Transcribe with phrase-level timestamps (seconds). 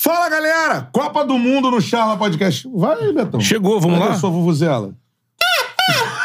[0.00, 0.88] Fala, galera!
[0.92, 2.68] Copa do Mundo no Charla Podcast.
[2.72, 3.40] Vai, Betão.
[3.40, 4.14] Chegou, vamos Cadê lá?
[4.14, 4.94] a sua vuvuzela?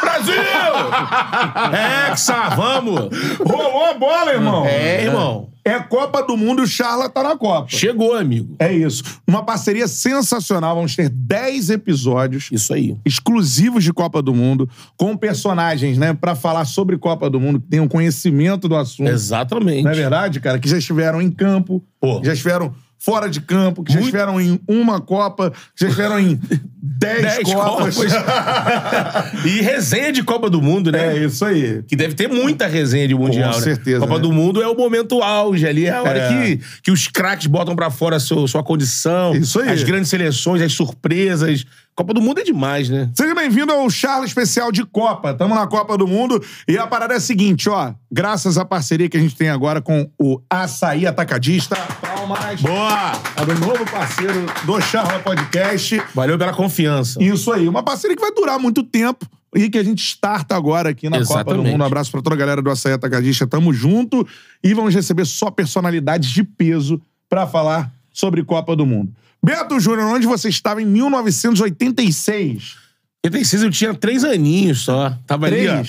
[0.00, 0.34] Brasil!
[2.12, 3.08] Hexa, vamos!
[3.44, 4.64] Rolou a bola, irmão.
[4.64, 5.48] É, irmão.
[5.64, 7.66] É Copa do Mundo e o Charla tá na Copa.
[7.68, 8.54] Chegou, amigo.
[8.60, 9.02] É isso.
[9.26, 10.76] Uma parceria sensacional.
[10.76, 12.96] Vamos ter 10 episódios Isso aí.
[13.04, 17.66] exclusivos de Copa do Mundo, com personagens, né, Pra falar sobre Copa do Mundo, que
[17.66, 19.08] tenham conhecimento do assunto.
[19.08, 19.82] Exatamente.
[19.82, 20.60] Não é verdade, cara?
[20.60, 22.20] Que já estiveram em campo, Pô.
[22.22, 26.40] já estiveram fora de campo, que já estiveram em uma Copa, que já estiveram em
[26.86, 27.96] 10 Dez Copas.
[27.96, 28.12] Copas.
[29.46, 31.16] e resenha de Copa do Mundo, né?
[31.16, 31.82] é isso aí.
[31.88, 33.64] Que deve ter muita resenha de Mundial, Com né?
[33.64, 34.20] certeza, Copa né?
[34.20, 36.28] do Mundo é o momento auge ali, é a hora É.
[36.28, 39.34] que, que os craques botam pra fora a sua, sua condição.
[39.34, 39.70] Isso aí.
[39.70, 41.64] As grandes seleções, as surpresas.
[41.96, 43.08] Copa do Mundo é demais, né?
[43.16, 45.30] Seja bem-vindo ao Charla Especial de Copa.
[45.30, 47.94] Estamos na Copa do Mundo e a parada é a seguinte, ó.
[48.10, 51.76] Graças à parceria que a gente tem agora com o Açaí Atacadista.
[52.00, 52.60] Palmas.
[52.60, 53.12] Boa!
[53.36, 56.02] É do novo parceiro do Charla Podcast.
[56.12, 56.73] Valeu pela confiança.
[57.20, 60.90] Isso aí, uma parceria que vai durar muito tempo e que a gente starta agora
[60.90, 61.70] aqui na Copa do Exatamente.
[61.70, 61.82] Mundo.
[61.82, 63.46] Um abraço pra toda a galera do Açaí Atacadista.
[63.46, 64.26] Tamo junto
[64.62, 69.12] e vamos receber só personalidades de peso pra falar sobre Copa do Mundo.
[69.42, 72.76] Beto Júnior, onde você estava em 1986?
[73.24, 75.16] 86 eu tinha três aninhos só.
[75.26, 75.82] Tava ali, ó.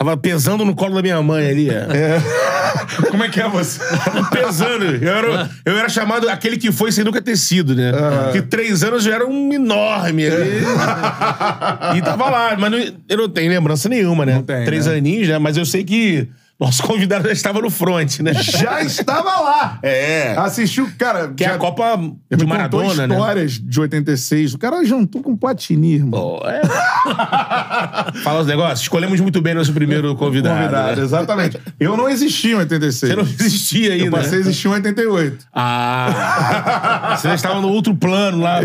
[0.00, 3.04] Tava pesando no colo da minha mãe ali, ó.
[3.10, 3.80] Como é que é você?
[4.02, 4.86] Tava pesando.
[4.96, 7.92] Eu era, eu era chamado aquele que foi sem nunca ter sido, né?
[8.24, 10.62] Porque três anos eu era um enorme ali.
[11.98, 12.56] e tava lá.
[12.58, 12.78] Mas não-
[13.10, 14.36] eu não tenho lembrança nenhuma, né?
[14.36, 14.96] Não tem, três né?
[14.96, 15.38] aninhos, né?
[15.38, 16.26] Mas eu sei que
[16.60, 18.34] nosso convidado já estava no front, né?
[18.34, 19.78] Já estava lá.
[19.82, 20.34] É.
[20.36, 21.28] Assistiu, cara.
[21.34, 23.14] Que é já- a Copa de me contou Maradona, né?
[23.14, 24.54] histórias de 86.
[24.54, 26.10] O cara jantou com Platini, irmão.
[26.38, 26.60] Pô, é.
[28.22, 28.80] Fala os negócios.
[28.82, 30.56] Escolhemos muito bem nosso primeiro convidado.
[30.60, 31.02] Convidado, né?
[31.02, 31.58] exatamente.
[31.78, 33.10] Eu não existia em 86.
[33.12, 34.04] Você não existia ainda.
[34.06, 34.40] Eu passei a né?
[34.40, 35.46] existir em 88.
[35.54, 37.14] Ah.
[37.16, 38.60] Você já estava no outro plano lá.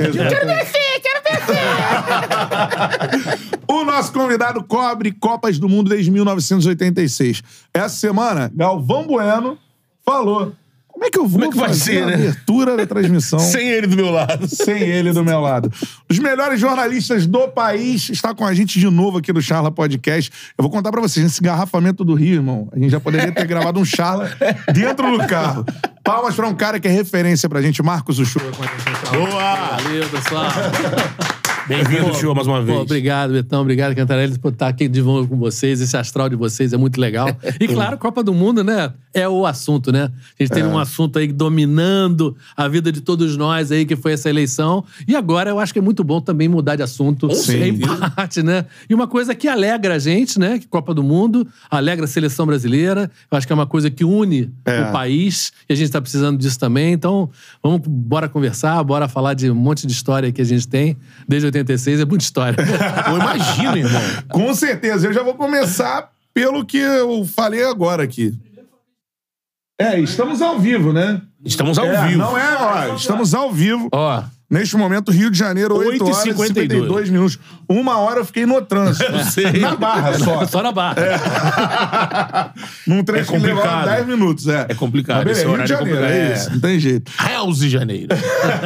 [3.67, 7.43] O nosso convidado cobre Copas do Mundo desde 1986.
[7.73, 9.58] Essa semana, Galvão Bueno
[10.05, 10.54] falou.
[10.95, 12.14] Como é que eu vou Como é que vai fazer ser, a né?
[12.16, 14.48] abertura da transmissão Sem ele do meu lado.
[14.48, 15.70] sem ele do meu lado?
[16.10, 20.32] Os melhores jornalistas do país está com a gente de novo aqui no Charla Podcast.
[20.58, 23.45] Eu vou contar pra vocês, esse engarrafamento do Rio, irmão, a gente já poderia ter
[23.45, 24.32] gravado um Charla
[24.73, 25.66] dentro do carro.
[26.02, 28.50] Palmas pra um cara que é referência pra gente, Marcos Uchoa.
[28.54, 29.28] com a gente no Charla.
[29.28, 29.78] Boa!
[29.84, 31.35] Valeu, pessoal.
[31.67, 32.80] Bem-vindo, show, mais uma Pô, vez.
[32.81, 33.61] obrigado, Betão.
[33.64, 35.81] Obrigado, Cantarelli, por estar aqui de novo com vocês.
[35.81, 37.27] Esse astral de vocês é muito legal.
[37.59, 38.93] E, claro, Copa do Mundo, né?
[39.11, 40.11] É o assunto, né?
[40.39, 40.65] A gente tem É.
[40.67, 44.83] um assunto aí dominando a vida de todos nós aí, que foi essa eleição.
[45.08, 47.33] E agora eu acho que é muito bom também mudar de assunto.
[47.33, 47.64] Sim.
[47.64, 48.65] Em parte, né?
[48.87, 50.59] E uma coisa que alegra a gente, né?
[50.59, 53.09] Que Copa do Mundo alegra a seleção brasileira.
[53.31, 54.81] Eu acho que é uma coisa que une É.
[54.81, 55.52] o país.
[55.67, 56.93] E a gente tá precisando disso também.
[56.93, 57.30] Então,
[57.64, 60.95] vamos, bora conversar, bora falar de um monte de história que a gente tem.
[61.27, 62.58] Desde 86 é muita história.
[63.08, 64.02] Eu imagino, irmão.
[64.30, 65.08] Com certeza.
[65.08, 68.38] Eu já vou começar pelo que eu falei agora aqui.
[69.80, 71.21] É, estamos ao vivo, né?
[71.43, 72.20] Estamos ao É, vivo.
[72.20, 72.55] Não é,
[72.92, 72.95] ó.
[72.95, 73.89] Estamos ao vivo.
[73.92, 76.48] Ó, Neste momento, Rio de Janeiro, 8 horas e 8h52.
[76.48, 77.39] 52 minutos.
[77.67, 79.11] Uma hora eu fiquei no trânsito.
[79.60, 80.45] Na barra só.
[80.45, 80.95] Só na barra.
[82.86, 83.86] Num trecho É complicado.
[83.86, 84.67] 10 minutos, é.
[84.70, 86.38] É complicado, Mas beleza, Rio de é Janeiro, é complicado.
[86.38, 86.52] isso.
[86.52, 87.11] Não tem jeito.
[87.17, 88.16] House de Janeiro.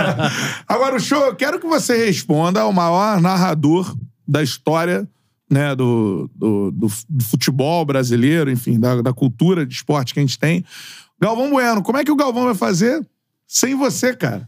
[0.67, 3.95] Agora, o show, eu quero que você responda ao maior narrador
[4.27, 5.07] da história
[5.49, 10.37] né, do, do, do futebol brasileiro, enfim, da, da cultura de esporte que a gente
[10.37, 10.63] tem.
[11.19, 13.05] Galvão Bueno, como é que o Galvão vai fazer
[13.47, 14.47] sem você, cara?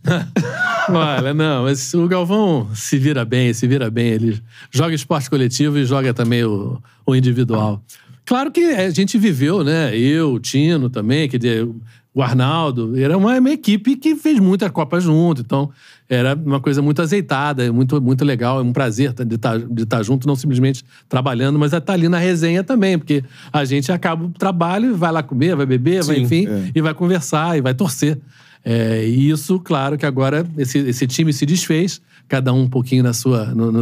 [0.90, 4.08] Olha, não, mas o Galvão se vira bem, se vira bem.
[4.08, 7.81] Ele joga esporte coletivo e joga também o, o individual.
[8.25, 9.97] Claro que a gente viveu, né?
[9.97, 11.68] Eu, o Tino também, quer dizer,
[12.14, 12.97] o Arnaldo.
[12.97, 15.41] Era uma, uma equipe que fez muita Copa junto.
[15.41, 15.70] Então,
[16.09, 18.59] era uma coisa muito azeitada, muito, muito legal.
[18.59, 22.18] É um prazer de estar de estar junto, não simplesmente trabalhando, mas estar ali na
[22.18, 26.22] resenha também, porque a gente acaba o trabalho, vai lá comer, vai beber, vai, Sim,
[26.24, 26.72] enfim, é.
[26.75, 28.20] e vai conversar e vai torcer.
[28.63, 33.03] É, e isso, claro, que agora esse, esse time se desfez, cada um um pouquinho
[33.03, 33.46] na sua.
[33.55, 33.81] no- no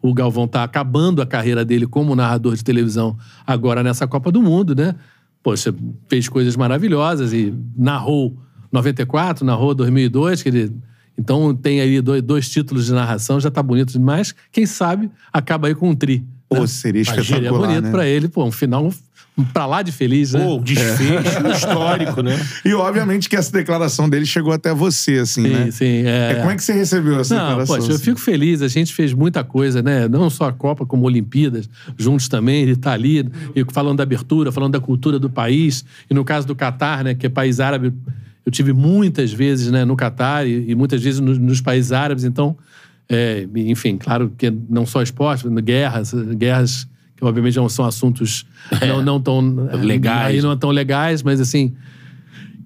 [0.00, 3.16] o Galvão tá acabando a carreira dele como narrador de televisão
[3.46, 4.94] agora nessa Copa do Mundo, né?
[5.42, 5.74] Poxa,
[6.08, 8.36] fez coisas maravilhosas e narrou
[8.70, 10.72] 94, narrou 2002, que ele.
[11.18, 14.34] Então tem aí dois, dois títulos de narração, já tá bonito demais.
[14.52, 16.24] Quem sabe acaba aí com um tri.
[16.48, 17.90] Pô, seria Seria espetacular, bonito né?
[17.90, 18.92] pra ele, pô, um final
[19.52, 20.44] pra lá de feliz, né?
[20.44, 22.38] Pô, desfecho histórico, né?
[22.64, 25.70] E, obviamente, que essa declaração dele chegou até você, assim, sim, né?
[25.70, 26.02] sim.
[26.06, 27.76] É, É, Como é que você recebeu essa Não, declaração?
[27.76, 28.04] poxa, eu assim?
[28.04, 28.60] fico feliz.
[28.60, 30.06] A gente fez muita coisa, né?
[30.08, 32.62] Não só a Copa, como Olimpíadas, juntos também.
[32.62, 33.20] Ele tá ali,
[33.54, 35.84] e falando da abertura, falando da cultura do país.
[36.10, 37.14] E no caso do Catar, né?
[37.14, 37.92] Que é país árabe.
[38.44, 42.24] eu tive muitas vezes né, no Catar e, e muitas vezes nos, nos países árabes,
[42.24, 42.56] então,
[43.08, 46.86] é, enfim, claro que não só esporte, guerras, guerras
[47.20, 48.44] obviamente não são assuntos
[48.86, 49.40] não, não tão
[49.82, 50.26] Legais.
[50.36, 51.74] aí não tão legais, mas assim,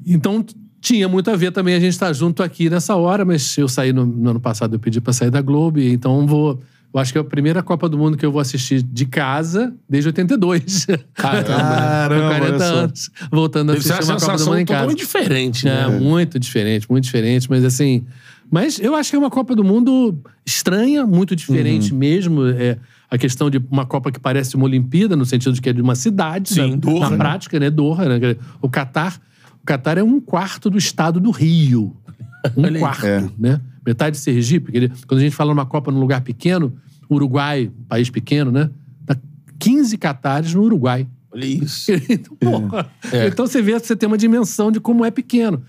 [0.06, 0.44] então
[0.80, 3.92] tinha muito a ver também a gente estar junto aqui nessa hora, mas eu saí
[3.92, 6.60] no, no ano passado, eu pedi para sair da Globo, e então vou.
[6.92, 9.74] Eu acho que é a primeira Copa do Mundo que eu vou assistir de casa
[9.90, 10.86] desde 82.
[11.12, 11.48] Caramba.
[11.54, 12.74] Caramba, Com 40 olha só.
[12.76, 14.78] anos, voltando a assistir uma uma Copa do Mundo em casa.
[14.80, 15.98] totalmente diferente, É, né?
[15.98, 18.04] muito diferente, muito diferente, mas assim.
[18.48, 20.16] Mas eu acho que é uma Copa do Mundo
[20.46, 21.98] estranha, muito diferente Uhum.
[21.98, 22.46] mesmo.
[22.46, 22.78] É
[23.14, 25.80] a questão de uma Copa que parece uma Olimpíada, no sentido de que é de
[25.80, 27.16] uma cidade, Sim, na, Doha, na né?
[27.16, 27.70] prática, né?
[27.70, 28.36] Doha, né?
[28.60, 29.20] O Catar.
[29.62, 31.96] O Catar é um quarto do estado do Rio.
[32.56, 33.24] Um quarto, É.
[33.38, 33.60] né?
[33.86, 34.66] Metade de Sergipe.
[34.66, 36.74] porque ele- Quando a gente fala numa Copa num lugar pequeno,
[37.10, 38.68] Uruguai, país pequeno, né?
[39.02, 39.16] Dá
[39.58, 41.06] 15 Catares no Uruguai.
[41.32, 41.90] Olha isso.
[42.10, 42.86] Então, porra.
[43.12, 43.28] É.
[43.28, 45.62] Então você vê, você tem uma dimensão de como é pequeno.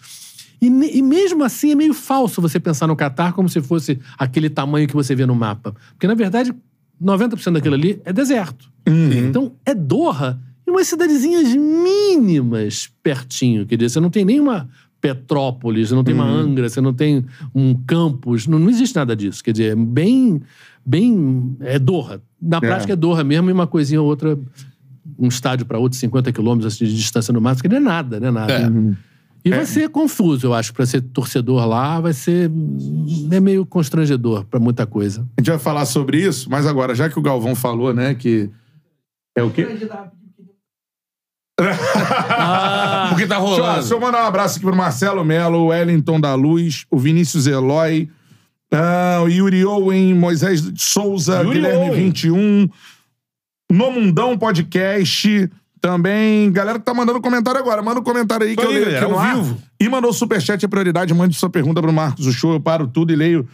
[0.61, 4.49] E, e mesmo assim é meio falso você pensar no Catar como se fosse aquele
[4.49, 5.73] tamanho que você vê no mapa.
[5.91, 6.53] Porque, na verdade,
[7.01, 8.71] 90% daquilo ali é deserto.
[9.27, 13.65] Então, é Doha e umas cidadezinhas mínimas pertinho.
[13.65, 14.69] Quer dizer, você não tem nenhuma
[14.99, 18.47] Petrópolis, você não tem uma Angra, você não tem um campus.
[18.47, 19.43] Não, não existe nada disso.
[19.43, 20.41] Quer dizer, é bem.
[20.83, 22.21] bem é Doha.
[22.41, 24.37] Na prática é Doha mesmo e uma coisinha ou outra
[25.17, 28.19] um estádio para outro, 50 quilômetros assim, de distância no máximo, que não é nada,
[28.19, 28.53] não é nada.
[28.53, 28.69] É.
[29.45, 32.49] E vai ser confuso, eu acho, para ser torcedor lá, vai ser
[33.31, 35.21] é meio constrangedor para muita coisa.
[35.37, 38.49] A gente vai falar sobre isso, mas agora, já que o Galvão falou, né, que.
[39.37, 39.65] É o quê?
[39.75, 40.11] Porque tá
[43.15, 43.79] Deixa eu, rolando.
[43.79, 47.45] deixa eu mandar um abraço aqui pro Marcelo Melo, o Wellington da Luz, o Vinícius
[47.45, 48.09] Eloy,
[48.71, 52.05] ah, o Yuri Owen, Moisés Souza, Yuri Guilherme Owen.
[52.09, 52.69] 21,
[53.71, 55.49] No Mundão Podcast.
[55.85, 57.79] Também, galera que tá mandando comentário agora.
[57.79, 59.35] Manda um comentário aí que Foi eu leio aqui no ao ar.
[59.35, 59.57] vivo.
[59.79, 61.13] E mandou superchat, é prioridade.
[61.13, 62.53] Mande sua pergunta pro Marcos do Show.
[62.53, 63.47] Eu paro tudo e leio.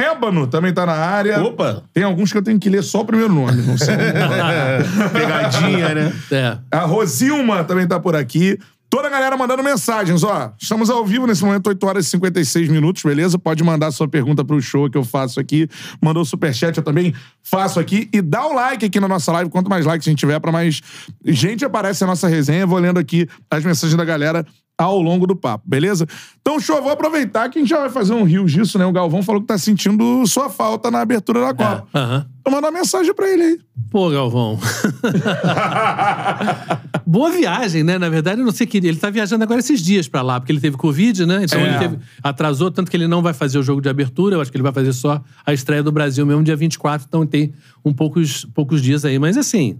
[0.00, 1.42] Ébano também tá na área.
[1.42, 1.82] Opa.
[1.92, 3.60] Tem alguns que eu tenho que ler só o primeiro nome.
[3.62, 3.96] Não sei.
[5.12, 6.12] Pegadinha, né?
[6.30, 6.58] É.
[6.70, 8.56] A Rosilma também tá por aqui.
[8.90, 10.52] Toda a galera mandando mensagens, ó.
[10.58, 13.38] Estamos ao vivo nesse momento, 8 horas e 56 minutos, beleza?
[13.38, 15.68] Pode mandar sua pergunta pro show que eu faço aqui.
[16.00, 18.08] Mandou superchat, eu também faço aqui.
[18.12, 19.50] E dá o like aqui na nossa live.
[19.50, 20.80] Quanto mais likes a gente tiver, pra mais
[21.22, 22.66] gente aparece a nossa resenha.
[22.66, 24.46] Vou lendo aqui as mensagens da galera
[24.78, 26.06] ao longo do papo, beleza?
[26.40, 28.86] Então, show, vou aproveitar que a gente já vai fazer um rio disso, né?
[28.86, 31.84] O Galvão falou que tá sentindo sua falta na abertura da Copa.
[31.92, 32.26] Aham.
[32.40, 33.58] Então, manda uma mensagem pra ele aí.
[33.90, 34.56] Pô, Galvão.
[37.06, 37.98] Boa viagem, né?
[37.98, 40.52] Na verdade, eu não sei que ele tá viajando agora esses dias pra lá, porque
[40.52, 41.44] ele teve Covid, né?
[41.44, 41.68] Então É.
[41.70, 44.50] ele teve- atrasou, tanto que ele não vai fazer o jogo de abertura, eu acho
[44.50, 47.52] que ele vai fazer só a estreia do Brasil mesmo dia 24, então tem
[47.84, 49.18] um poucos, poucos dias aí.
[49.18, 49.78] Mas assim,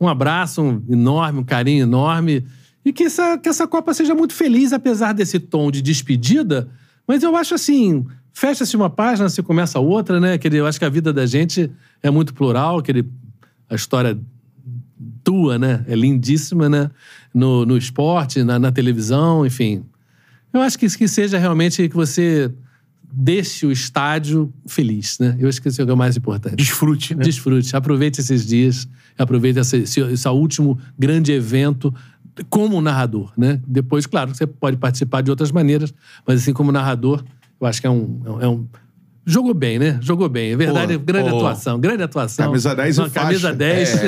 [0.00, 2.44] um abraço um enorme, um carinho enorme.
[2.88, 6.70] E que essa, que essa Copa seja muito feliz, apesar desse tom de despedida.
[7.06, 10.38] Mas eu acho assim, fecha-se uma página, se começa outra, né?
[10.38, 11.70] Dizer, eu acho que a vida da gente
[12.02, 13.04] é muito plural, que ele,
[13.68, 14.18] a história
[15.22, 15.84] tua, né?
[15.86, 16.90] É lindíssima, né?
[17.34, 19.84] No, no esporte, na, na televisão, enfim.
[20.50, 22.50] Eu acho que, que seja realmente que você
[23.12, 25.36] deixe o estádio feliz, né?
[25.38, 26.56] Eu acho que isso é o mais importante.
[26.56, 27.22] Desfrute, né?
[27.22, 28.88] Desfrute, aproveite esses dias,
[29.18, 31.94] aproveite esse, esse, esse último grande evento
[32.44, 33.60] como narrador, né?
[33.66, 35.92] Depois, claro, você pode participar de outras maneiras,
[36.26, 37.24] mas assim como narrador,
[37.60, 38.48] eu acho que é um, é um- é
[39.30, 39.98] jogou bem, né?
[40.02, 41.36] Jogou bem, é verdade, Pô, grande pô.
[41.36, 42.46] atuação, grande atuação.
[42.46, 43.54] Camisa 10 e Não, camisa faixa.
[43.56, 44.00] 10.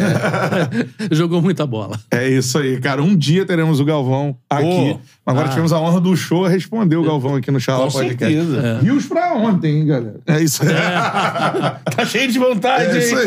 [1.13, 1.99] jogou muita bola.
[2.11, 3.03] É isso aí, cara.
[3.03, 4.95] Um dia teremos o Galvão aqui.
[4.95, 5.01] Pô.
[5.27, 5.51] Agora Ah.
[5.51, 8.25] tivemos a honra do show responder o Galvão aqui no Charla Com Podcast.
[8.35, 8.67] certeza.
[8.67, 8.81] É.
[8.81, 10.21] Rios pra ontem, hein, galera?
[10.27, 10.71] É isso aí.
[11.97, 13.27] Tá cheio de vontade, É isso hein?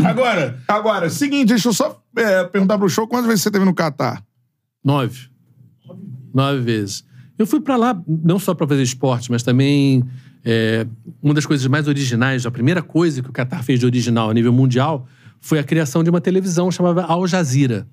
[0.00, 0.04] aí.
[0.06, 3.74] Agora, Agora, seguinte, deixa eu só é, perguntar pro show quantas vezes você teve no
[3.74, 4.22] Catar?
[4.84, 5.28] Nove.
[6.34, 7.04] Nove vezes.
[7.38, 10.02] Eu fui pra lá não só pra fazer esporte, mas também
[10.48, 10.86] é,
[11.20, 14.34] uma das coisas mais originais, a primeira coisa que o Qatar fez de original a
[14.34, 15.08] nível mundial
[15.40, 17.84] foi a criação de uma televisão chamada Al Jazeera,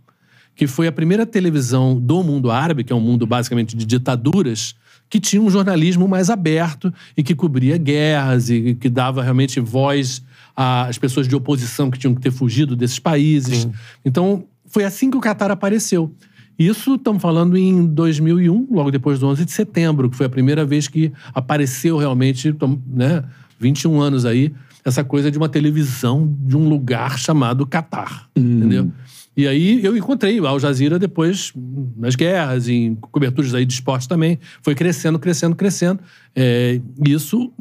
[0.56, 4.76] que foi a primeira televisão do mundo árabe, que é um mundo basicamente de ditaduras,
[5.10, 10.22] que tinha um jornalismo mais aberto e que cobria guerras e que dava realmente voz
[10.56, 13.68] às pessoas de oposição que tinham que ter fugido desses países.
[14.06, 16.14] Então, foi assim que o Qatar apareceu.
[16.58, 20.64] Isso estamos falando em 2001, logo depois do 11 de setembro, que foi a primeira
[20.64, 22.56] vez que apareceu realmente,
[22.88, 23.24] né,
[23.60, 24.54] 21 anos aí,
[24.86, 28.92] essa coisa de uma televisão de um lugar chamado Catar, entendeu?
[29.36, 31.52] E aí eu encontrei o Al Jazeera depois
[31.98, 34.40] nas guerras, em coberturas aí de esporte também.
[34.62, 36.00] Foi crescendo, crescendo, crescendo.
[36.36, 37.52] É, isso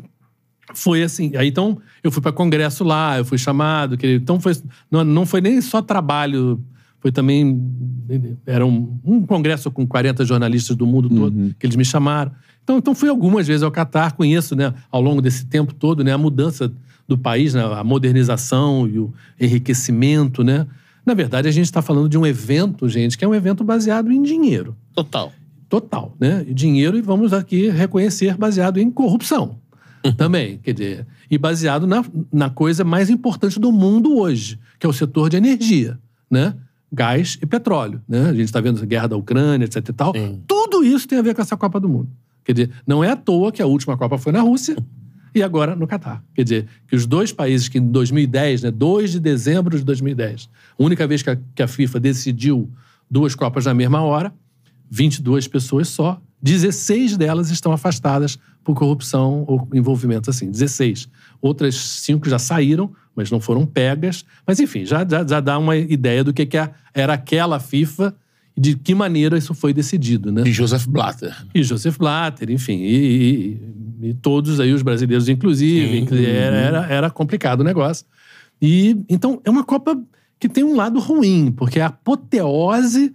[0.74, 1.34] foi assim.
[1.34, 3.96] Aí então eu fui para congresso lá, eu fui chamado.
[3.96, 4.52] Que, então foi,
[4.90, 6.62] não, não foi nem só trabalho
[7.02, 7.60] Foi também.
[8.46, 12.30] Era um, um congresso com 40 jornalistas do mundo todo que eles me chamaram.
[12.62, 16.12] Então, então fui algumas vezes ao Catar, conheço, né, ao longo desse tempo todo, né,
[16.12, 16.72] a mudança
[17.08, 20.64] do país, né, a modernização e o enriquecimento, né?
[21.04, 24.12] Na verdade, a gente está falando de um evento, gente, que é um evento baseado
[24.12, 24.76] em dinheiro.
[24.94, 25.32] Total.
[25.68, 26.46] Total, né?
[26.48, 29.56] Dinheiro, e vamos aqui reconhecer, baseado em corrupção
[30.16, 30.58] também.
[30.58, 34.92] Quer dizer, e baseado na, na coisa mais importante do mundo hoje, que é o
[34.92, 35.98] setor de energia,
[36.30, 36.54] né?
[36.92, 38.28] Gás e petróleo, né?
[38.28, 40.12] A gente está vendo a guerra da Ucrânia, etc e tal.
[40.14, 40.42] Sim.
[40.46, 42.10] Tudo isso tem a ver com essa Copa do Mundo.
[42.44, 44.76] Quer dizer, não é à toa que a última Copa foi na Rússia
[45.34, 46.22] e agora no Catar.
[46.34, 50.48] Quer dizer, que os dois países que em 2010, né, 2 de dezembro de 2010,
[50.78, 52.70] a única vez que a, que a FIFA decidiu
[53.10, 54.32] duas Copas na mesma hora,
[54.90, 61.08] 22 pessoas só, 16 delas estão afastadas por corrupção ou envolvimento assim, 16.
[61.40, 64.24] Outras cinco já saíram, mas não foram pegas.
[64.46, 66.56] Mas enfim, já, já, já dá uma ideia do que, que
[66.94, 68.14] era aquela FIFA
[68.56, 70.42] e de que maneira isso foi decidido, né?
[70.46, 71.34] E Joseph Blatter.
[71.54, 73.58] E Joseph Blatter, enfim, e,
[74.02, 76.06] e- e todos aí, os brasileiros, inclusive.
[76.08, 76.24] Sim.
[76.24, 78.04] Era, era, era complicado o negócio.
[78.60, 80.00] E então é uma Copa
[80.40, 83.14] que tem um lado ruim, porque é a apoteose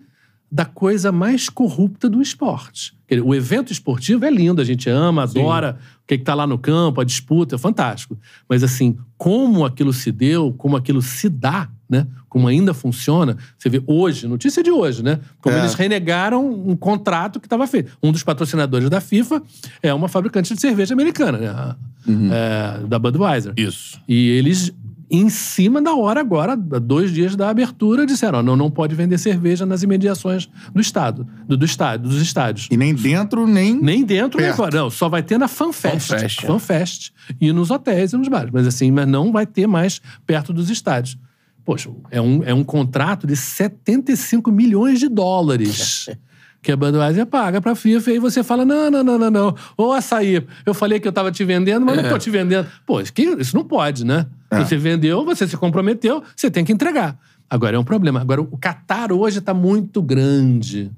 [0.49, 2.95] da coisa mais corrupta do esporte.
[3.23, 7.01] O evento esportivo é lindo, a gente ama, adora o que está lá no campo,
[7.01, 8.17] a disputa, é fantástico.
[8.47, 12.07] Mas assim, como aquilo se deu, como aquilo se dá, né?
[12.29, 15.19] Como ainda funciona, você vê hoje, notícia de hoje, né?
[15.41, 15.59] Como É.
[15.59, 17.91] eles renegaram um contrato que estava feito.
[18.01, 19.41] Um dos patrocinadores da FIFA
[19.83, 21.47] é uma fabricante de cerveja americana, né?
[21.49, 21.75] A-
[22.09, 23.53] é, da Budweiser.
[23.57, 23.99] Isso.
[24.07, 24.73] E eles,
[25.09, 29.17] em cima da hora agora, dois dias da abertura, disseram: ó, não, não pode vender
[29.17, 32.67] cerveja nas imediações do estado, do, do estádio, dos estádios.
[32.69, 33.79] E nem dentro, nem.
[33.81, 34.57] Nem dentro, nem Perto.
[34.57, 34.77] fora.
[34.77, 36.09] Não, só vai ter na FanFest.
[36.09, 36.47] FanFest, é.
[36.47, 37.13] FanFest.
[37.39, 38.51] E nos hotéis e nos bares.
[38.51, 41.17] Mas assim, mas não vai ter mais perto dos estádios.
[41.63, 46.09] Poxa, é um, é um contrato de 75 milhões de dólares.
[46.61, 49.55] Que a Budweiser paga pra FIFA, e aí você fala: não, não, não, não, não.
[49.77, 52.67] Ô, açaí, eu falei que eu tava te vendendo, mas não tô te vendendo.
[52.85, 54.25] Pô, isso, que- isso não pode, né?
[54.51, 54.63] É.
[54.65, 57.17] Você vendeu, você se comprometeu, você tem que entregar.
[57.49, 58.19] Agora é um problema.
[58.19, 60.91] Agora, o Catar hoje tá muito grande.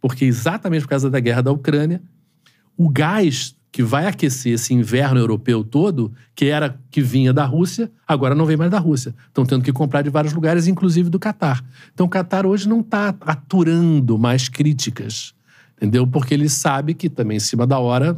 [0.00, 2.00] Porque exatamente por causa da guerra da Ucrânia,
[2.76, 7.92] o gás que vai aquecer esse inverno europeu todo, que era que vinha da Rússia,
[8.08, 9.14] agora não vem mais da Rússia.
[9.28, 11.62] Estão tendo que comprar de vários lugares, inclusive do Catar.
[11.92, 15.34] Então o Catar hoje não está aturando mais críticas,
[15.76, 16.06] entendeu?
[16.06, 18.16] Porque ele sabe que também em cima da hora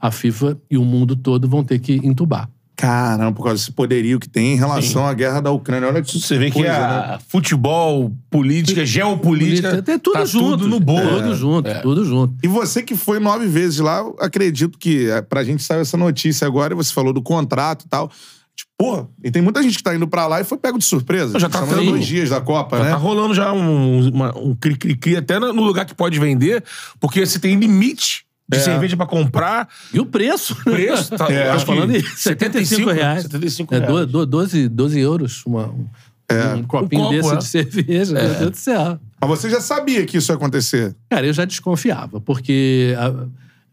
[0.00, 2.50] a FIFA e o mundo todo vão ter que entubar.
[2.80, 5.88] Caramba, por causa desse poderio que tem em relação à guerra da Ucrânia.
[5.88, 7.18] Olha que Você vê que a né?
[7.28, 9.84] futebol, política, geopolítica.
[9.86, 10.58] é tudo tá junto.
[10.58, 11.20] Tudo no bolo.
[11.20, 11.74] Tudo junto, É.
[11.80, 12.34] tudo junto.
[12.42, 15.96] E você que foi nove vezes lá, eu acredito que é, pra gente saiu essa
[15.96, 18.10] notícia agora, e você falou do contrato e tal.
[18.56, 20.84] Tipo, pô, e tem muita gente que tá indo pra lá e foi pego de
[20.84, 21.38] surpresa.
[21.38, 22.90] Já tá tendo- dois dias da Copa, Já né?
[22.90, 26.62] tá rolando já um, uma- um cri-cri-cri até no no lugar que pode vender,
[26.98, 28.60] porque você tem limite de É.
[28.60, 29.68] cerveja pra comprar.
[29.94, 30.56] E o preço?
[30.64, 33.22] Preço, tá, É, acho que falando em 75 reais.
[33.22, 33.92] 75 É reais.
[33.92, 35.86] do- do- 12, 12 euros uma, um,
[36.58, 37.36] um copinho copo, desse é.
[37.36, 38.14] de cerveja.
[38.14, 38.98] Meu Deus do céu.
[39.20, 40.94] Mas você já sabia que isso ia acontecer.
[41.08, 43.26] Cara, eu já desconfiava, porque a-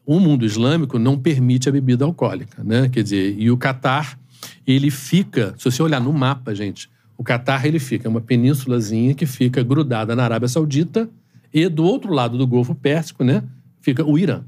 [0.06, 2.88] o mundo islâmico não permite a bebida alcoólica, né?
[2.90, 4.18] Quer dizer, e o Catar,
[4.66, 9.14] ele fica, se você olhar no mapa, gente, o Catar ele fica é uma penínsulazinha
[9.16, 11.10] que fica grudada na Arábia Saudita
[11.54, 13.42] e do outro lado do Golfo Pérsico, né,
[13.82, 14.42] fica o Irã.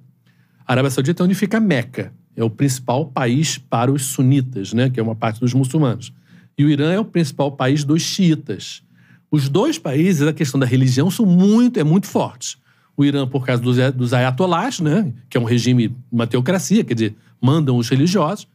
[0.70, 4.88] A Arábia Saudita é onde fica Meca, é o principal país para os sunitas, né,
[4.88, 6.14] que é uma parte dos muçulmanos.
[6.56, 8.84] E o Irã é o principal país dos xiitas.
[9.32, 12.56] Os dois países, a questão da religião, são muito, é muito fortes.
[12.96, 16.94] O Irã, por causa dos, dos ayatolás, né, que é um regime, uma teocracia, quer
[16.94, 18.48] dizer, mandam os religiosos.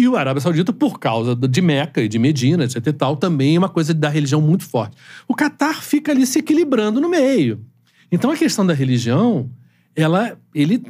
[0.00, 3.56] E o Arábia Saudita, por causa de Meca e de Medina, etc e tal, também
[3.56, 4.96] é uma coisa da religião muito forte.
[5.28, 7.62] O Catar fica ali se equilibrando no meio.
[8.10, 9.50] Então a questão da religião,
[9.94, 10.82] ela, ele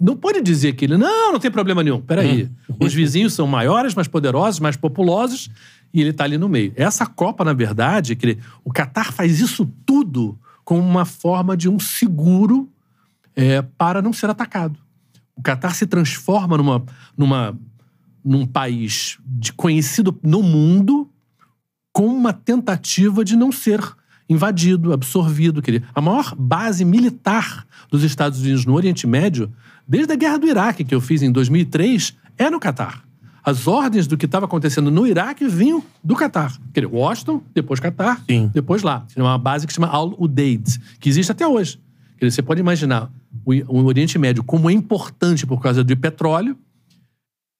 [0.00, 2.00] não pode dizer que ele, não, não tem problema nenhum.
[2.00, 2.50] Peraí.
[2.80, 5.48] Os vizinhos são maiores, mais poderosos, mais populosos,
[5.92, 6.72] e ele está ali no meio.
[6.76, 11.78] Essa Copa, na verdade, que o Catar faz isso tudo como uma forma de um
[11.78, 12.68] seguro
[13.34, 14.78] é, para não ser atacado.
[15.34, 16.84] O Catar se transforma numa,
[17.16, 17.58] numa,
[18.24, 21.10] num país de, conhecido no mundo
[21.92, 23.80] com uma tentativa de não ser
[24.28, 25.62] invadido, absorvido.
[25.62, 29.52] quer dizer, A maior base militar dos Estados Unidos no Oriente Médio,
[29.86, 33.04] desde a Guerra do Iraque, que eu fiz em 2003, é no Catar.
[33.44, 36.52] As ordens do que estava acontecendo no Iraque vinham do Catar.
[36.74, 38.50] Quer dizer, Washington, depois Catar, Sim.
[38.52, 39.06] depois lá.
[39.14, 41.78] É uma base que se chama Al-Udeid, que existe até hoje.
[42.18, 43.08] Quer dizer, você pode imaginar
[43.44, 46.56] o, o Oriente Médio como é importante por causa do petróleo,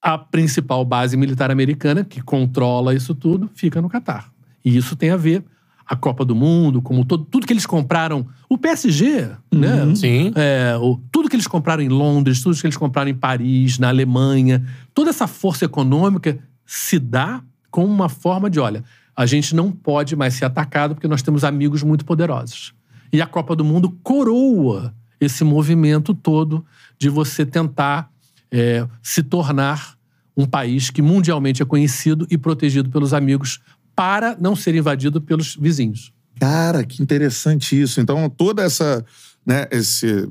[0.01, 4.29] a principal base militar americana, que controla isso tudo, fica no Catar.
[4.65, 5.43] E isso tem a ver.
[5.87, 8.27] A Copa do Mundo, como todo, tudo que eles compraram.
[8.49, 9.95] O PSG, né?
[9.95, 10.31] Sim.
[10.35, 13.87] É, o- tudo que eles compraram em Londres, tudo que eles compraram em Paris, na
[13.87, 17.41] Alemanha, toda essa força econômica se dá
[17.71, 18.83] com uma forma de, olha,
[19.15, 22.73] a gente não pode mais ser atacado porque nós temos amigos muito poderosos.
[23.13, 26.65] E a Copa do Mundo coroa esse movimento todo
[26.99, 28.09] de você tentar
[28.51, 29.95] é, se tornar
[30.35, 33.59] um país que mundialmente é conhecido e protegido pelos amigos
[33.97, 36.13] para não ser invadido pelos vizinhos.
[36.39, 37.99] Cara, que interessante isso.
[37.99, 39.03] Então, toda essa.
[39.43, 40.27] Né, esse,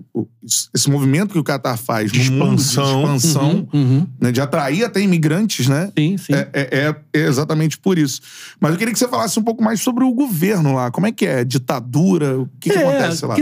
[0.75, 3.01] esse movimento que o Qatar faz no mundo de Expansão.
[3.17, 4.07] expansão, Uhum.
[4.21, 5.91] né, de atrair até imigrantes, né?
[5.99, 6.35] Sim, sim.
[6.35, 8.21] É, é- é- é exatamente por isso.
[8.61, 10.91] Mas eu queria que você falasse um pouco mais sobre o governo lá.
[10.91, 11.45] Como é que é?
[11.45, 12.39] Ditadura?
[12.41, 13.35] O que, que É, acontece lá?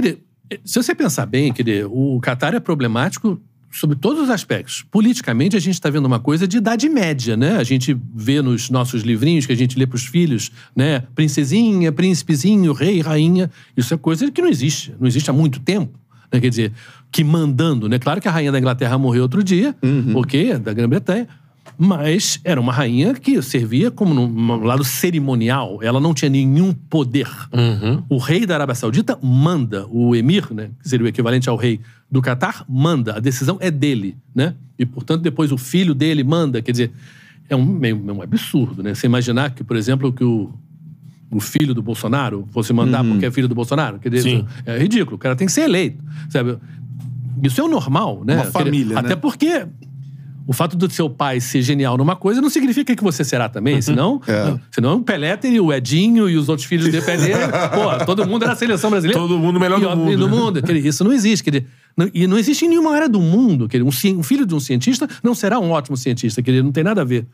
[0.64, 3.40] se você pensar bem, quer dizer, o Catar é problemático
[3.74, 4.84] sobre todos os aspectos.
[4.90, 7.56] Politicamente, a gente está vendo uma coisa de idade média, né?
[7.56, 11.02] A gente vê nos nossos livrinhos que a gente lê para os filhos, né?
[11.14, 13.50] Princesinha, príncipezinho, rei, rainha.
[13.76, 14.94] Isso é coisa que não existe.
[14.98, 15.98] Não existe há muito tempo.
[16.32, 16.40] Né?
[16.40, 16.72] Quer dizer,
[17.10, 17.98] que mandando, né?
[17.98, 19.74] Claro que a rainha da Inglaterra morreu outro dia,
[20.12, 21.26] porque da Grã-Bretanha.
[21.76, 25.78] Mas era uma rainha que servia como num, num lado cerimonial.
[25.82, 27.28] Ela não tinha nenhum poder.
[28.08, 29.86] O rei da Arábia Saudita manda.
[29.88, 33.16] O emir, né, que seria o equivalente ao rei do Catar, manda.
[33.16, 34.54] A decisão é dele, né?
[34.78, 36.62] E, portanto, depois o filho dele manda.
[36.62, 36.92] Quer dizer,
[37.48, 38.94] é um, meio, um absurdo, né?
[38.94, 40.52] Você imaginar que, por exemplo, que o,
[41.30, 43.98] o filho do Bolsonaro fosse mandar porque é filho do Bolsonaro.
[43.98, 44.46] Quer dizer, Sim.
[44.64, 45.16] é ridículo.
[45.16, 46.56] O cara tem que ser eleito, sabe?
[47.42, 48.36] Isso é o normal, né?
[48.36, 49.00] Uma família, né?
[49.00, 49.66] Até porque
[50.46, 53.80] o fato do seu pai ser genial numa coisa não significa que você será também,
[53.80, 54.58] senão, É.
[54.70, 57.48] senão o Pelé teria o Edinho e os outros filhos dele perderam.
[57.98, 59.20] Pô, todo mundo era a seleção brasileira.
[59.20, 60.72] Todo mundo melhor do mundo, do mundo.
[60.86, 61.42] Isso não existe.
[61.44, 63.68] Quer dizer, não- e não existe em nenhuma área do mundo.
[63.68, 66.42] Quer dizer, um, um filho de um cientista não será um ótimo cientista.
[66.42, 67.26] Quer dizer, não tem nada a ver.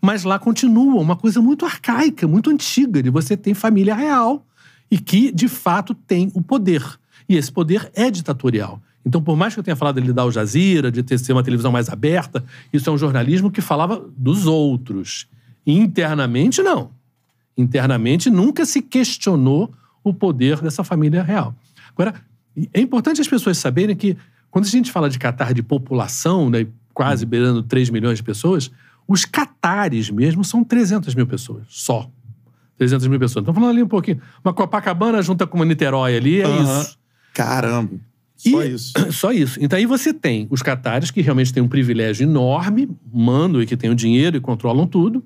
[0.00, 4.44] Mas lá continua uma coisa muito arcaica, muito antiga, de você ter família real
[4.90, 6.82] e que, de fato, tem o poder.
[7.28, 8.82] E esse poder é ditatorial.
[9.04, 11.42] Então, por mais que eu tenha falado dele da Al Jazeera, de ter ser uma
[11.42, 15.26] televisão mais aberta, isso é um jornalismo que falava dos outros.
[15.66, 16.90] Internamente, não.
[17.56, 19.72] Internamente, nunca se questionou
[20.04, 21.54] o poder dessa família real.
[21.90, 22.14] Agora,
[22.72, 24.16] é importante as pessoas saberem que,
[24.50, 28.70] quando a gente fala de Catar de população, né, quase beirando 3 milhões de pessoas,
[29.06, 32.08] os catares mesmo são 300 mil pessoas, só.
[32.78, 33.42] 300 mil pessoas.
[33.42, 34.20] Estamos falando ali um pouquinho.
[34.44, 36.80] Uma Copacabana junta com uma Niterói ali, é Aham.
[36.80, 36.98] isso.
[37.32, 37.92] Caramba.
[38.50, 38.92] Só E- isso.
[39.12, 39.58] Só isso.
[39.60, 43.76] Então aí você tem os catares que realmente têm um privilégio enorme, mandam e que
[43.76, 45.24] têm o dinheiro e controlam tudo.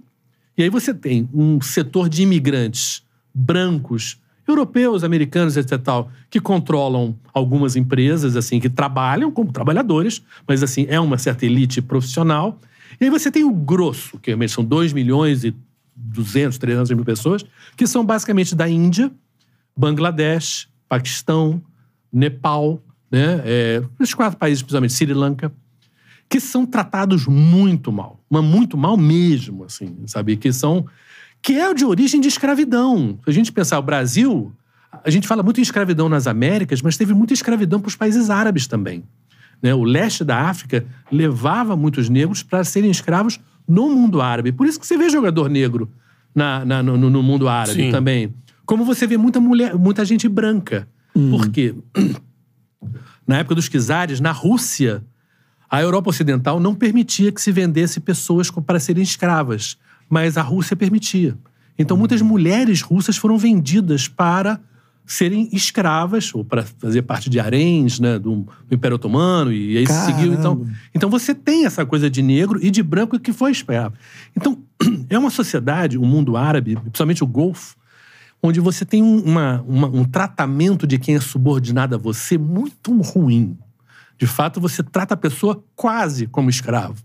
[0.57, 3.03] E aí você tem um setor de imigrantes
[3.35, 5.79] brancos, europeus, americanos, etc.
[5.83, 11.45] Tal, que controlam algumas empresas, assim, que trabalham como trabalhadores, mas assim, é uma certa
[11.45, 12.59] elite profissional.
[13.01, 15.55] E aí você tem o grosso, que realmente são 2 milhões e
[15.95, 17.45] 200, 300 mil pessoas,
[17.77, 19.11] que são basicamente da Índia,
[19.77, 21.61] Bangladesh, Paquistão,
[22.13, 23.43] Nepal, né?
[23.45, 25.53] É, os quatro países, principalmente Sri Lanka,
[26.29, 30.37] que são tratados muito mal, mas muito mal mesmo, assim, sabe?
[30.37, 30.87] Que são
[31.41, 33.19] que é de origem de escravidão.
[33.25, 34.53] Se a gente pensar o Brasil,
[35.05, 38.31] a gente fala muito em escravidão nas Américas, mas teve muita escravidão para os países
[38.31, 39.05] árabes também.
[39.63, 39.73] Né?
[39.73, 43.39] O leste da África levava muitos negros para serem escravos
[43.69, 44.51] no mundo árabe.
[44.51, 45.89] Por isso que você vê jogador negro
[46.35, 47.91] na, na- no, no mundo árabe Sim.
[47.93, 48.35] também.
[48.65, 50.89] Como você vê muita mulher, muita gente branca.
[51.15, 51.75] Por quê?
[53.27, 55.05] Na época dos czares, na Rússia,
[55.71, 59.77] a Europa Ocidental não permitia que se vendesse pessoas para serem escravas,
[60.09, 61.37] mas a Rússia permitia.
[61.79, 64.61] Então, muitas mulheres russas foram vendidas para
[65.07, 70.05] serem escravas, ou para fazer parte de haréns né, do Império Otomano, e aí se
[70.07, 70.33] seguiu.
[70.33, 70.79] Então, Caramba.
[70.95, 73.95] então, você tem essa coisa de negro e de branco que foi escravo.
[74.37, 74.59] Então,
[75.09, 77.76] é uma sociedade, o mundo árabe, principalmente o Golfo,
[78.47, 82.99] onde você tem um, uma- uma- um tratamento de quem é subordinado a você muito
[83.01, 83.57] ruim.
[84.19, 87.03] De fato, você trata a pessoa quase como escravo.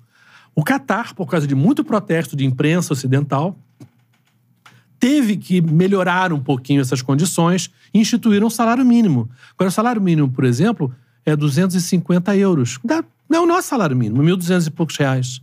[0.56, 3.58] O Catar, por causa de muito protesto de imprensa ocidental,
[5.00, 9.30] teve que melhorar um pouquinho essas condições e instituíram um salário mínimo.
[9.58, 10.94] Agora, o salário mínimo, por exemplo,
[11.26, 12.80] é 250 euros.
[12.84, 15.42] Dá, não é o nosso salário mínimo, 1.200 e poucos reais.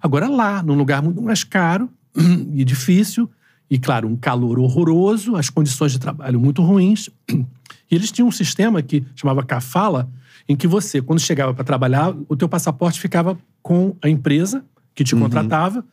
[0.00, 1.88] Agora, lá, num lugar muito mais caro
[2.54, 3.30] e difícil,
[3.70, 7.10] e, claro, um calor horroroso, as condições de trabalho muito ruins.
[7.28, 10.08] E eles tinham um sistema que chamava Cafala,
[10.48, 15.04] em que você, quando chegava para trabalhar, o teu passaporte ficava com a empresa que
[15.04, 15.84] te contratava,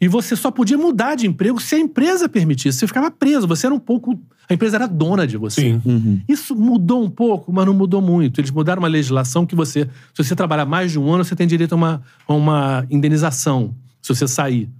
[0.00, 2.78] e você só podia mudar de emprego se a empresa permitisse.
[2.78, 4.18] Você ficava preso, você era um pouco...
[4.48, 5.60] A empresa era dona de você.
[5.60, 6.22] Sim.
[6.26, 8.40] Isso mudou um pouco, mas não mudou muito.
[8.40, 11.46] Eles mudaram uma legislação que você, se você trabalhar mais de um ano, você tem
[11.46, 14.70] direito a uma, a uma indenização, se você sair.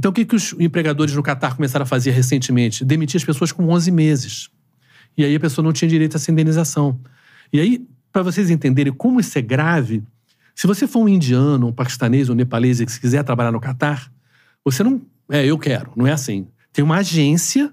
[0.00, 2.86] Então, o que, que os empregadores no Catar começaram a fazer recentemente?
[2.86, 4.48] Demitir as pessoas com 11 meses.
[5.14, 6.98] E aí a pessoa não tinha direito a essa indenização.
[7.52, 10.02] E aí, para vocês entenderem como isso é grave,
[10.54, 14.10] se você for um indiano, um paquistanês, um nepalês e quiser trabalhar no Catar,
[14.64, 15.02] você não.
[15.30, 15.92] É, eu quero.
[15.94, 16.46] Não é assim.
[16.72, 17.70] Tem uma agência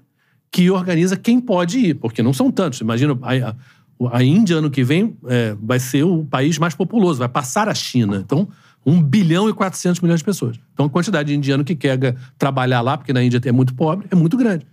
[0.52, 2.82] que organiza quem pode ir, porque não são tantos.
[2.82, 7.20] Imagina, a, a, a Índia, ano que vem, é, vai ser o país mais populoso,
[7.20, 8.18] vai passar a China.
[8.18, 8.46] Então,
[8.88, 10.58] 1 bilhão e 400 milhões de pessoas.
[10.72, 14.06] Então, a quantidade de indiano que quer trabalhar lá, porque na Índia é muito pobre,
[14.10, 14.66] é muito grande.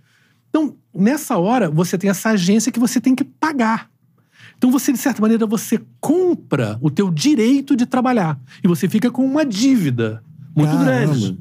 [0.48, 3.90] Então, nessa hora, você tem essa agência que você tem que pagar.
[4.56, 8.38] Então, você, de certa maneira, você compra o teu direito de trabalhar.
[8.64, 10.22] E você fica com uma dívida
[10.54, 10.84] muito Caramba.
[10.86, 11.38] grande.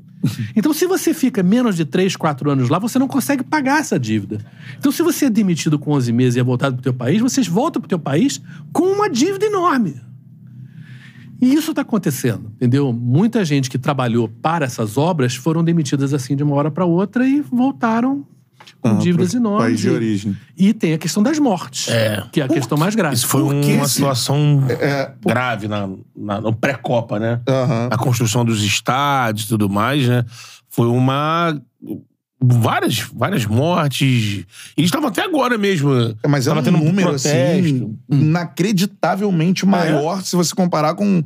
[0.55, 3.97] Então, se você fica menos de 3, 4 anos lá, você não consegue pagar essa
[3.97, 4.39] dívida.
[4.77, 7.21] Então, se você é demitido com 11 meses e é voltado para o teu país,
[7.21, 8.41] vocês voltam para o teu país
[8.73, 9.95] com uma dívida enorme.
[11.41, 12.91] E isso está acontecendo, entendeu?
[12.93, 17.27] Muita gente que trabalhou para essas obras foram demitidas assim de uma hora para outra
[17.27, 18.25] e voltaram
[18.81, 19.63] com Ah, dívidas enormes.
[19.67, 20.37] país de E- origem.
[20.57, 22.23] E tem a questão das mortes, É.
[22.31, 23.15] que é a questão mais grave.
[23.15, 27.41] Isso foi Por que uma esse- situação É, grave na, na, no pré-copa, né?
[27.47, 27.89] Aham.
[27.91, 30.23] A construção dos estádios e tudo mais, né?
[30.69, 31.61] Foi uma.
[32.47, 34.45] Várias, várias mortes.
[34.77, 35.89] Eles estavam até agora mesmo.
[36.27, 37.29] Mas é Tava um tendo número, protesto.
[37.29, 41.23] assim, inacreditavelmente maior se você comparar com,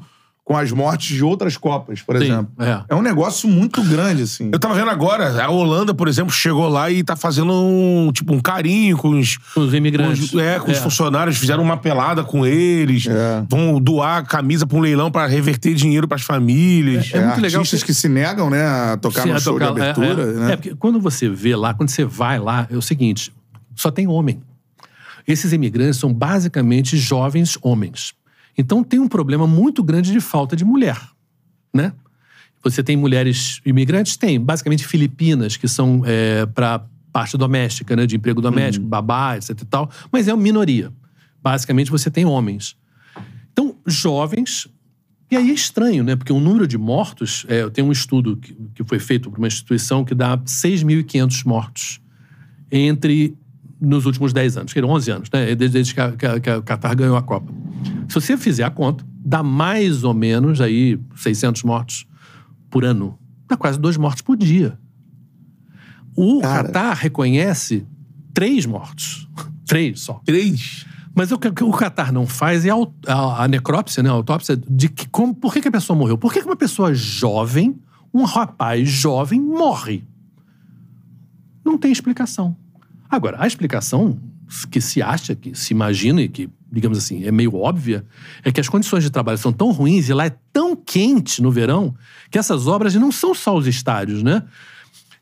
[0.50, 2.52] com as mortes de outras Copas, por Sim, exemplo.
[2.58, 2.82] é.
[2.90, 4.50] É um negócio muito grande, assim.
[4.52, 8.34] Eu tava vendo agora, a Holanda, por exemplo, chegou lá e tá fazendo um, tipo,
[8.34, 10.34] um carinho com os, Com os com imigrantes.
[10.34, 10.82] os, é, com os É.
[10.82, 13.44] funcionários, fizeram uma pelada com eles, É.
[13.48, 17.12] vão doar camisa pra um leilão pra reverter dinheiro pras famílias.
[17.14, 19.54] É muito legal artistas que- que se negam, né, a tocar Sim, no a show
[19.60, 20.52] tocar- de é, abertura, é, né?
[20.54, 23.32] É, porque quando você vê lá, quando você vai lá, é o seguinte:
[23.76, 24.42] só tem homem.
[25.28, 28.14] Esses imigrantes são basicamente jovens homens.
[28.60, 31.00] Então tem um problema muito grande de falta de mulher,
[31.74, 31.94] né?
[32.62, 34.18] Você tem mulheres imigrantes?
[34.18, 34.38] Tem.
[34.38, 36.02] Basicamente filipinas, que são
[36.54, 38.06] para parte doméstica, né?
[38.06, 39.90] De emprego doméstico, babá, etc e tal.
[40.12, 40.92] Mas é uma minoria.
[41.42, 42.76] Basicamente você tem homens.
[43.54, 44.68] Então, jovens.
[45.32, 46.18] E aí é estranho, né?
[46.18, 47.46] Porque o número de mortos.
[47.48, 51.46] É, eu tenho um estudo que, que foi feito por uma instituição que dá 6.500
[51.46, 52.02] mortos
[52.70, 53.38] entre.
[53.82, 55.56] Nos últimos 10 anos, que eram 11 anos, né?
[55.56, 57.52] Desde, que, a, que a Qatar ganhou a Copa.
[58.08, 62.06] Se você fizer a conta, dá mais ou menos aí 600 mortos
[62.70, 63.18] por ano.
[63.48, 64.78] Dá quase dois mortos por dia.
[66.16, 66.68] O Cara.
[66.68, 67.86] Qatar reconhece
[68.34, 69.28] três mortos.
[69.66, 70.22] três só.
[70.26, 70.86] Três.
[71.16, 72.76] Mas o que, o o Qatar não faz é a,
[73.08, 74.10] a- a necrópsia, né?
[74.10, 76.18] A autópsia de que, como, por que, que a pessoa morreu.
[76.18, 77.76] Por que, que uma pessoa jovem,
[78.14, 80.04] um rapaz jovem, morre?
[81.64, 82.56] Não tem explicação.
[83.10, 84.20] Agora, a explicação
[84.70, 88.06] que se acha, que se imagina e que, digamos assim, é meio óbvia,
[88.44, 91.52] é que as condições de trabalho são tão ruins e lá é tão quente no
[91.52, 91.96] verão
[92.32, 94.44] que essas obras não são só os estádios, né?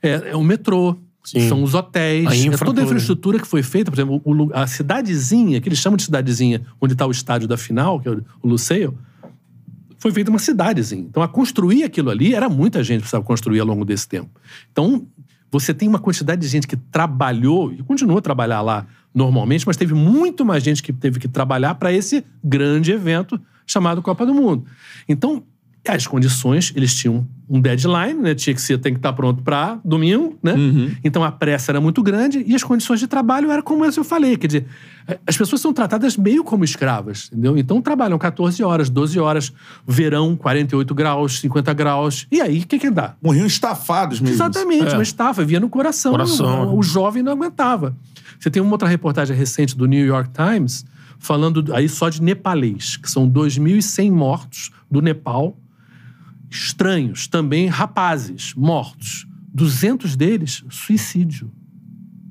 [0.02, 1.48] É, é o metrô, Sim.
[1.50, 3.40] são os hotéis, é toda a infraestrutura.
[3.40, 7.06] que foi feita, por exemplo, o a cidadezinha, que eles chamam de cidadezinha, onde está
[7.06, 8.98] o estádio da final, que é o, o Luceio,
[9.98, 11.02] foi feita uma cidadezinha.
[11.02, 14.30] Então, a construir aquilo ali, era muita gente que precisava construir ao longo desse tempo.
[14.72, 15.06] Então,
[15.52, 19.78] você tem uma quantidade de gente que trabalhou e continua a trabalhar lá normalmente, mas
[19.78, 24.34] teve muito mais gente que teve que trabalhar para esse grande evento chamado Copa do
[24.34, 24.66] Mundo.
[25.08, 25.44] Então,
[25.96, 28.36] as condições, eles tinham um deadline, né?
[28.36, 30.54] Tinha que ser, tem que estar pronto para domingo, né?
[31.04, 34.36] Então a pressa era muito grande e as condições de trabalho eram como eu falei,
[34.36, 34.66] quer dizer,
[35.26, 37.58] as pessoas são tratadas meio como escravas, entendeu?
[37.58, 39.54] Então trabalham 14 horas, 12 horas,
[39.88, 42.28] verão 48 graus, 50 graus.
[42.32, 43.16] E aí, o que que dá?
[43.22, 44.36] Morriam estafados mesmo.
[44.36, 44.94] Exatamente, É.
[44.94, 46.12] uma estafa, via no coração.
[46.12, 46.74] Coração.
[46.74, 47.96] O, o jovem não aguentava.
[48.40, 50.86] Você tem uma outra reportagem recente do New York Times
[51.20, 55.58] falando aí só de nepalês, que são 2.100 mortos do Nepal,
[56.50, 59.28] estranhos, também rapazes mortos.
[59.54, 61.52] 200 deles, suicídio.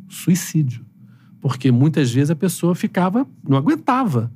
[0.08, 0.84] Suicídio.
[1.40, 4.30] Porque muitas vezes a pessoa ficava, não aguentava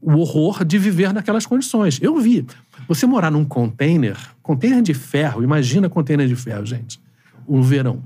[0.00, 1.98] o horror de viver naquelas condições.
[2.02, 2.46] Eu vi.
[2.86, 7.00] Você morar num container, container de ferro, imagina container de ferro, gente,
[7.48, 8.02] no verão.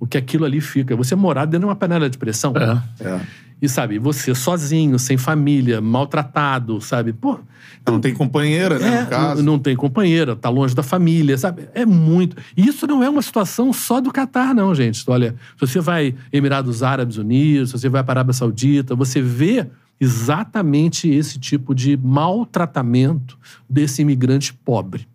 [0.00, 0.96] O que aquilo ali fica.
[0.96, 2.54] Você morar dentro de uma panela de pressão.
[2.56, 3.06] É.
[3.06, 3.20] É.
[3.62, 7.12] E, sabe, você sozinho, sem família, maltratado, sabe?
[7.12, 7.38] Pô,
[7.86, 9.42] Não tem companheira, né, é, no caso.
[9.44, 11.68] não tem companheira, tá longe da família, sabe?
[11.72, 12.36] É muito.
[12.56, 15.04] E isso não é uma situação só do Catar, não, gente.
[15.06, 19.22] Olha, se você vai Emirados Árabes Unidos, se você vai para a Arábia Saudita, você
[19.22, 19.68] vê
[20.00, 23.38] exatamente esse tipo de maltratamento
[23.70, 25.06] desse imigrante pobre.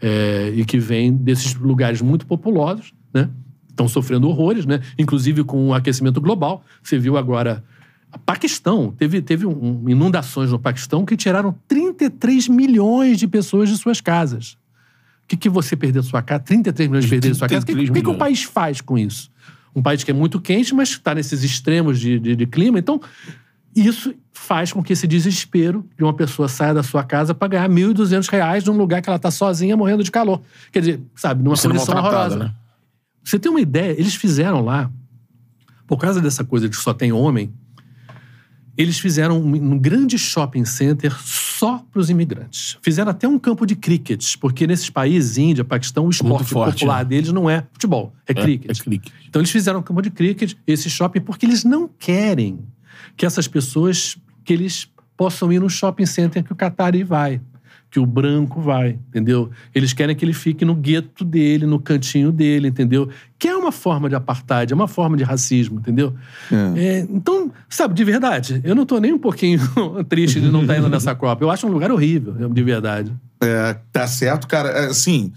[0.00, 3.28] É, e que vem desses lugares muito populosos, né?
[3.68, 4.80] Estão sofrendo horrores, né?
[4.98, 6.64] Inclusive com o aquecimento global.
[6.82, 7.62] Você viu agora
[8.12, 13.76] a Paquistão teve, teve um- inundações no Paquistão que tiraram 33 milhões de pessoas de
[13.78, 14.56] suas casas.
[15.26, 16.40] que, que você perder sua casa?
[16.44, 17.62] 33 milhões de perder sua casa?
[17.62, 19.30] O que, 33 que, que o país faz com isso?
[19.74, 22.78] Um país que é muito quente, mas está nesses extremos de, de, de clima.
[22.78, 23.00] Então,
[23.74, 27.68] isso faz com que esse desespero de uma pessoa saia da sua casa para ganhar
[27.70, 30.42] 1.200 reais num lugar que ela está sozinha morrendo de calor.
[30.70, 32.50] Quer dizer, sabe, numa Sendo condição maltratada, horrorosa.
[32.50, 32.54] né?
[33.24, 34.90] Você tem uma ideia, eles fizeram lá,
[35.86, 37.50] por causa dessa coisa de que só tem homem,
[38.76, 42.78] eles fizeram um, um grande shopping center só para os imigrantes.
[42.82, 46.98] Fizeram até um campo de cricket, porque nesses países, Índia, Paquistão, o esporte forte, popular
[46.98, 47.04] né?
[47.04, 48.70] deles não é futebol, é, cricket.
[48.78, 49.12] é cricket.
[49.28, 52.60] Então eles fizeram um campo de cricket, esse shopping, porque eles não querem
[53.16, 57.40] que essas pessoas, que eles possam ir no shopping center que o Qatari vai,
[57.92, 59.50] que o branco vai, entendeu?
[59.74, 63.06] Eles querem que ele fique no gueto dele, no cantinho dele, entendeu?
[63.38, 66.14] Que é uma forma de apartheid, é uma forma de racismo, entendeu?
[66.74, 69.60] É, então, sabe, de verdade, eu não tô nem um pouquinho
[70.08, 71.44] triste de não estar indo nessa Copa.
[71.44, 73.12] Eu acho um lugar horrível, de verdade.
[73.42, 74.70] É, tá certo, cara.
[74.70, 75.30] É, assim,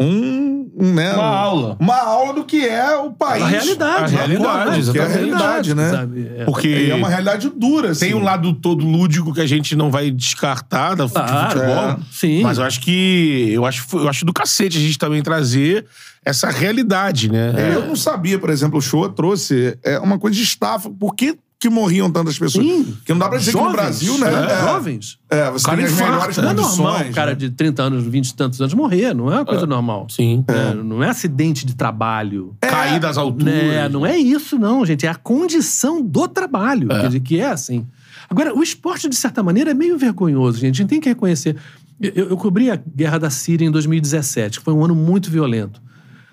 [0.00, 1.76] um, um, né, Uma aula.
[1.80, 3.42] Uma aula do que é o país.
[3.42, 4.14] A realidade.
[4.16, 5.90] A realidade, Que é a realidade, né?
[5.90, 6.30] Sabe?
[6.36, 6.44] É.
[6.44, 8.06] Porque é uma realidade dura, assim.
[8.06, 11.84] tem um lado todo lúdico que a gente não vai descartar da Claro, futebol.
[11.90, 11.96] é.
[12.12, 12.42] Sim.
[12.42, 13.50] Mas eu acho que.
[13.52, 15.84] Eu acho, eu acho do cacete a gente também trazer
[16.24, 17.54] essa realidade, né?
[17.56, 20.88] É, Eu não sabia, por exemplo, o show trouxe é, uma coisa de estafa.
[20.90, 21.14] Por
[21.58, 22.64] que, que morriam tantas pessoas?
[22.64, 22.84] Sim.
[22.84, 24.26] Porque não dá pra dizer Jovens, que no Brasil, né?
[24.26, 25.18] é, É, Jovens.
[25.28, 27.36] É, você cara tem as melhores Não é normal um cara né?
[27.36, 30.06] de 30 anos, 20 e tantos anos morrer, não é uma coisa normal.
[30.08, 30.44] Sim.
[30.46, 32.56] É, não é acidente de trabalho.
[32.60, 33.52] Cair das alturas.
[33.54, 35.06] É, não é isso, não, gente.
[35.06, 37.86] É a condição do trabalho, quer dizer, que é assim.
[38.30, 40.76] Agora, o esporte, de certa maneira, é meio vergonhoso, gente.
[40.76, 41.56] A gente tem que reconhecer.
[42.00, 45.80] Eu, eu cobri a guerra da Síria em 2017, que foi um ano muito violento.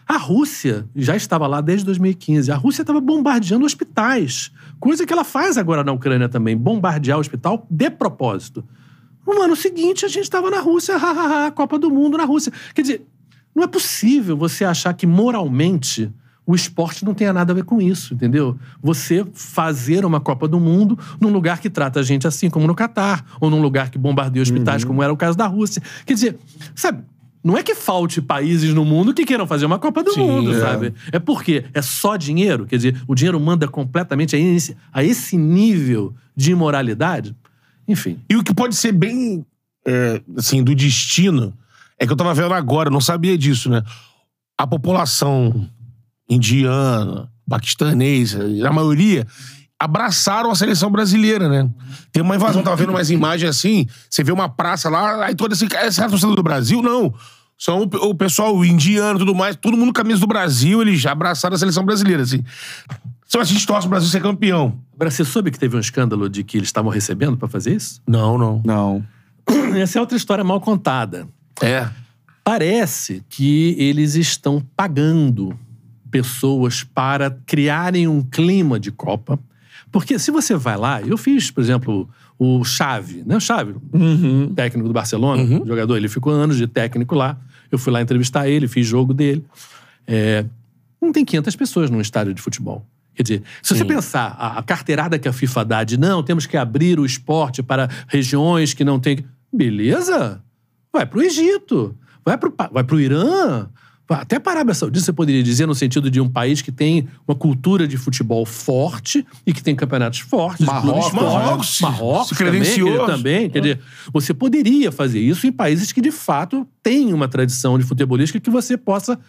[0.07, 2.51] A Rússia já estava lá desde 2015.
[2.51, 4.51] A Rússia estava bombardeando hospitais.
[4.79, 8.63] Coisa que ela faz agora na Ucrânia também, bombardear o hospital de propósito.
[9.25, 12.51] No ano seguinte, a gente estava na Rússia, hahaha, Copa do Mundo na Rússia.
[12.73, 13.07] Quer dizer,
[13.55, 16.11] não é possível você achar que moralmente
[16.45, 18.57] o esporte não tenha nada a ver com isso, entendeu?
[18.81, 22.75] Você fazer uma Copa do Mundo num lugar que trata a gente assim, como no
[22.75, 25.81] Catar, ou num lugar que bombardeia hospitais, como era o caso da Rússia.
[26.05, 26.37] Quer dizer,
[26.75, 27.03] sabe?
[27.45, 30.51] Não é que falte países no mundo que queiram fazer uma Copa do Sim, Mundo,
[30.51, 30.59] é.
[30.59, 30.95] sabe?
[31.11, 32.65] É porque é só dinheiro?
[32.65, 37.35] Quer dizer, o dinheiro manda completamente a esse, a esse nível de imoralidade?
[37.87, 38.19] Enfim.
[38.27, 39.45] E o que pode ser bem,
[39.85, 41.53] é, assim, do destino,
[41.99, 43.83] é que eu tava vendo agora, eu não sabia disso, né?
[44.57, 45.69] A população
[46.27, 49.27] indiana, paquistanesa, a maioria,
[49.79, 51.69] abraçaram a seleção brasileira, né?
[52.11, 55.53] Tem uma invasão, tava vendo umas imagens assim, você vê uma praça lá, aí todo
[55.53, 57.13] esse, esse cara torcedor do Brasil, não.
[57.57, 60.99] São o, o pessoal indiano e tudo mais, todo mundo com camisa do Brasil, eles
[60.99, 62.43] já abraçaram a seleção brasileira, assim.
[63.27, 64.79] Então a gente torce o Brasil ser campeão.
[64.93, 68.01] Agora, você soube que teve um escândalo de que eles estavam recebendo pra fazer isso?
[68.07, 68.61] Não, não.
[68.63, 69.05] Não.
[69.75, 71.27] Essa é outra história mal contada.
[71.61, 71.89] É.
[72.43, 75.57] Parece que eles estão pagando
[76.11, 79.39] pessoas para criarem um clima de Copa.
[79.91, 83.37] Porque se você vai lá, eu fiz, por exemplo, o Xavi, né?
[83.37, 83.75] O Xavi,
[84.55, 87.37] técnico do Barcelona, jogador, ele ficou anos de técnico lá.
[87.71, 89.43] Eu fui lá entrevistar ele, fiz jogo dele.
[90.07, 90.45] É,
[91.01, 92.85] não tem 500 pessoas num estádio de futebol.
[93.15, 96.45] Quer dizer, se você pensar a, a carteirada que a FIFA dá de não, temos
[96.45, 99.23] que abrir o esporte para regiões que não tem.
[99.51, 100.41] Beleza?
[100.91, 101.95] Vai pro Egito,
[102.25, 103.67] vai pro, Pa- vai pro Irã,
[104.07, 107.07] até para a Arábia Saudita, você poderia dizer, no sentido de um país que tem
[107.27, 111.13] uma cultura de futebol forte e que tem campeonatos fortes, Marrocos.
[111.13, 113.05] Marrocos, Marrocos se também, credenciou.
[113.07, 113.49] também.
[113.49, 113.79] Quer dizer,
[114.13, 118.49] você poderia fazer isso em países que, de fato, têm uma tradição de futebolística que
[118.49, 119.19] você possa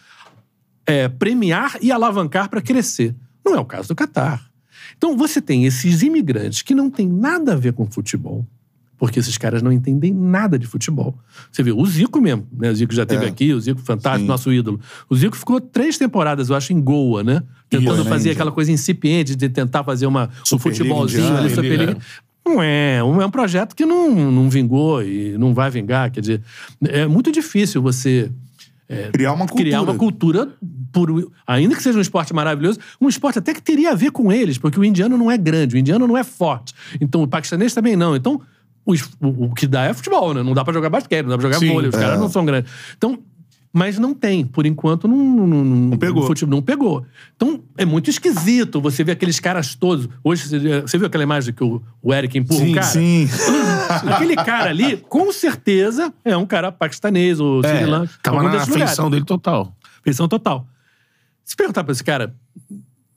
[0.87, 3.15] é, premiar e alavancar para crescer.
[3.45, 4.45] Não é o caso do Catar.
[4.97, 8.47] Então você tem esses imigrantes que não têm nada a ver com futebol,
[8.99, 11.15] porque esses caras não entendem nada de futebol.
[11.53, 12.71] Você vê, o Zico mesmo, né?
[12.71, 13.29] O Zico já esteve É.
[13.29, 14.29] aqui, o Zico fantástico, Sim.
[14.29, 14.81] nosso ídolo.
[15.09, 17.43] O Zico ficou três temporadas, eu acho, em Goa, né?
[17.69, 21.55] Tentando Isso, fazer né, aquela coisa incipiente de tentar fazer uma, um futebolzinho ali, ele-
[21.55, 21.97] Superliga.
[22.45, 26.11] Não é, é um projeto que não, não vingou e não vai vingar.
[26.13, 26.43] Quer dizer,
[26.85, 28.31] é muito difícil você
[29.13, 29.65] Criar uma cultura.
[29.65, 30.49] criar uma cultura
[30.93, 34.31] por, ainda que seja um esporte maravilhoso, um esporte até que teria a ver com
[34.31, 36.73] eles, porque o indiano não é grande, o indiano não é forte.
[37.01, 38.15] Então o paquistanês também não.
[38.15, 38.41] Então
[38.87, 40.43] o, o- o que dá é futebol, né?
[40.43, 41.99] Não dá pra jogar basquete, não dá pra jogar Sim, vôlei, os é.
[42.01, 42.71] caras não são grandes.
[42.97, 43.19] Então,
[43.73, 46.23] mas não tem, por enquanto não, não, não, pegou.
[46.23, 47.05] o futebol não pegou.
[47.37, 50.09] Então é muito esquisito você ver aqueles caras todos.
[50.25, 50.49] Hoje
[50.87, 52.87] você, viu aquela imagem que o, o Eric empurra um Sim, cara?
[52.87, 53.29] sim.
[54.15, 58.13] Aquele cara ali, com certeza, é um cara paquistanês ou É, Sri Lanka.
[58.23, 59.77] tava na feição dele total.
[60.03, 60.67] Feição total.
[61.45, 62.35] Se perguntar pra esse cara,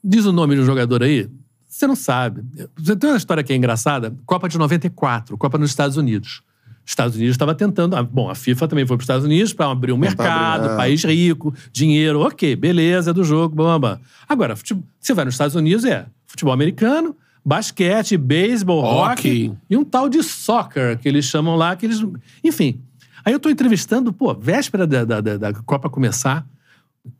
[0.04, 1.26] diz o nome de um jogador aí,
[1.70, 2.42] você não sabe.
[2.76, 4.14] Você tem uma história que é engraçada.
[4.26, 6.42] Copa de 94, Copa nos Estados Unidos.
[6.84, 7.94] Estados Unidos estava tentando.
[7.94, 10.76] ah, Bom, a FIFA também foi para os Estados Unidos para abrir um mercado, é.
[10.76, 14.00] país rico, dinheiro, ok, beleza do jogo, bam, bam, bam.
[14.28, 19.48] Agora, fute- você vai nos Estados Unidos, é futebol americano, basquete, beisebol, Hockey.
[19.50, 22.04] hockey e um tal de soccer, que eles chamam lá, que eles.
[22.42, 22.80] Enfim.
[23.24, 26.44] Aí eu tô entrevistando, pô, véspera da, da- da Copa começar,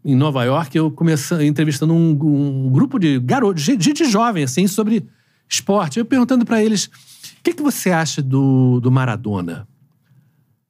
[0.04, 5.06] em Nova York, eu comecei entrevistando um, um grupo de garotos, gente, jovem, assim, sobre
[5.48, 5.98] esporte.
[5.98, 9.66] Eu perguntando pra eles: o que, que você acha do, do Maradona?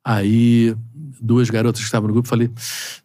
[0.04, 0.74] Aí,
[1.20, 2.50] duas garotas que estavam no grupo, falei: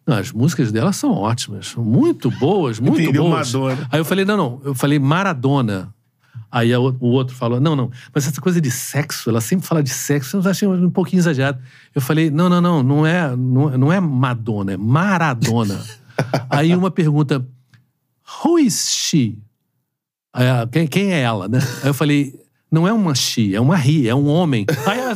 [0.06, 3.52] as músicas dela são ótimas, muito boas, muito Entendeu boas.
[3.52, 3.88] Madonna.
[3.90, 5.94] Aí eu falei: não, não, eu falei Maradona.
[6.56, 9.90] Aí o outro falou: não, não, mas essa coisa de sexo, ela sempre fala de
[9.90, 11.58] sexo, eu achei um pouquinho exagerado.
[11.94, 15.78] Eu falei: não, não, não, não é, não, não é Madonna, é Maradona.
[16.48, 17.46] Aí uma pergunta:
[18.42, 19.38] Who is she?
[20.32, 21.58] Aí, a- quem, quem é ela, né?
[21.82, 22.34] Aí eu falei:
[22.72, 24.64] não é uma she, é uma ri, é um homem.
[24.86, 25.14] Aí ela, é?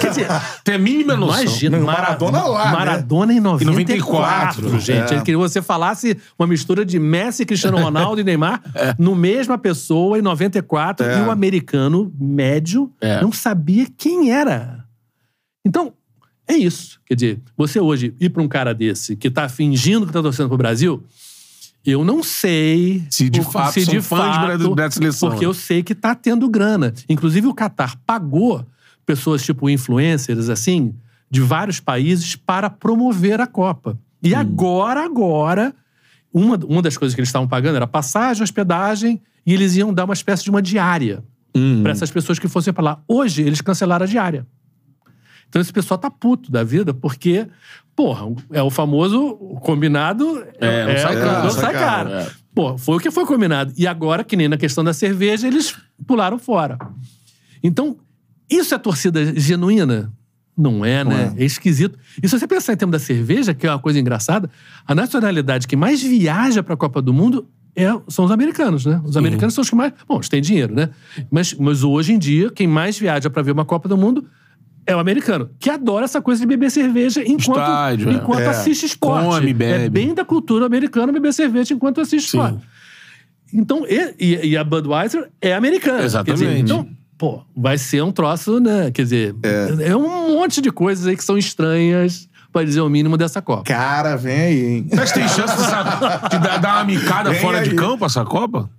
[0.00, 0.26] Quer dizer,
[0.64, 1.42] Tem a mínima noção.
[1.42, 2.72] Imagina, Não, Mara- Maradona lá, né?
[2.72, 4.90] Maradona em 94, 94, gente.
[4.90, 5.00] é.
[5.00, 8.62] Ele queria que você falasse uma mistura de Messi, Cristiano Ronaldo e Neymar
[8.98, 11.18] no mesma pessoa em 94 É.
[11.18, 13.20] e o americano médio É.
[13.20, 14.84] não sabia quem era.
[15.64, 15.92] Então,
[16.48, 16.98] é isso.
[17.06, 20.48] Quer dizer, você hoje ir pra um cara desse que tá fingindo que tá torcendo
[20.48, 21.02] pro Brasil,
[21.84, 25.44] eu não sei Se de o- fato se são de fãs fato, da seleção, Porque
[25.44, 25.48] né?
[25.48, 26.92] eu sei que tá tendo grana.
[27.08, 28.66] Inclusive, o Qatar pagou
[29.10, 30.94] pessoas tipo influencers, assim,
[31.28, 33.98] de vários países para promover a Copa.
[34.22, 35.74] E agora, agora,
[36.32, 40.04] uma, uma das coisas que eles estavam pagando era passagem, hospedagem, e eles iam dar
[40.04, 41.24] uma espécie de uma diária
[41.82, 43.02] para essas pessoas que fossem para lá.
[43.08, 44.46] Hoje, eles cancelaram a diária.
[45.48, 47.48] Então esse pessoal tá puto da vida, porque,
[47.96, 50.46] porra, é o famoso combinado.
[50.60, 52.30] É, não sai caro, Não sai caro, é.
[52.54, 53.72] Pô, foi o que foi combinado.
[53.76, 56.78] E agora, que nem na questão da cerveja, eles pularam fora.
[57.60, 57.96] Então,
[58.50, 60.12] isso é torcida genuína?
[60.56, 61.32] Não é, né?
[61.38, 61.44] É.
[61.44, 61.98] esquisito.
[62.22, 64.50] E se você pensar em termos da cerveja, que é uma coisa engraçada,
[64.86, 69.00] a nacionalidade que mais viaja para a Copa do Mundo é- são os americanos, né?
[69.04, 69.92] Os americanos são os que mais.
[70.06, 70.90] Bom, eles têm dinheiro, né?
[71.30, 74.26] Mas, mas hoje em dia, quem mais viaja para ver uma Copa do Mundo
[74.84, 78.14] é o americano, que adora essa coisa de beber cerveja enquanto, Estádio, é.
[78.14, 78.46] enquanto É.
[78.48, 79.26] assiste esporte.
[79.28, 79.84] Come, bebe.
[79.84, 82.38] É bem da cultura americana beber cerveja enquanto assiste Sim.
[82.38, 82.66] esporte.
[83.52, 86.02] Então, e, e- a Budweiser é americana.
[86.04, 86.38] Exatamente.
[86.44, 86.86] Dizer, então,
[87.20, 88.90] pô, vai ser um troço, né?
[88.90, 89.94] Quer dizer, é.
[89.94, 93.62] um monte de coisas aí que são estranhas, para dizer o mínimo, dessa Copa.
[93.64, 94.88] Cara, vem aí, hein?
[94.96, 97.76] Mas tem chance dessa- de dar, uma micada Vem fora de aí.
[97.76, 98.70] campo essa Copa?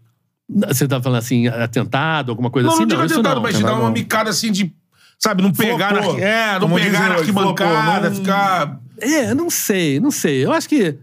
[0.49, 2.81] Você tá falando assim, atentado, alguma coisa Não, assim?
[2.81, 3.41] não digo isso atentado, não.
[3.43, 3.91] mas de dar uma não.
[3.91, 4.73] micada assim de.
[5.19, 6.17] Sabe, não pegar Flopou.
[6.17, 6.19] na.
[6.25, 8.79] É, não Como pegar na arquibancada, flopou, não- ficar.
[8.99, 10.43] É, não sei, não sei.
[10.43, 10.97] Eu acho que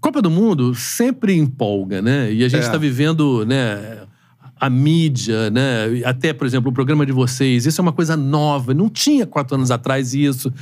[0.00, 2.32] Copa do Mundo sempre empolga, né?
[2.32, 2.64] E a gente É.
[2.64, 3.98] está vivendo, né?
[4.60, 6.02] A mídia, né?
[6.04, 7.64] Até, por exemplo, o programa de vocês.
[7.64, 8.74] Isso é uma coisa nova.
[8.74, 10.52] Não tinha quatro anos atrás isso.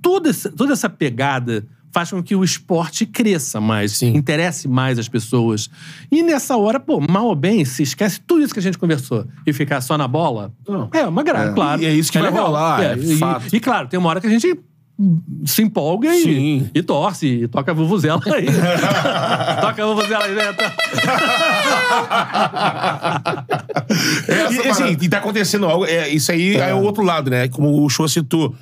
[0.00, 4.14] Toda essa, toda essa pegada faz com que o esporte cresça mais, Sim.
[4.16, 5.68] interesse mais as pessoas.
[6.10, 9.26] E nessa hora, pô, mal ou bem, se esquece tudo isso que a gente conversou
[9.46, 10.52] e ficar só na bola.
[10.68, 10.88] Não.
[10.92, 11.82] É uma graça, claro.
[11.82, 12.46] E é isso que vai legal.
[12.46, 13.54] rolar, é e, fato.
[13.54, 14.56] e, claro, tem uma hora que a gente
[15.46, 16.70] se empolga e, Sim.
[16.74, 18.46] e torce, e toca a vuvuzela aí.
[19.60, 20.44] toca a vuvuzela aí, né?
[24.28, 25.84] E, assim, e tá acontecendo algo.
[25.84, 26.74] é, isso aí é.
[26.74, 27.48] o outro lado, né?
[27.48, 28.54] Como o show citou.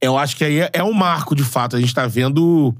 [0.00, 1.76] Eu acho que aí é, é um marco, de fato.
[1.76, 2.74] A gente tá vendo.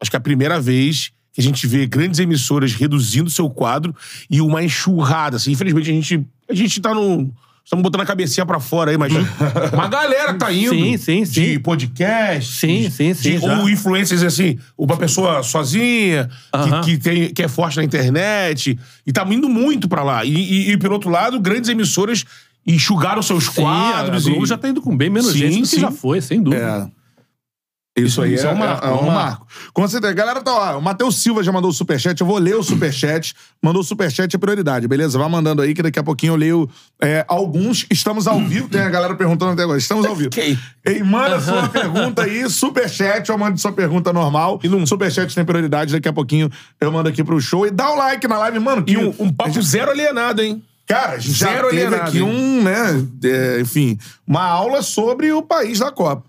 [0.00, 3.94] Acho que é a primeira vez que a gente vê grandes emissoras reduzindo seu quadro
[4.30, 5.36] e uma enxurrada.
[5.36, 7.32] Assim, infelizmente, a gente, a gente tá no.
[7.64, 9.10] Estamos botando a cabecinha pra fora aí, mas
[9.72, 10.70] uma galera tá indo.
[10.74, 11.32] Sim, sim, sim.
[11.32, 12.58] De podcast.
[12.60, 16.80] Sim, sim, sim, de- ou influencers, assim, uma pessoa sozinha, que- Aham.
[16.82, 18.78] que, tem, que é forte na internet.
[19.06, 20.24] E tá indo muito pra lá.
[20.26, 22.24] E, e, e, pelo outro lado, grandes emissoras
[22.66, 24.26] enxugaram seus Sim, quadros.
[24.26, 24.48] a Globo e...
[24.48, 25.80] já tá indo com bem menos Sim, gente do que sim.
[25.80, 26.90] já foi, sem dúvida.
[26.90, 26.93] É.
[27.96, 29.46] Isso aí Isso é, é um marco, é, é um marco.
[29.72, 30.12] Com certeza.
[30.12, 30.78] Galera, tá ó.
[30.78, 32.20] O Matheus Silva já mandou o superchat.
[32.20, 33.34] Eu vou ler o superchat.
[33.62, 35.16] Mandou o superchat é prioridade, beleza?
[35.16, 37.86] Vai mandando aí que daqui a pouquinho eu leio é, alguns.
[37.88, 38.68] Estamos ao vivo.
[38.68, 39.78] Tem a galera perguntando até agora.
[39.78, 40.28] Estamos ao vivo.
[40.28, 40.58] Ok.
[40.84, 42.50] Ei, manda sua pergunta aí.
[42.50, 44.58] Superchat ou mande sua pergunta normal.
[44.64, 45.92] E no superchat tem prioridade.
[45.92, 47.64] Daqui a pouquinho eu mando aqui pro show.
[47.64, 48.82] E dá o like na live, mano.
[48.82, 50.60] E que- um, um papo zero alienado, hein?
[50.86, 52.24] Cara, gente já Zero teve alienado, aqui hein?
[52.24, 56.24] um, né, é, enfim, uma aula sobre o país da Copa.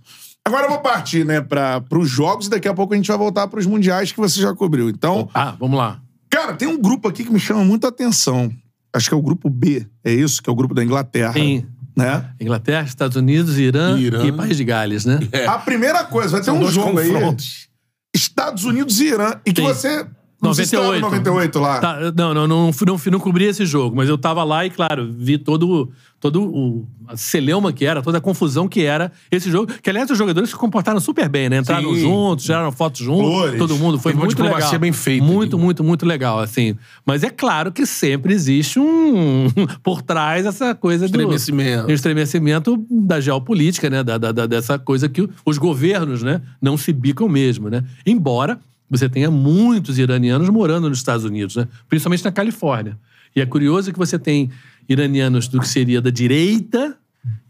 [0.48, 3.18] Agora eu vou partir, né, para os jogos e daqui a pouco a gente vai
[3.18, 4.90] voltar para os mundiais que você já cobriu.
[4.90, 6.00] Então, Ah, vamos lá.
[6.30, 8.52] cara, tem um grupo aqui que me chama muita atenção.
[8.94, 10.42] Acho que é o grupo B, é isso?
[10.44, 11.34] Que é o grupo da Inglaterra.
[11.34, 11.66] Sim.
[11.98, 12.30] Né?
[12.40, 14.24] Inglaterra, Estados Unidos, Irã, Irã.
[14.26, 15.20] e País de Gales, né?
[15.32, 15.48] É.
[15.48, 17.10] A primeira coisa, vai ter São um jogo aí.
[17.12, 17.70] confrontos.
[18.14, 19.34] Estados Unidos e Irã.
[19.46, 19.68] E que Sim.
[19.68, 20.06] você
[20.42, 21.02] Não sei se tava 98.
[21.02, 21.80] no 98 lá.
[21.80, 25.10] Tá, não, não, não, não, não cobri esse jogo, mas eu tava lá e, claro,
[25.18, 29.72] vi todo, todo o a celeuma que era, toda a confusão que era esse jogo.
[29.82, 31.58] Que, aliás, os jogadores se comportaram super bem, né?
[31.60, 32.02] Entraram Sim.
[32.02, 33.58] juntos, tiraram fotos juntos, Flores.
[33.60, 33.98] todo mundo.
[34.00, 34.80] Foi Teve muito legal.
[34.80, 35.64] bem feita Muito, ali.
[35.66, 36.76] muito, muito legal, assim.
[37.06, 39.48] Mas é claro que sempre existe um...
[39.84, 41.12] por trás essa coisa do...
[41.12, 41.92] Estremecimento.
[41.92, 44.04] estremecimento da geopolítica, né?
[44.04, 46.42] Da, da- da- dessa coisa que os governos, né?
[46.62, 47.84] Não se bicam mesmo, né?
[48.06, 48.60] Embora
[48.90, 51.68] você tenha muitos iranianos morando nos Estados Unidos, né?
[51.90, 52.98] Principalmente na Califórnia.
[53.36, 54.50] E é curioso que você tem
[54.88, 56.96] iranianos do que seria da direita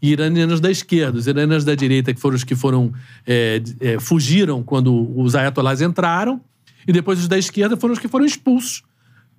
[0.00, 1.18] e iranianos da esquerda.
[1.18, 2.92] Os iranianos da direita que foram os que foram
[3.26, 6.40] é, é, fugiram quando os ayatollahs entraram
[6.86, 8.82] e depois os da esquerda foram os que foram expulsos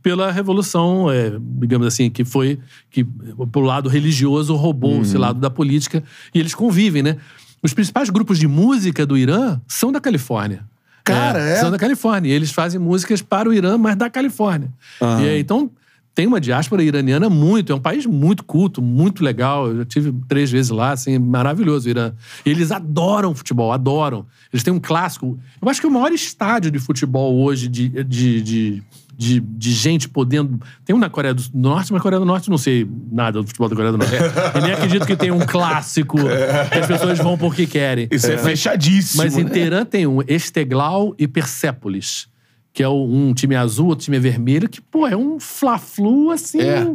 [0.01, 3.03] pela revolução, é, digamos assim, que foi que
[3.51, 7.17] pro lado religioso roubou esse lado da política e eles convivem, né?
[7.61, 10.63] Os principais grupos de música do Irã são da Califórnia.
[11.07, 11.55] Cara, é?
[11.57, 12.29] São da Califórnia.
[12.29, 14.69] E eles fazem músicas para o Irã, mas da Califórnia.
[15.01, 15.21] Aham.
[15.21, 15.71] E aí, então
[16.17, 19.67] tem uma diáspora iraniana muito, é um país muito culto, muito legal.
[19.67, 22.11] Eu já tive três vezes lá, assim, maravilhoso o Irã.
[22.43, 24.25] E eles adoram futebol, adoram.
[24.51, 25.37] Eles têm um clássico.
[25.61, 28.83] Eu acho que o maior estádio de futebol hoje, de, de, de,
[29.17, 30.59] de, de gente podendo.
[30.85, 33.67] Tem um na Coreia do Norte, mas Coreia do Norte não sei nada do futebol
[33.67, 34.13] da Coreia do Norte.
[34.53, 38.07] Eu nem acredito que tenha um clássico que as pessoas vão porque querem.
[38.11, 39.23] Isso é, fechadíssimo.
[39.23, 39.49] Mas em né?
[39.49, 42.27] Teherã tem um Esteglau e Persépolis,
[42.71, 46.61] que é um time azul, outro time vermelho, que, pô, é um fla-flu, assim...
[46.61, 46.87] É.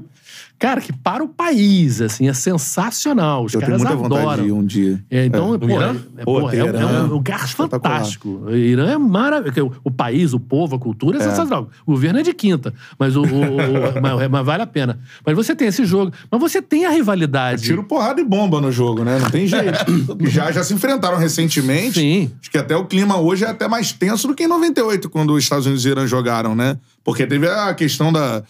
[0.58, 3.44] Cara, que para o país, assim, é sensacional.
[3.44, 4.42] Os Eu tenho caras muita vontade adoram.
[4.44, 5.04] de ir um dia.
[5.10, 5.96] É, então, pô, Irã?
[6.18, 8.42] é, Pô, pô, é, é Teherã, um lugar fantástico.
[8.46, 9.72] O Irã é maravilhoso.
[9.82, 11.68] O país, o povo, a cultura é, sensacional.
[11.86, 14.98] O governo é de quinta, mas, o, o- o- mas, mas vale a pena.
[15.26, 17.62] Mas você tem esse jogo, mas você tem a rivalidade.
[17.62, 19.18] Tiro, porrada e bomba no jogo, né?
[19.18, 19.84] Não tem jeito.
[20.30, 21.98] já, já se enfrentaram recentemente.
[22.00, 22.30] Sim.
[22.40, 25.32] Acho que até o clima hoje é até mais tenso do que em 98, quando
[25.34, 26.76] os Estados Unidos e Irã jogaram, né?
[27.04, 28.42] Porque teve a questão da,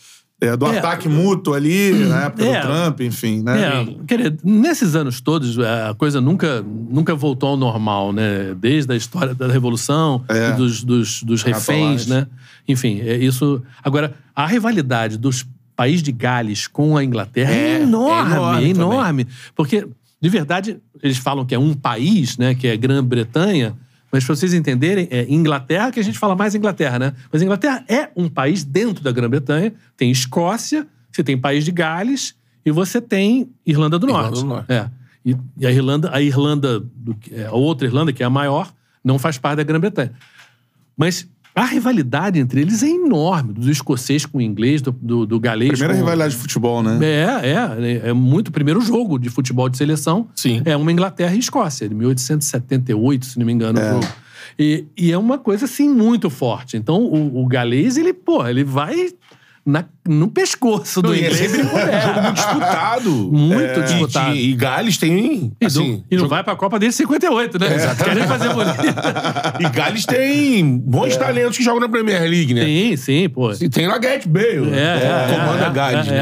[0.43, 0.79] é, do É.
[0.79, 2.61] ataque mútuo ali, na época É.
[2.61, 3.85] do Trump, enfim, né?
[4.09, 8.55] É, nesses anos todos, a coisa nunca, nunca voltou ao normal, né?
[8.59, 10.51] Desde a história da Revolução É.
[10.51, 12.27] e dos, dos, dos reféns, né?
[12.67, 13.63] Enfim, é isso.
[13.83, 18.37] Agora, a rivalidade dos países de Gales com a Inglaterra é, É, enorme, é é
[18.37, 19.27] enorme enorme.
[19.55, 19.87] Porque,
[20.21, 22.55] de verdade, eles falam que é um país, né?
[22.55, 23.75] Que é Grã-Bretanha.
[24.13, 27.15] Mas pra vocês entenderem, é Inglaterra, que a gente fala mais Inglaterra, né?
[27.33, 29.73] Mas Inglaterra é um país dentro da Grã-Bretanha.
[29.97, 32.35] Tem Escócia, você tem País de Gales
[32.65, 34.41] e você tem Irlanda do Irlanda Norte.
[34.41, 34.71] do Norte.
[34.71, 34.91] É.
[35.25, 38.71] E, e a Irlanda, a Irlanda, do é, a outra Irlanda, que é a maior,
[39.03, 40.13] não faz parte da Grã-Bretanha.
[40.95, 45.39] Mas a rivalidade entre eles é enorme, do escocês com o inglês, do, do, do
[45.39, 46.01] galês Primeira com...
[46.01, 46.99] rivalidade de futebol, né?
[47.03, 47.49] É,
[48.05, 48.49] é, é muito.
[48.49, 50.63] O primeiro jogo de futebol de seleção Sim.
[50.65, 53.91] é uma Inglaterra e Escócia, de 1878, se não me engano, o É.
[53.93, 54.07] jogo.
[54.59, 56.77] E, e é uma coisa, assim, muito forte.
[56.77, 59.11] Então, o, o galês, ele, pô, ele vai
[59.65, 61.39] na- no pescoço do e é inglês.
[61.51, 63.11] sempre um jogo muito disputado.
[63.33, 64.35] Muito É, disputado.
[64.35, 65.53] E, e Gales tem.
[65.61, 67.67] E, Assim, não, e não vai pra Copa desde 58, né?
[68.05, 68.77] Querem fazer bonito.
[69.61, 72.65] E Gales tem bons talentos que jogam na Premier League, né?
[72.65, 73.53] Sim, sim, pô.
[73.53, 74.71] E tem lá Gareth Bale.
[74.73, 76.19] É, é, comanda é, Gales, é, né?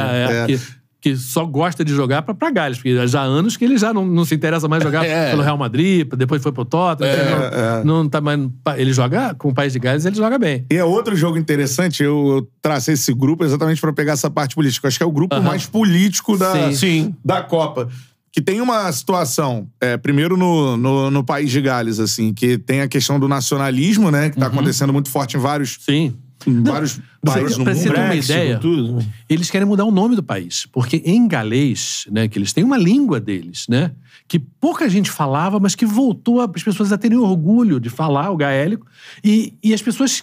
[0.49, 0.80] é, é, É.
[1.01, 3.91] Que, só gosta de jogar pra, pra Gales, porque já há anos que ele já
[3.93, 5.31] não, não se interessa mais jogar É.
[5.31, 7.11] pelo Real Madrid, depois foi pro Tottenham.
[7.11, 8.03] É, não, é.
[8.03, 8.39] não tá mais.
[8.77, 10.67] Ele joga com o País de Gales, ele joga bem.
[10.71, 14.55] E é outro jogo interessante, eu, eu tracei esse grupo exatamente pra pegar essa parte
[14.55, 14.89] política.
[14.89, 16.75] Acho que é o grupo mais político da, Sim.
[16.75, 17.15] Sim.
[17.25, 17.89] da Copa.
[18.33, 22.81] Que tem uma situação, é, primeiro no, no, no país de Gales, assim, que tem
[22.81, 24.31] a questão do nacionalismo, né?
[24.31, 24.41] Que Uhum.
[24.43, 26.15] tá acontecendo muito forte em vários, Sim.
[26.47, 27.83] Em vários países no pra mundo.
[27.83, 29.05] você ter uma ideia, tudo.
[29.29, 30.67] Eles querem mudar o nome do país.
[30.73, 33.93] Porque em galês, né, que eles têm uma língua deles, né?
[34.27, 38.37] Que pouca gente falava, mas que voltou as pessoas a terem orgulho de falar o
[38.37, 38.87] gaélico.
[39.23, 40.23] E, e as pessoas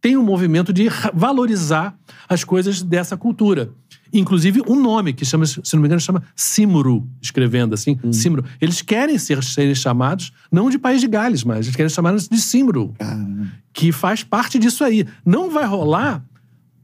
[0.00, 1.96] têm um movimento de valorizar
[2.28, 3.70] as coisas dessa cultura.
[4.12, 8.44] Inclusive um nome que chama, se não me engano, chama Simru, escrevendo assim, Simru.
[8.60, 12.28] Eles querem ser, serem chamados não de País de Gales, mas eles querem ser chamados
[12.28, 12.94] de Simru
[13.72, 15.06] que faz parte disso aí.
[15.24, 16.22] Não vai rolar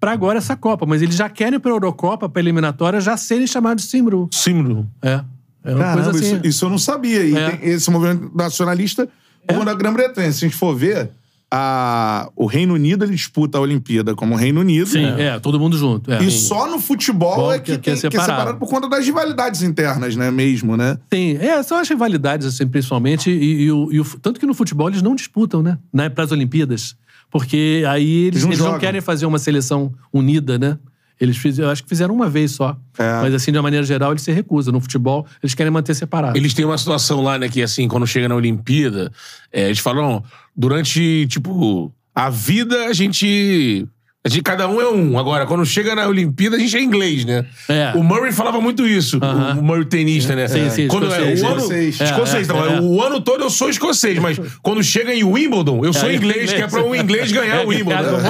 [0.00, 3.84] pra agora essa Copa, mas eles já querem pra Eurocopa, pra eliminatória, já serem chamados
[3.84, 4.28] de Simru.
[4.32, 4.88] Simro.
[5.02, 5.22] É.
[5.64, 6.36] É uma Caramba, coisa assim.
[6.36, 7.24] isso, isso eu não sabia.
[7.26, 7.50] E É.
[7.50, 9.08] tem esse movimento nacionalista
[9.46, 10.30] como da Grã-Bretanha.
[10.32, 11.10] Se a gente for ver,
[11.50, 14.86] a, o Reino Unido ele disputa a Olimpíada como Reino Unido.
[14.88, 15.38] Sim, é.
[15.38, 16.12] todo mundo junto.
[16.12, 16.22] É.
[16.22, 18.32] E só no futebol Bom, é que, que- que é tem, que é separado.
[18.32, 20.30] separado por conta das rivalidades internas, né?
[20.30, 20.98] Mesmo, né?
[21.08, 24.54] Tem, é, são as rivalidades, assim, principalmente, e, e o, e o- tanto que no
[24.54, 25.78] futebol eles não disputam, né?
[25.92, 26.96] né Para as Olimpíadas.
[27.30, 30.78] Porque aí eles, Eles não eles não querem fazer uma seleção unida, né?
[31.20, 32.76] Eles fiz, eu acho que fizeram uma vez só.
[32.98, 33.20] É.
[33.20, 34.72] Mas assim, de uma maneira geral, eles se recusam.
[34.72, 36.36] No futebol, eles querem manter separado.
[36.36, 39.10] Eles têm uma situação lá, né, que assim, quando chega na Olimpíada,
[39.52, 40.22] é, eles falam,
[40.56, 43.86] durante, tipo, a vida a gente.
[44.28, 45.18] Gente, cada um é um.
[45.18, 47.44] Agora, quando chega na Olimpíada, a gente é inglês, né?
[47.68, 47.92] É.
[47.94, 50.46] O Murray falava muito isso, o Murray tenista, né?
[50.48, 51.42] Sim, sim, quando é, escocês.
[51.42, 52.00] o ano, Escocês.
[52.00, 52.34] escocês.
[52.48, 52.80] É, então, é.
[52.80, 56.52] O ano todo eu sou escocês, mas quando chega em Wimbledon, eu sou É, inglês,
[56.52, 58.18] que é pra o inglês ganhar o É, Wimbledon.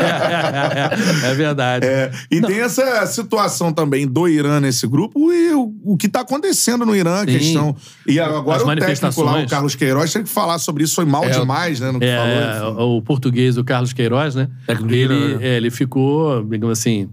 [0.00, 1.86] é, é, é, é verdade.
[1.86, 6.20] É, e tem essa situação também do Irã nesse grupo e o, o que tá
[6.20, 7.74] acontecendo no Irã, a questão.
[8.06, 9.48] E agora As o técnico lá, o.
[9.48, 11.30] Carlos Queiroz, tem que falar sobre isso, foi mal É.
[11.30, 11.90] demais, né?
[11.90, 12.96] No que É, falou.
[12.98, 14.48] o português, o Carlos Queiroz, né?
[14.68, 15.38] Ele, né?
[15.46, 17.08] é, ele ficou, digamos assim.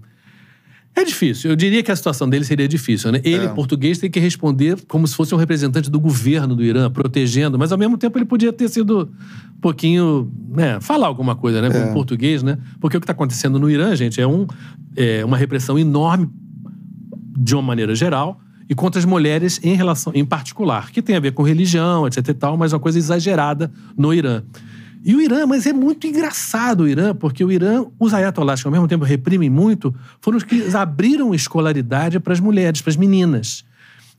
[0.93, 1.49] É difícil.
[1.49, 3.21] Eu diria que a situação dele seria difícil, né?
[3.23, 3.47] Ele, É.
[3.47, 7.71] português, tem que responder como se fosse um representante do governo do Irã, protegendo, mas
[7.71, 9.09] ao mesmo tempo ele podia ter sido
[9.57, 11.71] um pouquinho, né, falar alguma coisa, né, É.
[11.71, 12.57] como português, né?
[12.81, 14.45] Porque o que está acontecendo no Irã, gente, é, um,
[14.97, 16.29] é uma repressão enorme
[17.37, 21.19] de uma maneira geral e contra as mulheres em relação em particular, que tem a
[21.21, 24.43] ver com religião, etc e tal, mas é uma coisa exagerada no Irã.
[25.03, 28.67] E o Irã, mas é muito engraçado o Irã, porque o Irã, os ayatollahs, que
[28.67, 32.97] ao mesmo tempo reprimem muito, foram os que abriram escolaridade para as mulheres, para as
[32.97, 33.65] meninas.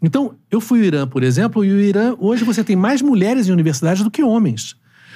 [0.03, 3.49] Então, eu fui ao Irã, por exemplo, e o Irã, hoje você tem mais mulheres
[3.49, 4.75] em universidades do que homens.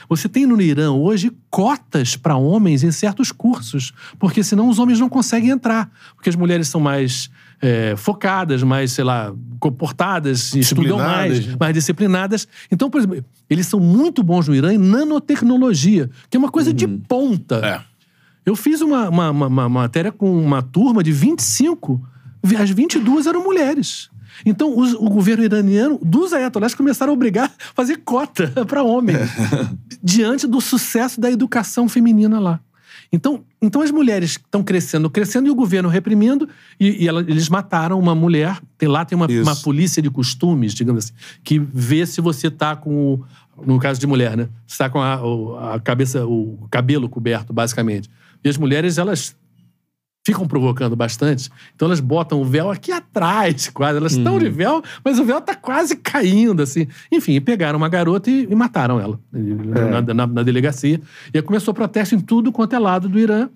[0.09, 5.01] Você tem no Irã hoje cotas para homens em certos cursos, porque senão os homens
[5.01, 5.91] não conseguem entrar.
[6.15, 7.29] Porque as mulheres são mais
[7.61, 11.59] é, focadas, mais, sei lá, comportadas, estudam mais, Disciplinadas.
[11.61, 12.49] mais disciplinadas.
[12.71, 16.73] Então, por exemplo, eles são muito bons no Irã em nanotecnologia, que é uma coisa
[16.73, 17.57] de ponta.
[17.65, 17.81] É.
[18.45, 22.01] Eu fiz uma, uma, uma- uma matéria com uma turma de 25,
[22.59, 24.09] as 22 eram mulheres.
[24.45, 29.17] Então, os- o governo iraniano, dos ayatollahs, começaram a obrigar a fazer cota para homem,
[30.03, 32.61] diante do sucesso da educação feminina lá.
[33.13, 36.49] Então, então as mulheres estão crescendo, crescendo, e o governo reprimindo,
[36.79, 38.59] e, e ela- eles mataram uma mulher.
[38.77, 41.13] Tem, lá tem uma, uma polícia de costumes, digamos assim,
[41.45, 43.15] que vê se você tá com.
[43.15, 43.25] o-
[43.67, 44.49] No caso de mulher, né?
[44.67, 48.11] Se tá com a, a cabeça, o cabelo coberto, basicamente.
[48.45, 49.35] E as mulheres, elas
[50.27, 51.49] ficam provocando bastante.
[51.77, 53.97] Então elas botam o véu aqui atrás, quase.
[53.99, 56.89] Elas estão de véu, mas o véu tá quase caindo, assim.
[57.13, 61.01] Enfim, pegaram uma garota e, e mataram ela na, na- na delegacia.
[61.33, 63.49] E aí começou protesto em tudo quanto é lado do Irã.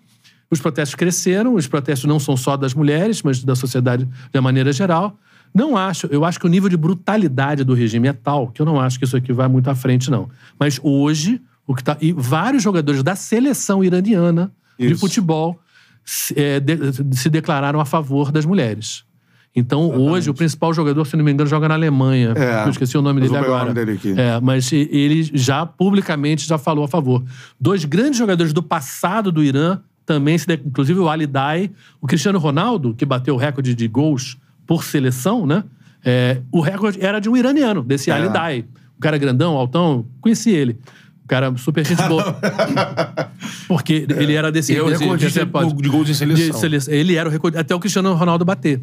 [0.48, 4.42] Os protestos cresceram, os protestos não são só das mulheres, mas da sociedade de uma
[4.42, 5.16] maneira geral.
[5.52, 8.66] Não acho, eu acho que o nível de brutalidade do regime é tal que eu
[8.66, 10.28] não acho que isso aqui vai muito à frente, não.
[10.56, 11.96] Mas hoje, o que tá.
[12.00, 15.00] E vários jogadores da seleção iraniana de Isso.
[15.00, 15.58] futebol
[16.04, 19.04] se, é, de- se declararam a favor das mulheres.
[19.54, 22.34] Então, hoje, o principal jogador, se não me engano, joga na Alemanha.
[22.36, 22.64] É.
[22.66, 23.64] Eu esqueci o nome dele o agora.
[23.64, 24.14] nome dele aqui.
[24.16, 27.24] É, mas ele já publicamente já falou a favor.
[27.60, 31.68] Dois grandes jogadores do passado do Irã também, se inclusive o Ali Dai,
[32.00, 35.64] o Cristiano Ronaldo, que bateu o recorde de gols por seleção, né?
[36.04, 38.14] É, o recorde era de um iraniano, desse É.
[38.14, 38.64] Ali Dai.
[38.96, 40.78] O cara grandão, altão, conheci ele.
[41.30, 42.36] Cara super gente boa.
[43.68, 44.72] Porque ele era desse...
[44.72, 46.46] Ele é o desse- recordista desse- de gols em seleção.
[46.50, 46.92] de seleção.
[46.92, 48.80] Ele era o recorde, até o Cristiano Ronaldo bater.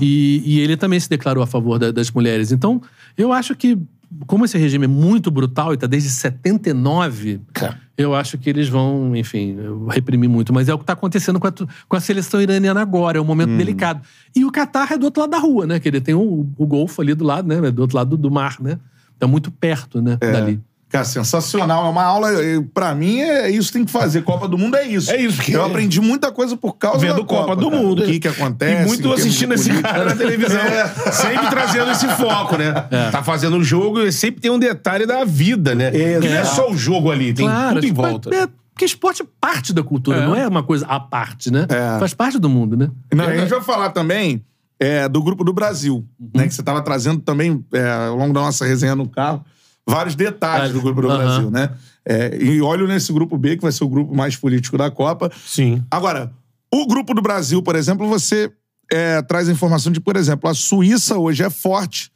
[0.00, 2.50] E, e ele também se declarou a favor da- das mulheres.
[2.50, 2.82] Então,
[3.16, 3.78] eu acho que,
[4.26, 7.78] como esse regime é muito brutal e está desde 79, Cara.
[7.96, 9.56] eu acho que eles vão, enfim,
[9.88, 10.52] reprimir muito.
[10.52, 11.52] Mas é o que está acontecendo com a,
[11.88, 14.00] com a seleção iraniana agora, é um momento delicado.
[14.34, 15.78] E o Catar é do outro lado da rua, né?
[15.78, 17.68] Que ele tem o, o Golfo ali do lado, né?
[17.68, 18.78] É do outro lado do, do mar, né?
[19.16, 20.18] Tá muito perto, né?
[20.32, 20.60] Dali.
[20.94, 21.86] Cara, sensacional.
[21.86, 22.28] É uma aula.
[22.72, 24.22] Pra mim, é isso que tem que fazer.
[24.22, 25.10] Copa do Mundo é isso.
[25.10, 27.82] É isso, porque- Eu aprendi muita coisa por causa Vendo da Copa, do cara.
[27.82, 28.02] Mundo.
[28.02, 28.82] O que, que acontece.
[28.84, 29.88] E muito de assistindo esse política.
[29.92, 30.60] cara na televisão.
[30.60, 30.86] É.
[31.10, 32.72] Sempre trazendo esse foco, né?
[33.10, 35.88] Tá fazendo o jogo e sempre tem um detalhe da vida, né?
[35.88, 38.32] É, Que não é só o jogo ali, tem Claro, tudo em tipo, volta.
[38.32, 40.26] É, porque esporte é parte da cultura, É.
[40.26, 41.66] não é uma coisa à parte, né?
[41.68, 41.98] É.
[41.98, 42.88] Faz parte do mundo, né?
[43.12, 44.44] Não, a gente vai falar também
[44.78, 46.30] é, do grupo do Brasil, Uhum.
[46.36, 46.46] né?
[46.46, 49.44] Que você estava trazendo também, é, ao longo da nossa resenha no carro,
[49.86, 51.18] vários detalhes do grupo do Aham.
[51.18, 51.70] Brasil, né?
[52.04, 55.30] É, e olho nesse grupo B, que vai ser o grupo mais político da Copa.
[55.46, 55.82] Sim.
[55.90, 56.32] Agora,
[56.72, 58.50] o grupo do Brasil, por exemplo, você
[58.92, 62.12] é, traz a informação de, por exemplo, a Suíça hoje é forte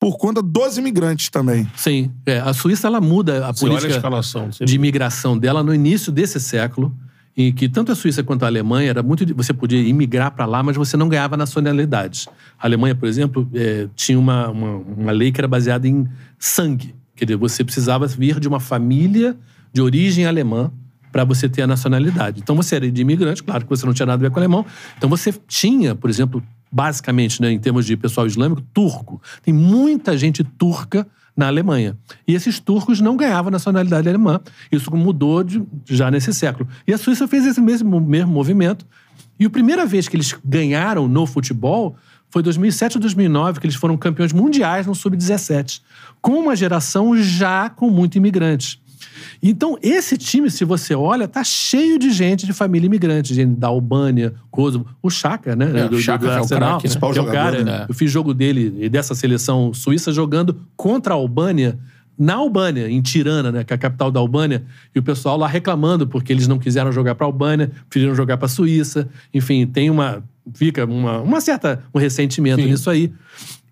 [0.00, 1.68] por conta dos imigrantes também.
[1.76, 2.10] Sim.
[2.24, 4.52] É, a Suíça, ela muda a Você a política escalação.
[4.52, 6.94] Você de imigração dela no início desse século,
[7.36, 9.24] em que tanto a Suíça quanto a Alemanha era muito.
[9.34, 12.28] Você podia imigrar para lá, mas você não ganhava nacionalidades.
[12.58, 16.94] A Alemanha, por exemplo, eh, tinha uma, uma, uma lei que era baseada em sangue.
[17.18, 19.36] Quer dizer, você precisava vir de uma família
[19.72, 20.70] de origem alemã
[21.10, 22.40] para você ter a nacionalidade.
[22.40, 24.64] Então você era de imigrante, claro que você não tinha nada a ver com alemão.
[24.96, 26.40] Então você tinha, por exemplo,
[26.70, 29.20] basicamente, né, em termos de pessoal islâmico, turco.
[29.42, 31.06] Tem muita gente turca
[31.36, 31.96] na Alemanha.
[32.26, 34.40] E esses turcos não ganhavam nacionalidade alemã.
[34.70, 36.68] Isso mudou de- já nesse século.
[36.86, 38.86] E a Suíça fez esse mesmo, mesmo movimento.
[39.40, 41.96] E a primeira vez que eles ganharam no futebol
[42.30, 45.80] foi 2007 ou 2009, que eles foram campeões mundiais no Sub-17,
[46.20, 48.80] com uma geração já com muito imigrante.
[49.42, 53.68] Então, esse time, se você olha, tá cheio de gente de família imigrante, gente da
[53.68, 55.72] Albânia, Kosovo, o Chaka, né?
[55.80, 56.78] É, o Xhaka é o né?
[56.78, 57.86] Principal que é o cara, né?
[57.88, 61.78] eu fiz jogo dele e dessa seleção suíça jogando contra a Albânia,
[62.18, 65.46] na Albânia, em Tirana, né, que é a capital da Albânia, e o pessoal lá
[65.46, 69.08] reclamando porque eles não quiseram jogar para a Albânia, preferiram jogar para a Suíça.
[69.32, 70.24] Enfim, tem uma
[70.54, 73.12] fica uma, uma certa um ressentimento nisso aí.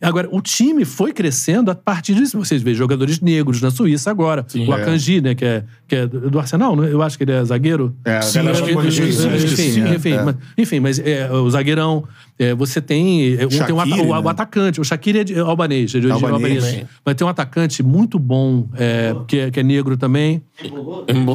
[0.00, 2.38] Agora, o time foi crescendo a partir disso.
[2.38, 4.44] Vocês veem jogadores negros na Suíça agora.
[4.66, 6.88] o Akanji, né, que é, que é do Arsenal, né?
[6.92, 7.94] Eu acho que ele é zagueiro.
[8.04, 9.10] É, Sim, acho que- enfim,
[9.56, 10.22] sim, é, enfim, é.
[10.22, 12.04] mas, enfim, mas é, o zagueirão,
[12.38, 14.30] é, você tem, é, um- tem um ata- Shaqiri, o, o né?
[14.30, 16.62] atacante, o Shaqiri é de albanês, é de origem Albanês.
[16.64, 16.88] albanesa.
[17.04, 20.42] Mas tem um atacante muito bom, é, que, é, que é negro também.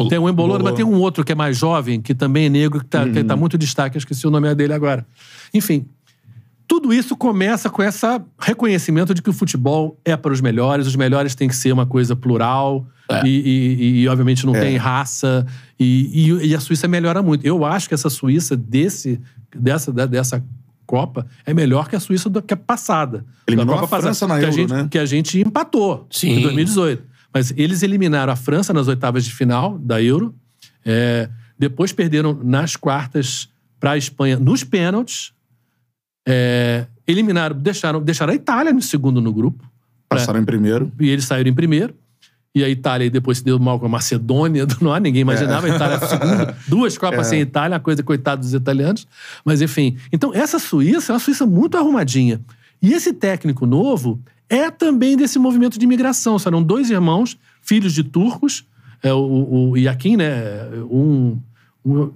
[0.09, 2.79] Tem um Emboloro, mas tem um outro que é mais jovem, que também é negro,
[2.79, 5.05] que tá, que tá muito destaque, eu esqueci o nome dele agora.
[5.53, 5.85] Enfim,
[6.71, 8.05] tudo isso começa com esse
[8.39, 11.85] reconhecimento de que o futebol é para os melhores, os melhores têm que ser uma
[11.85, 13.27] coisa plural É.
[13.27, 15.45] e, e- e, obviamente, não tem raça.
[15.77, 17.45] E, e- a Suíça melhora muito.
[17.45, 19.19] Eu acho que essa Suíça desse,
[19.53, 20.41] dessa, da- dessa
[20.85, 23.25] Copa é melhor que a Suíça do, que a passada.
[23.45, 24.87] Eliminou Copa a França na que a Euro, gente, né?
[24.89, 26.29] Que a gente empatou Sim.
[26.37, 27.03] em 2018.
[27.33, 30.33] Mas eles eliminaram a França nas oitavas de final da Euro.
[30.85, 35.33] É, depois perderam nas quartas para a Espanha nos pênaltis.
[36.27, 39.63] É, eliminaram, deixaram, deixaram a Itália no segundo no grupo.
[40.07, 40.91] Passaram em primeiro.
[40.99, 41.95] E eles saíram em primeiro.
[42.53, 45.67] E a Itália depois se deu mal com a Macedônia do Nó, ninguém imaginava.
[45.67, 49.07] A Itália segunda, duas Copas sem Itália, a coisa coitada dos italianos.
[49.45, 49.97] Mas enfim.
[50.11, 52.41] Então, essa Suíça é uma Suíça muito arrumadinha.
[52.81, 54.19] E esse técnico novo
[54.49, 56.37] é também desse movimento de imigração.
[56.37, 58.65] Serão dois irmãos, filhos de turcos,
[59.01, 60.67] é, o, o Yakin, né?
[60.89, 61.39] Um,
[61.85, 62.11] um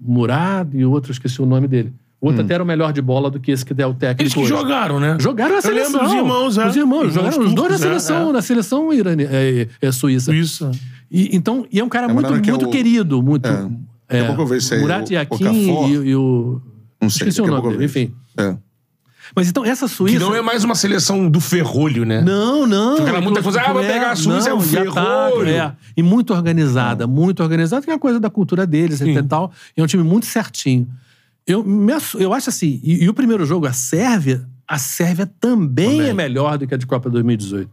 [0.00, 1.92] Murad e o outro, esqueci o nome dele.
[2.22, 4.22] O outro até era o melhor de bola do que esse que é o técnico.
[4.22, 4.48] Eles que hoje.
[4.48, 5.16] jogaram, né?
[5.20, 5.92] Jogaram na Eu seleção.
[6.00, 6.68] lembro dos irmãos, é.
[6.68, 8.32] Os irmãos, Irmãos jogaram os dois na é, seleção, é.
[8.32, 10.32] na seleção irani, é, é, suíça.
[10.34, 10.70] Isso.
[11.10, 13.46] E, então, e é um cara É, muito, que é muito o- querido, muito.
[13.46, 13.50] É.
[14.08, 15.90] Daqui a pouco eu vejo isso aí, Murat o- o Yakin Okafor.
[15.90, 16.60] e, e o.
[17.00, 17.28] Não sei.
[17.28, 18.14] Esqueci o a nome eu dele, enfim.
[18.38, 18.54] É.
[19.34, 20.18] Mas então, essa Que Suíça.
[20.20, 22.20] não é mais uma seleção do ferrolho, né?
[22.20, 22.98] Não, não.
[22.98, 25.48] Aquela muita coisa, ah, vai pegar a Suíça, é não, e ataque, ferrolho.
[25.48, 25.72] é.
[25.96, 29.16] E muito organizada, muito organizada, que é uma coisa da cultura deles Sim.
[29.16, 29.50] e tal.
[29.76, 30.86] E é um time muito certinho.
[31.46, 35.90] Eu, me eu acho assim, e, e o primeiro jogo, a Sérvia, a Sérvia também,
[35.98, 36.08] Também.
[36.08, 37.68] é melhor do que a de Copa 2018.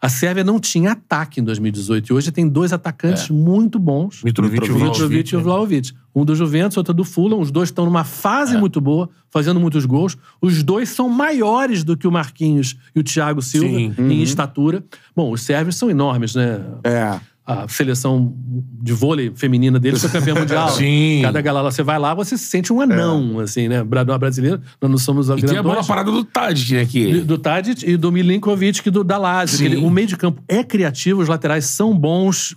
[0.00, 4.22] A Sérvia não tinha ataque em 2018 e hoje tem dois atacantes muito bons.
[4.22, 5.92] Mitrovic e Mitrovic e o Vlahovic.
[6.14, 7.40] Um do Juventus, outro do Fulham.
[7.40, 8.58] Os dois estão numa fase É.
[8.60, 10.16] muito boa, fazendo muitos gols.
[10.40, 13.94] Os dois são maiores do que o Marquinhos e o Thiago Silva Sim.
[13.98, 14.84] em estatura.
[15.16, 16.60] Bom, os sérvios são enormes, né?
[16.84, 17.18] É.
[17.46, 18.34] A seleção
[18.82, 20.68] de vôlei feminina deles foi campeã mundial.
[20.74, 21.20] Sim.
[21.22, 23.84] Cada galera, você vai lá, você se sente um anão, assim, né?
[23.84, 26.84] Bra- Nós brasileiros, nós não somos E tem a bola parada do Tadic, né?
[26.84, 27.20] Que...
[27.20, 29.58] Do Tadic e do Milinkovic que do da Lazio.
[29.58, 29.64] Sim.
[29.68, 32.56] que ele- O meio de campo é criativo, os laterais são bons,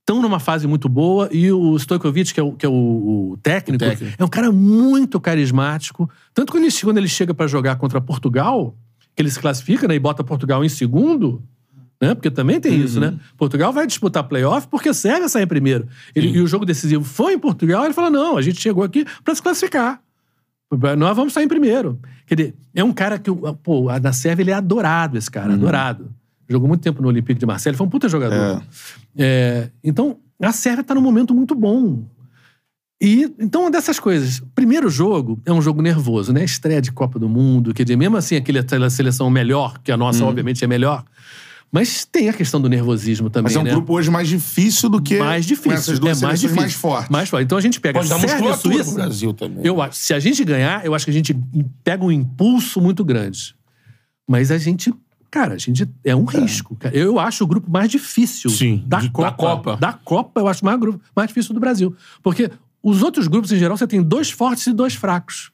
[0.00, 1.28] estão numa fase muito boa.
[1.32, 2.72] E o Stojkovic, que é o, que é o,
[3.32, 4.14] o técnico, O técnico.
[4.16, 6.08] é um cara muito carismático.
[6.32, 8.76] Tanto que quando ele, quando ele chega pra jogar contra Portugal,
[9.16, 11.42] que ele se classifica né, e bota Portugal em segundo,
[12.02, 12.14] né?
[12.14, 13.12] Porque também tem isso, Uhum.
[13.12, 13.18] né?
[13.38, 15.86] Portugal vai disputar playoff porque a Sérvia sai em primeiro.
[16.14, 19.06] Ele- e o jogo decisivo foi em Portugal, ele fala: não, a gente chegou aqui
[19.24, 20.00] pra se classificar.
[20.98, 21.98] Nós vamos sair em primeiro.
[22.26, 23.30] Quer dizer, é um cara que,
[23.62, 26.10] pô, a- na Sérvia ele é adorado, esse cara, adorado.
[26.48, 28.62] Jogou muito tempo no Olympique de Marseille, foi um puta jogador.
[29.16, 32.04] É, então, a Sérvia tá num momento muito bom.
[33.00, 34.40] E, então, uma dessas coisas.
[34.54, 36.44] Primeiro jogo é um jogo nervoso, né?
[36.44, 39.96] Estreia de Copa do Mundo, quer dizer, mesmo assim, aquele, aquela seleção melhor, que a
[39.96, 41.04] nossa, obviamente, é melhor.
[41.74, 43.70] Mas tem a questão do nervosismo também, Mas é um né?
[43.70, 45.70] grupo hoje mais difícil do que mais difícil.
[45.70, 46.60] com essas duas é mais difícil.
[46.60, 47.08] mais fortes.
[47.08, 47.44] Mais forte.
[47.44, 48.94] Então a gente pega Pode dar Sérvia e musculatura pro Suíça.
[49.00, 49.64] Brasil também.
[49.64, 51.34] Eu se a gente ganhar, eu acho que a gente
[51.82, 53.54] pega um impulso muito grande.
[54.28, 54.92] Mas a gente,
[55.30, 56.76] cara, a gente é um risco.
[56.76, 56.94] cara.
[56.94, 59.32] Eu acho o grupo mais difícil Sim, da de- da Copa.
[59.32, 59.76] Copa.
[59.76, 62.50] Da Copa, eu acho mais grupo mais difícil do Brasil, porque
[62.82, 65.50] os outros grupos em geral você tem dois fortes e dois fracos.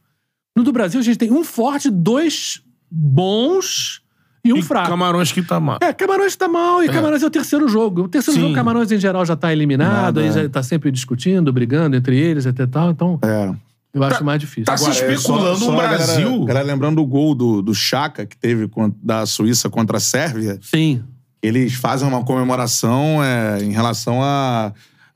[0.57, 2.61] No do Brasil a gente tem um forte, dois
[2.91, 4.03] bons
[4.45, 4.89] e um E fraco.
[4.89, 5.79] Camarões que tá mal.
[5.83, 8.03] É, Camarões tá mal, e Camarões é o terceiro jogo.
[8.03, 8.47] O terceiro Sim.
[8.47, 10.33] jogo, Camarões em geral já tá eliminado, Nada, aí é.
[10.33, 12.91] já tá sempre discutindo, brigando entre eles, até tal.
[12.91, 13.53] Então, É.
[13.93, 14.65] eu acho mais difícil.
[14.65, 17.35] tá se Agora, é, especulando só- um só a galera- Brasil- Galera, lembrando do gol
[17.35, 18.71] do, do Chaka, que teve
[19.03, 21.03] da Suíça contra a Sérvia, Sim.
[21.43, 24.73] eles fazem uma comemoração é, em relação a.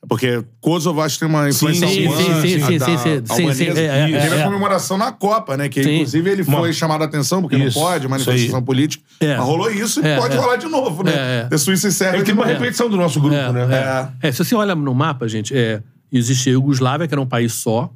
[0.09, 2.99] Porque Kosovo acho que tem uma influência sim, albana, sim, sim, a sim, da sim,
[2.99, 3.35] sim, albanesa.
[3.35, 4.41] sim, sim, é, é, teve é.
[4.41, 5.69] a comemoração na Copa, né?
[5.69, 5.95] Que Sim.
[5.95, 9.05] inclusive ele foi Uma- chamado a atenção, porque Isso, não pode, manifestação política.
[9.21, 9.37] É.
[9.37, 10.41] Mas rolou isso e É, pode é.
[10.41, 11.13] rolar de novo, né?
[11.51, 11.57] É, é.
[11.59, 12.21] Suíça e Sérvia.
[12.21, 14.09] É tipo uma repetição do nosso grupo, É, né?
[14.23, 14.29] é.
[14.29, 15.81] É, se você olha no mapa, gente, é,
[16.13, 17.89] existe a Iugoslávia, que era um país só,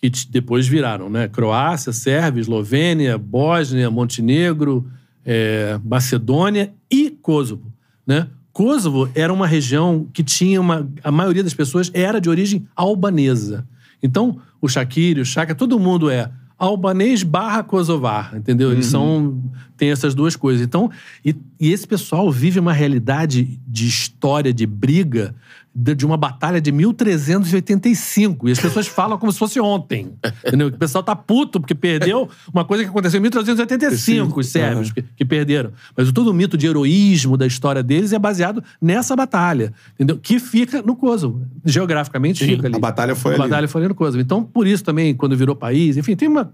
[0.00, 1.26] que depois viraram, né?
[1.26, 4.86] Croácia, Sérvia, Eslovênia, Bósnia, Montenegro,
[5.26, 7.72] é, Macedônia e Kosovo,
[8.06, 8.28] né?
[8.58, 10.90] Kosovo era uma região que tinha uma.
[11.04, 13.64] A maioria das pessoas era de origem albanesa.
[14.02, 16.28] Então, o Shaqiri, o Chaka, todo mundo é
[16.58, 18.72] albanês barra kosovar, entendeu?
[18.72, 19.40] Eles são.
[19.76, 20.60] tem essas duas coisas.
[20.60, 20.90] Então,
[21.24, 25.36] e, e esse pessoal vive uma realidade de história, de briga,
[25.74, 28.48] de, uma batalha de 1385.
[28.48, 30.12] E as pessoas falam como se fosse ontem.
[30.46, 30.68] Entendeu?
[30.68, 35.02] O pessoal tá puto porque perdeu uma coisa que aconteceu em 1385, os sérvios que,
[35.02, 35.72] que perderam.
[35.96, 40.18] Mas todo o mito de heroísmo da história deles é baseado nessa batalha, entendeu?
[40.18, 41.40] Que fica no Kosovo.
[41.64, 42.76] Geograficamente fica ali.
[42.76, 43.42] a batalha foi a ali.
[43.42, 44.20] batalha foi ali no Kosovo.
[44.20, 46.52] Então, por isso também, quando virou país, enfim, tem uma,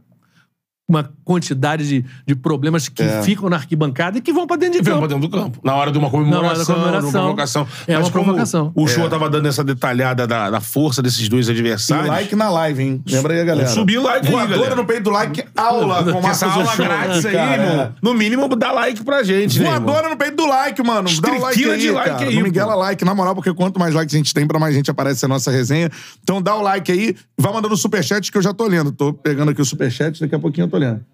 [0.87, 3.23] uma quantidade de, de problemas que É.
[3.23, 4.99] ficam na arquibancada e que vão pra dentro E de campo.
[4.99, 5.59] pra dentro do campo.
[5.65, 7.67] Na hora de uma comemoração, uma provocação.
[7.87, 8.71] É Mas uma provocação.
[8.75, 12.07] O show tava dando essa detalhada da, da força desses dois E adversários.
[12.09, 13.03] like na live, hein?
[13.09, 13.69] Lembra aí, galera.
[13.69, 14.77] Subir like aí, Voadora galera.
[14.77, 17.63] no peito do like, aula com essa aula Ochoa, grátis aí, cara.
[17.65, 17.93] irmão.
[18.03, 19.81] No mínimo, dá like pra gente, né, irmão?
[19.87, 21.09] Voadora no peito do like, mano.
[21.21, 22.25] Dá um like aí, de like cara.
[22.27, 24.75] aí, Não Miguela like, na moral, porque quanto mais likes a gente tem, pra mais
[24.75, 25.91] gente aparece a nossa resenha.
[26.23, 28.93] Então dá o like aí, vai mandando o superchat que eu já tô lendo.
[28.93, 31.05] Tô pegando aqui o superchat, daqui a pouquinho eu tô lendo.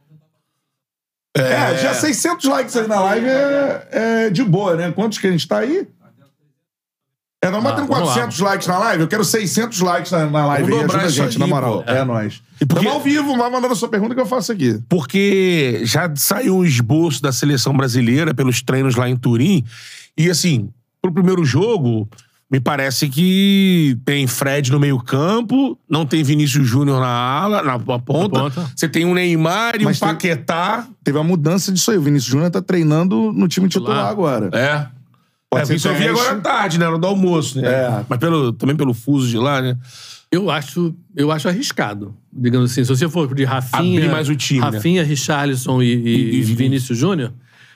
[1.37, 3.89] É, já 600 likes aí na live é,
[4.27, 4.91] é de boa, né?
[4.91, 5.87] Quantos que a gente tá aí?
[7.43, 8.15] É, nós batemos vamos lá.
[8.15, 9.03] 400 likes na live.
[9.03, 10.73] Eu quero 600 likes na, na live.
[10.75, 10.79] Aí.
[10.81, 11.83] Ajuda a gente, na aqui, moral.
[11.83, 11.91] pô.
[11.91, 12.43] É, nóis.
[12.61, 14.79] E porque- Tamo ao vivo, vai mandando a sua pergunta que eu faço aqui.
[14.89, 19.65] Porque já saiu um esboço da seleção brasileira pelos treinos lá em Turim.
[20.19, 20.69] E assim,
[21.01, 22.07] pro primeiro jogo,
[22.51, 27.99] me parece que tem Fred no meio-campo, não tem Vinícius Júnior na ala, na, na
[27.99, 28.39] ponta.
[28.39, 28.71] Na ponta.
[28.75, 30.89] Você tem um Neymar e Mas um tem- Paquetá.
[31.05, 31.99] Teve a mudança disso aí.
[31.99, 34.11] O Vinícius Júnior tá treinando no time titular Titular.
[34.11, 34.51] agora.
[34.53, 34.87] É.
[35.49, 36.89] Pode é, ser isso eu vi agora à tarde, né?
[36.89, 37.69] No do almoço, né?
[37.69, 38.05] É.
[38.09, 39.77] Mas pelo, também pelo fuso de lá, né?
[40.33, 42.15] Eu acho, eu acho arriscado.
[42.33, 44.67] Digamos assim, se você for de Rafinha, Abrir mais o time, né?
[44.77, 46.57] Rafinha, Richarlison e, e- E- e Vinícius.
[46.59, 47.33] Vinícius Júnior,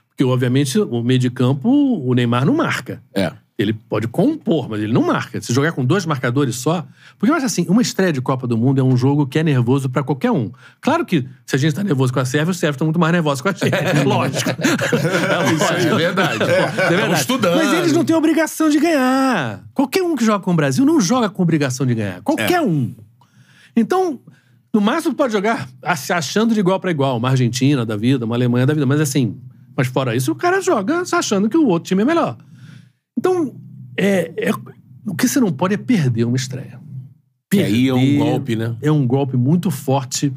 [0.08, 3.02] porque obviamente o meio de campo, o Neymar não marca.
[3.12, 3.32] É.
[3.56, 5.40] Ele pode compor, mas ele não marca.
[5.40, 6.84] Se jogar com dois marcadores só.
[7.16, 9.44] Porque eu acho assim, uma estreia de Copa do Mundo é um jogo que é
[9.44, 10.50] nervoso pra qualquer um.
[10.80, 13.12] Claro que se a gente tá nervoso com a Sérvia, os sérvios estão muito mais
[13.12, 13.70] nervosos com a gente.
[13.74, 14.50] É lógico.
[14.50, 15.94] É lógico.
[15.94, 16.42] É verdade.
[16.42, 16.94] É verdade.
[16.94, 17.56] Estamos estudando.
[17.56, 19.62] Mas eles não têm obrigação de ganhar.
[19.72, 22.22] Qualquer um que joga com o Brasil não joga com obrigação de ganhar.
[22.22, 22.92] Qualquer um.
[23.76, 24.18] Então,
[24.72, 27.18] no máximo pode jogar achando de igual pra igual.
[27.18, 28.84] Uma Argentina da vida, uma Alemanha da vida.
[28.84, 29.36] Mas assim,
[29.76, 32.36] mas fora isso, o cara joga achando que o outro time é melhor.
[33.18, 33.54] Então,
[33.96, 34.52] é, é-
[35.06, 36.78] o que você não pode é perder uma estreia.
[37.52, 38.76] E aí é um Perder golpe, né?
[38.82, 40.32] É um golpe muito forte.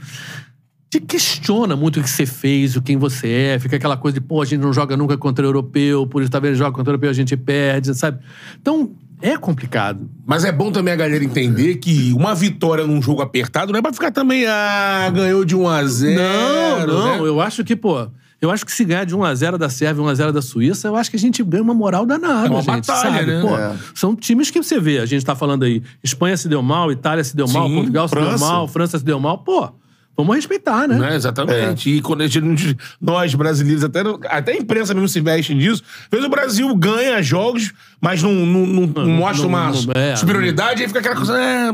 [0.89, 3.59] Te questiona muito o que você fez, o quem você é.
[3.59, 6.31] Fica aquela coisa de, pô, a gente não joga nunca contra o europeu, por isso,
[6.31, 8.19] tá vendo, joga contra o europeu, a gente perde, sabe?
[8.61, 10.07] Então, é complicado.
[10.25, 13.81] Mas é bom também a galera entender que uma vitória num jogo apertado não é
[13.81, 17.27] pra ficar também, ah, ganhou de 1 a 0 Não, não, né?
[17.27, 18.07] eu acho que, pô,
[18.41, 21.09] eu acho que se ganhar de 1x0 da Sérvia e 1x0 da Suíça, eu acho
[21.09, 23.25] que a gente ganha uma moral danada, É uma gente, batalha, sabe?
[23.25, 23.41] né?
[23.41, 23.73] Pô, É.
[23.95, 27.23] São times que você vê, a gente tá falando aí, Espanha se deu mal, Itália
[27.23, 28.29] se deu mal, Sim, Portugal se França.
[28.37, 29.69] deu mal, França se deu mal, pô,
[30.15, 30.97] vamos respeitar, né?
[30.97, 31.15] Né?
[31.15, 31.89] Exatamente.
[31.89, 36.07] E quando a gente, nós brasileiros, até, até a imprensa mesmo se veste nisso, às
[36.11, 37.71] vezes o Brasil ganha jogos,
[38.01, 41.39] mas não, não, não- não mostra não- uma não- é, superioridade, aí fica aquela coisa,
[41.39, 41.71] é,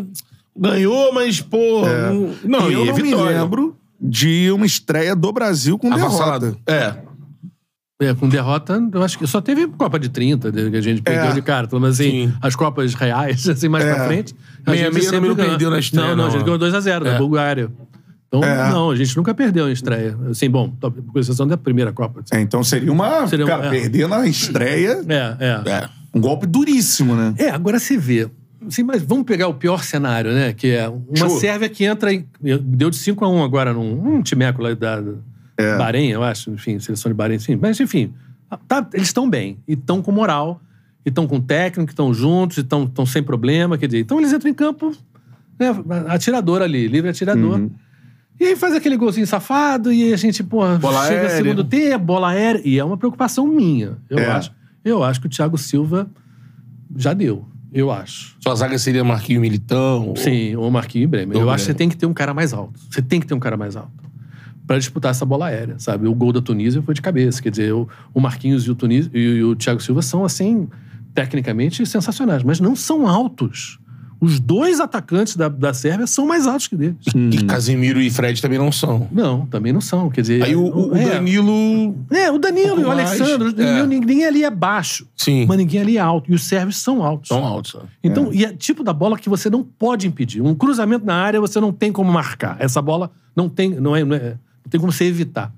[0.55, 3.41] ganhou, mas, pô, não, não, e eu não me vitória.
[3.41, 3.75] lembro
[4.05, 6.55] de uma estreia do Brasil com derrota.
[6.67, 6.95] É.
[8.01, 11.01] É, com derrota, eu acho que só teve Copa de 30, de- que a gente
[11.01, 11.33] perdeu É.
[11.33, 11.69] de cara.
[11.71, 12.33] Mas assim, Sim.
[12.41, 13.93] as Copas reais, assim, mais É.
[13.95, 14.35] pra frente.
[14.65, 15.49] a Meia gente meia sempre não ganha.
[15.49, 16.45] perdeu na estreia, Não, não, a gente não.
[16.45, 17.11] ganhou 2x0 É.
[17.13, 17.71] na Bulgária.
[18.27, 18.69] Então, É.
[18.71, 20.17] não, a gente nunca perdeu em estreia.
[20.29, 22.21] Assim, bom, com exceção da primeira Copa.
[22.33, 23.25] É, então seria uma.
[23.27, 23.69] Seria um- cara, é.
[23.69, 25.69] perder na estreia, É, é.
[25.71, 25.89] É.
[26.13, 27.33] um golpe duríssimo, né?
[27.37, 28.27] É, agora se vê.
[28.67, 30.53] Assim, mas vamos pegar o pior cenário, né?
[30.53, 31.29] Que é uma Show.
[31.29, 32.25] Sérvia que entra em.
[32.61, 35.01] Deu de 5 a 1 agora num um timeco lá da,
[35.57, 35.77] É.
[35.77, 36.51] Bahrein, eu acho.
[36.51, 37.55] Enfim, seleção de Bahrein, sim.
[37.55, 38.13] Mas, enfim,
[38.67, 39.57] tá- eles estão bem.
[39.67, 40.61] E estão com moral.
[41.05, 43.77] E estão com técnico, estão juntos, e estão sem problema.
[43.77, 44.95] Quer dizer, então eles entram em campo,
[45.59, 45.67] né,
[46.07, 47.59] atirador ali, livre atirador.
[47.59, 47.69] Uhum.
[48.39, 51.35] E aí faz aquele golzinho safado e a gente, pô, Bola chega aérea.
[51.35, 52.61] segundo tempo, bola aérea.
[52.65, 53.97] E é uma preocupação minha.
[54.09, 54.31] Eu, É.
[54.31, 54.51] acho,
[54.83, 56.09] eu acho que o Thiago Silva
[56.95, 57.45] já deu.
[57.73, 58.35] Eu acho.
[58.39, 60.13] Sua zaga seria Marquinho Militão.
[60.15, 61.37] Sim, ou Marquinhos e Bremer.
[61.37, 62.79] Eu Ou acho que você tem que ter um cara mais alto.
[62.89, 63.91] Você tem que ter um cara mais alto.
[64.67, 66.07] Pra disputar essa bola aérea, sabe?
[66.07, 67.41] O gol da Tunísia foi de cabeça.
[67.41, 70.67] Quer dizer, o, o Marquinhos e o, o- e o Thiago Silva são, assim,
[71.13, 73.79] tecnicamente sensacionais, mas não são altos.
[74.23, 76.95] Os dois atacantes da, da Sérvia são mais altos que deles.
[77.13, 79.05] E Casimiro e Fred também não são.
[79.11, 80.09] Não, também não são.
[80.09, 80.43] Quer dizer.
[80.43, 81.95] Aí o, o- o é, Danilo.
[82.09, 83.53] É, o Danilo e o Alexandre.
[83.61, 83.85] é.
[83.85, 85.05] Ninguém ali é baixo.
[85.17, 85.45] Sim.
[85.45, 86.31] Mas ninguém ali é alto.
[86.31, 87.27] E os sérvios são altos.
[87.27, 87.75] São altos.
[87.75, 87.81] ó.
[88.01, 90.41] Então, e é tipo da bola que você não pode impedir.
[90.41, 92.55] Um cruzamento na área você não tem como marcar.
[92.59, 94.29] Essa bola não tem, não é, não, é-
[94.63, 95.53] não tem como você evitar.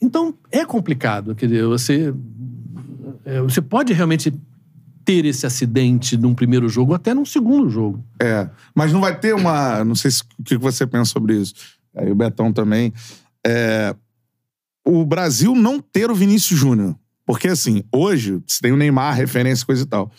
[0.00, 1.34] Então, é complicado.
[1.34, 2.14] Quer dizer, você,
[3.24, 4.32] é, você pode realmente
[5.04, 8.04] ter esse acidente num primeiro jogo ou até num segundo jogo.
[8.20, 8.48] É.
[8.74, 9.84] Mas não vai ter uma.
[9.84, 11.54] Não sei se, o que você pensa sobre isso.
[11.96, 12.92] Aí o Betão também.
[13.46, 13.94] É,
[14.84, 16.96] o Brasil não ter o Vinícius Júnior.
[17.26, 20.10] Porque, assim, hoje, você tem o Neymar, referência, coisa e tal.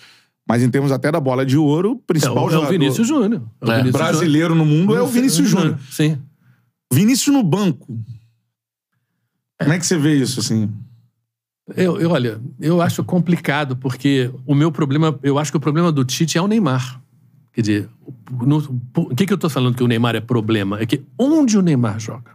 [0.48, 2.72] Mas em termos até da bola de ouro, o É, principal o, é o jogador
[2.72, 3.42] Vinícius Júnior.
[3.62, 5.80] É o É, Vinícius brasileiro no mundo é o Vinícius Júnior.
[5.92, 6.18] Sim.
[6.92, 8.00] Vinícius no banco.
[9.60, 10.70] Como é que você vê isso, assim?
[11.76, 15.92] Eu, eu, olha, eu acho complicado, porque o meu problema, eu acho que o problema
[15.92, 17.02] do Tite é o Neymar.
[17.54, 17.90] Quer dizer,
[18.30, 20.80] no- o que, que eu tô falando que o Neymar é problema?
[20.80, 22.32] É que onde o Neymar joga?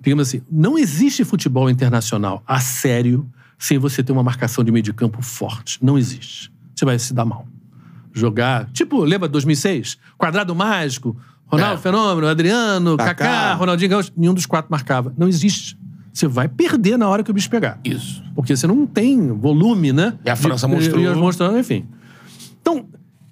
[0.00, 3.28] Digamos assim, não existe futebol internacional a sério
[3.58, 5.78] sem você ter uma marcação de meio de campo forte.
[5.84, 6.50] Não existe.
[6.74, 7.46] Você vai se dar mal.
[8.12, 9.98] Jogar, tipo, lembra 2006?
[10.18, 11.14] Quadrado mágico,
[11.46, 11.82] Ronaldo É.
[11.82, 12.96] Fenômeno, Adriano.
[12.96, 15.14] Kaká, Ronaldinho Gaúcho, nenhum dos quatro marcava.
[15.16, 15.78] Não existe.
[16.12, 17.78] Você vai perder na hora que o bicho pegar.
[17.84, 18.22] Isso.
[18.34, 20.18] Porque você não tem volume, né?
[20.24, 21.86] E a França De- mostrou- E a mostrando, enfim.
[22.60, 22.86] Então,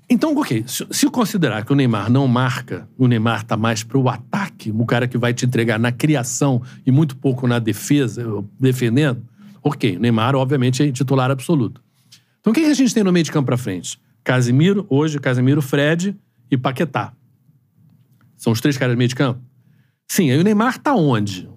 [0.08, 0.64] então ok.
[0.66, 4.86] Se, se considerar que o Neymar não marca, o Neymar tá mais pro ataque, o
[4.86, 8.24] cara que vai te entregar na criação e muito pouco na defesa,
[8.60, 9.22] defendendo,
[9.62, 9.96] ok.
[9.96, 11.82] O Neymar, obviamente, é titular absoluto.
[12.40, 13.98] Então, o que que a gente tem no meio de campo pra frente?
[14.22, 16.16] Casimiro, hoje, Casimiro, Fred
[16.50, 17.12] e Paquetá.
[18.36, 19.40] São os três caras do meio de campo?
[20.06, 21.48] Sim, aí o Neymar tá onde?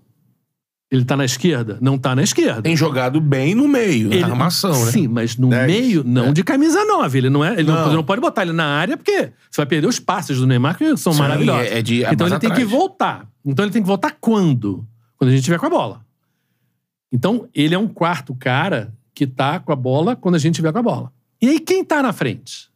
[0.91, 1.77] Ele tá na esquerda?
[1.79, 2.61] Não tá na esquerda.
[2.61, 4.91] Tem jogado bem no meio, na armação, né?
[4.91, 5.65] Sim, mas no Dez.
[5.65, 7.17] meio, não de camisa 9.
[7.17, 7.53] Ele não é.
[7.53, 7.75] Ele não.
[7.87, 7.93] Não.
[7.93, 10.97] não pode botar ele na área, porque você vai perder os passes do Neymar, que
[10.97, 11.67] são Sim, maravilhosos.
[11.71, 12.63] é- é de- é então ele tem atrás.
[12.67, 13.25] que voltar.
[13.45, 14.85] Então ele tem que voltar quando?
[15.15, 16.05] Quando a gente tiver com a bola.
[17.13, 20.71] Então, ele é um quarto cara que tá com a bola quando a gente tiver
[20.73, 21.11] com a bola.
[21.41, 22.69] E aí, quem tá na frente?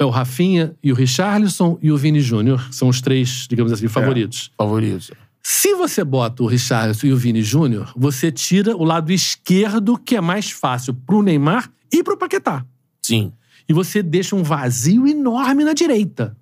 [0.00, 2.68] É o Rafinha e o Richarlison e o Vini Júnior.
[2.72, 4.50] São os três, digamos assim, favoritos.
[4.56, 5.12] Favorito.
[5.50, 10.14] Se você bota o Richarlison e o Vini Júnior, você tira o lado esquerdo, que
[10.14, 12.66] é mais fácil pro Neymar e pro Paquetá.
[13.00, 13.32] Sim.
[13.66, 16.36] E você deixa um vazio enorme na direita.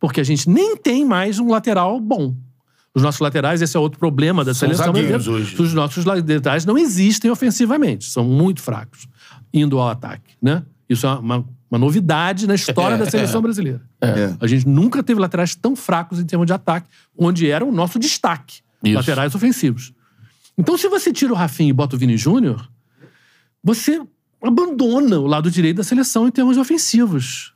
[0.00, 2.34] Porque a gente nem tem mais um lateral bom.
[2.92, 5.30] Os nossos laterais, esse é outro problema da São seleção brasileira.
[5.30, 5.62] hoje.
[5.62, 9.06] Os nossos laterais não existem ofensivamente, são muito fracos,
[9.54, 10.34] indo ao ataque.
[10.42, 10.64] Né?
[10.88, 13.42] Isso é uma, uma novidade na história É, da seleção é.
[13.42, 13.82] brasileira.
[14.00, 14.34] É.
[14.40, 17.98] A gente nunca teve laterais tão fracos em termos de ataque, onde era o nosso
[17.98, 18.60] destaque.
[18.82, 18.94] Isso.
[18.94, 19.92] Laterais ofensivos.
[20.56, 22.68] Então, se você tira o Rafinha e bota o Vini Júnior,
[23.62, 24.00] você
[24.42, 27.52] abandona o lado direito da seleção em termos ofensivos.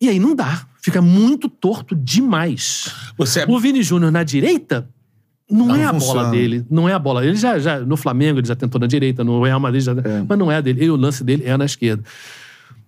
[0.00, 0.66] E aí não dá.
[0.80, 2.92] Fica muito torto demais.
[3.16, 3.46] Você é...
[3.48, 4.88] O Vini Júnior na direita
[5.50, 6.20] não, Não é a funciona.
[6.20, 6.64] bola dele.
[6.70, 7.24] Não é a bola.
[7.24, 9.94] Ele já, já no Flamengo ele já tentou na direita, no Real Madrid já,
[10.26, 10.84] mas não é a dele.
[10.84, 12.02] E o lance dele é na esquerda.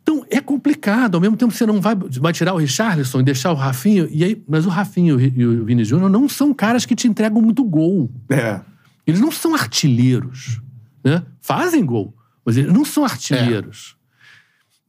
[0.07, 1.17] Então é complicado.
[1.17, 4.09] Ao mesmo tempo você não vai, vai tirar o Richarlison e deixar o Rafinho.
[4.09, 7.43] E aí, mas o Rafinho e o Vini Júnior não são caras que te entregam
[7.43, 8.09] muito gol.
[8.31, 8.61] É.
[9.05, 10.63] Eles não são artilheiros.
[11.03, 11.25] Né?
[11.41, 13.97] Fazem gol, mas eles não são artilheiros.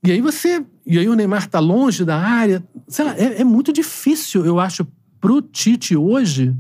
[0.04, 0.64] E aí você.
[0.86, 2.64] E aí o Neymar tá longe da área.
[2.88, 4.86] Sei lá, é, é muito difícil, eu acho,
[5.20, 6.56] pro Tite hoje.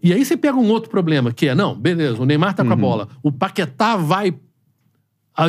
[0.00, 2.72] E aí você pega um outro problema, que é, não, beleza, o Neymar tá com
[2.72, 3.08] a bola.
[3.20, 4.32] O Paquetá vai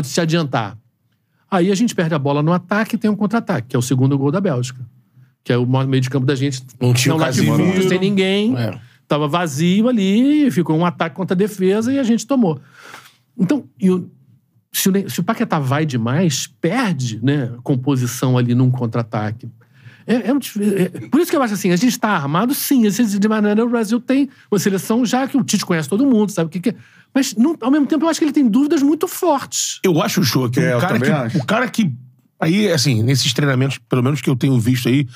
[0.04, 0.81] se adiantar.
[1.52, 3.82] Aí a gente perde a bola no ataque e tem um contra-ataque, que é o
[3.82, 4.80] segundo gol da Bélgica.
[5.44, 6.64] Que é o meio de campo da gente.
[6.80, 7.90] Não tinha o lá de fundo, Casimiro.
[7.90, 8.58] sem ninguém.
[8.58, 8.80] É.
[9.06, 12.62] Tava vazio ali, ficou um ataque contra a defesa e a gente tomou.
[13.38, 13.66] Então,
[14.72, 19.50] se, o, se o Paquetá vai demais, perde né, composição ali num contra-ataque.
[20.12, 22.54] É, é um dif- é- por isso que eu acho assim, a gente está armado,
[22.54, 22.82] sim.
[22.90, 26.48] De maneira, o Brasil tem uma seleção já que o Tite conhece todo mundo, sabe
[26.48, 26.76] o que, que é.
[27.14, 29.80] Mas, não- ao mesmo tempo, eu acho que ele tem dúvidas muito fortes.
[29.84, 31.38] Eu acho, show que, É, o, cara que acho.
[31.38, 31.92] o cara que.
[32.40, 35.08] Aí, assim, nesses treinamentos, pelo menos que eu tenho visto aí,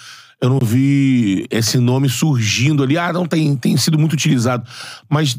[0.41, 2.97] eu não vi esse nome surgindo ali.
[2.97, 4.67] Ah, não, tem, tem sido muito utilizado.
[5.09, 5.37] Mas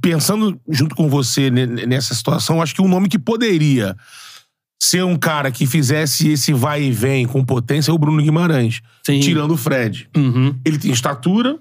[0.00, 3.96] pensando junto com você ne- nessa situação, acho que um nome que poderia
[4.84, 8.80] ser um cara que fizesse esse vai e vem com potência é o Bruno Guimarães.
[9.06, 9.20] Sim.
[9.20, 10.08] Tirando o Fred.
[10.16, 10.56] Uhum.
[10.64, 11.56] Ele tem estatura,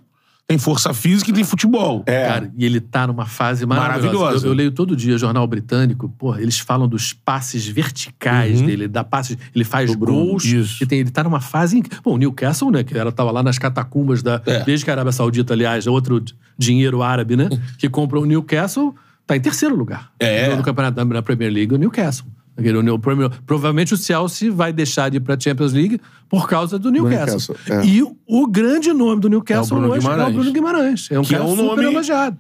[0.47, 2.03] tem força física e tem futebol.
[2.07, 2.25] É.
[2.27, 4.07] Cara, e ele tá numa fase maravilhosa.
[4.17, 4.45] Maravilhosa.
[4.47, 8.65] Eu, eu leio todo dia jornal britânico, porra, eles falam dos passes verticais Uhum.
[8.65, 10.43] dele, da passes, ele faz gols.
[10.43, 10.83] isso.
[10.83, 11.77] E tem, ele tá numa fase.
[11.77, 14.41] inc- Bom, o Newcastle, né, que ela tava lá nas catacumbas da.
[14.47, 14.63] É.
[14.63, 16.21] Desde que a Arábia Saudita, aliás, outro
[16.57, 17.49] dinheiro árabe, né?
[17.77, 18.95] Que compra o Newcastle,
[19.27, 20.11] tá em terceiro lugar.
[20.19, 20.53] É.
[20.55, 22.25] No, campeonato da Premier League, o Newcastle.
[22.69, 25.99] Aquele, o Premier- Provavelmente o Chelsea vai deixar de ir pra Champions League
[26.29, 27.55] por causa do Newcastle.
[27.55, 27.85] Newcastle, é.
[27.85, 30.35] E o, o grande nome do Newcastle Bruno hoje é o Guimarães.
[30.35, 31.07] Bruno Guimarães.
[31.11, 32.37] É um Que é cara um super nome- elogiado.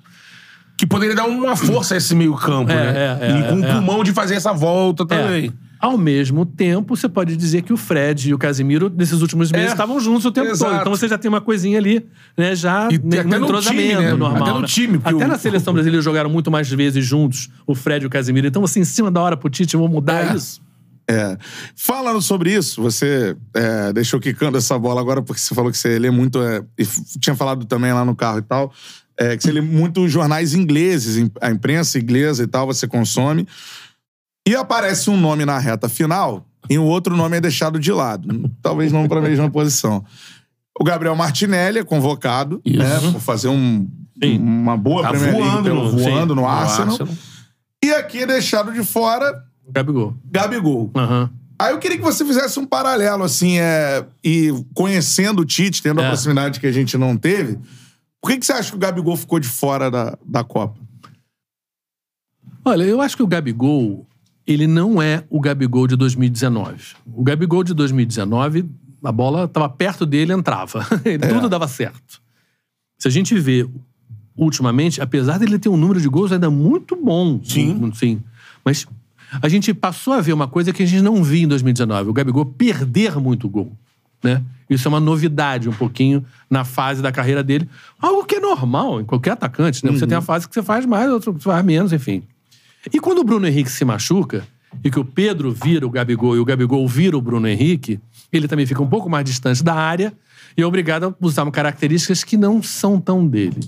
[0.77, 3.17] Que poderia dar uma força a esse meio campo, É, né?
[3.21, 3.73] é, é, e com o é.
[3.73, 5.51] pulmão de fazer essa volta também.
[5.81, 9.69] Ao mesmo tempo, você pode dizer que o Fred e o Casimiro, nesses últimos meses,
[9.69, 9.71] É.
[9.71, 10.71] estavam juntos o tempo Exato.
[10.71, 10.81] todo.
[10.81, 12.05] Então você já tem uma coisinha ali,
[12.37, 12.53] né?
[12.55, 14.13] Já E até no entrosamento time, né?
[14.13, 14.43] normal.
[14.43, 14.67] Até no né?
[14.67, 18.07] time, porque Até o- na seleção brasileira jogaram muito mais vezes juntos, o Fred e
[18.07, 18.45] o Casimiro.
[18.45, 20.35] Então, assim, em cima da hora pro Tite, vou mudar É.
[20.37, 20.61] isso.
[21.09, 21.35] É.
[21.75, 25.97] Falando sobre isso, você é, deixou quicando essa bola agora, porque você falou que você
[25.97, 26.41] lê muito.
[26.41, 26.85] É, e
[27.19, 28.71] tinha falado também lá no carro e tal.
[29.19, 33.45] é, que você lê muito jornais ingleses, a imprensa inglesa e tal, você consome.
[34.47, 38.49] E aparece um nome na reta final e o outro nome é deixado de lado.
[38.61, 40.03] Talvez não para a mesma posição.
[40.79, 42.77] O Gabriel Martinelli é convocado Isso.
[42.79, 43.87] né, por fazer um-
[44.23, 46.97] uma boa Tá Premier League voando pelo- no- voando sim, no Arsenal.
[47.83, 50.15] E aqui é deixado de fora Gabigol.
[50.25, 50.91] Gabigol.
[50.95, 51.29] Aham.
[51.57, 56.01] Aí eu queria que você fizesse um paralelo, assim, é, e conhecendo o Tite, tendo
[56.01, 56.07] a É.
[56.07, 57.59] proximidade que a gente não teve,
[58.19, 60.79] por que, que você acha que o Gabigol ficou de fora da, da Copa?
[62.65, 64.05] Olha, eu acho que o Gabigol,
[64.53, 66.95] ele não é o Gabigol de 2019.
[67.13, 68.65] O Gabigol de 2019,
[69.03, 70.85] a bola estava perto dele, entrava.
[71.05, 72.21] Ele- Tudo dava certo.
[72.97, 73.67] Se a gente vê
[74.35, 77.91] ultimamente, apesar dele ter um número de gols ainda muito bom, Sim.
[77.93, 78.21] sim,
[78.63, 78.87] mas
[79.41, 82.13] a gente passou a ver uma coisa que a gente não via em 2019, o
[82.13, 83.71] Gabigol perder muito gol,
[84.23, 84.41] né?
[84.69, 87.67] Isso é uma novidade um pouquinho na fase da carreira dele,
[88.01, 89.91] algo que é normal em qualquer atacante, né?
[89.91, 92.23] Você tem a fase que você faz mais, outra que você faz menos, enfim.
[92.93, 94.47] E quando o Bruno Henrique se machuca,
[94.83, 97.99] e que o Pedro vira o Gabigol e o Gabigol vira o Bruno Henrique,
[98.31, 100.13] ele também fica um pouco mais distante da área
[100.55, 103.59] e é obrigado a usar características que não são tão dele.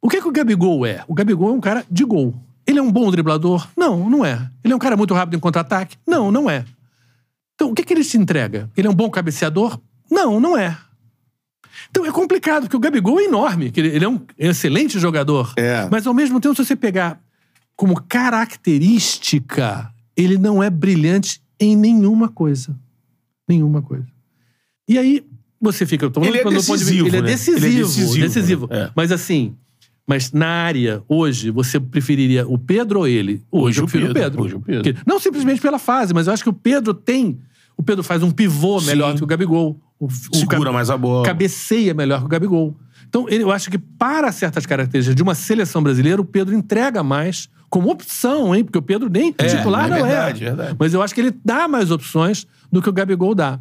[0.00, 1.04] O que, que o Gabigol é?
[1.08, 2.34] O Gabigol é um cara de gol.
[2.66, 3.66] Ele é um bom driblador?
[3.76, 4.48] Não, não é.
[4.62, 5.96] Ele é um cara muito rápido em contra-ataque?
[6.06, 6.64] Não, não é.
[7.54, 8.70] Então, o que, que ele te entrega?
[8.76, 9.80] Ele é um bom cabeceador?
[10.10, 10.76] Não, não é.
[11.90, 15.52] Então é complicado, porque o Gabigol é enorme, ele é um excelente jogador.
[15.56, 15.88] É.
[15.90, 17.20] Mas ao mesmo tempo, se você pegar
[17.78, 22.76] como característica, ele não é brilhante em nenhuma coisa.
[23.48, 24.06] Nenhuma coisa.
[24.88, 25.24] E aí,
[25.60, 26.04] você fica.
[26.06, 27.26] eu tô Ele é ponto de decisivo, Ele é né?
[27.28, 27.66] decisivo.
[27.66, 28.20] Ele é decisivo.
[28.26, 28.78] decisivo, né?
[28.84, 28.90] É.
[28.94, 29.54] Mas assim.
[30.06, 33.42] Mas na área, hoje, você preferiria o Pedro ou ele?
[33.50, 34.42] Hoje, Hoje eu o prefiro o Pedro, Pedro.
[34.44, 34.82] hoje o Pedro.
[34.94, 37.38] Porque- não simplesmente pela fase, mas eu acho que o Pedro tem.
[37.76, 39.18] O Pedro faz um pivô melhor Sim.
[39.18, 39.78] que o Gabigol.
[40.00, 41.26] O, o Segura Gab- mais a bola.
[41.26, 42.74] cabeceia melhor que o Gabigol.
[43.06, 47.48] Então, eu acho que para certas características de uma seleção brasileira, o Pedro entrega mais
[47.70, 48.64] como opção, hein?
[48.64, 50.46] Porque o Pedro nem É, titular é não verdade, é.
[50.48, 50.76] verdade.
[50.78, 53.58] Mas eu acho que ele dá mais opções do que o Gabigol dá.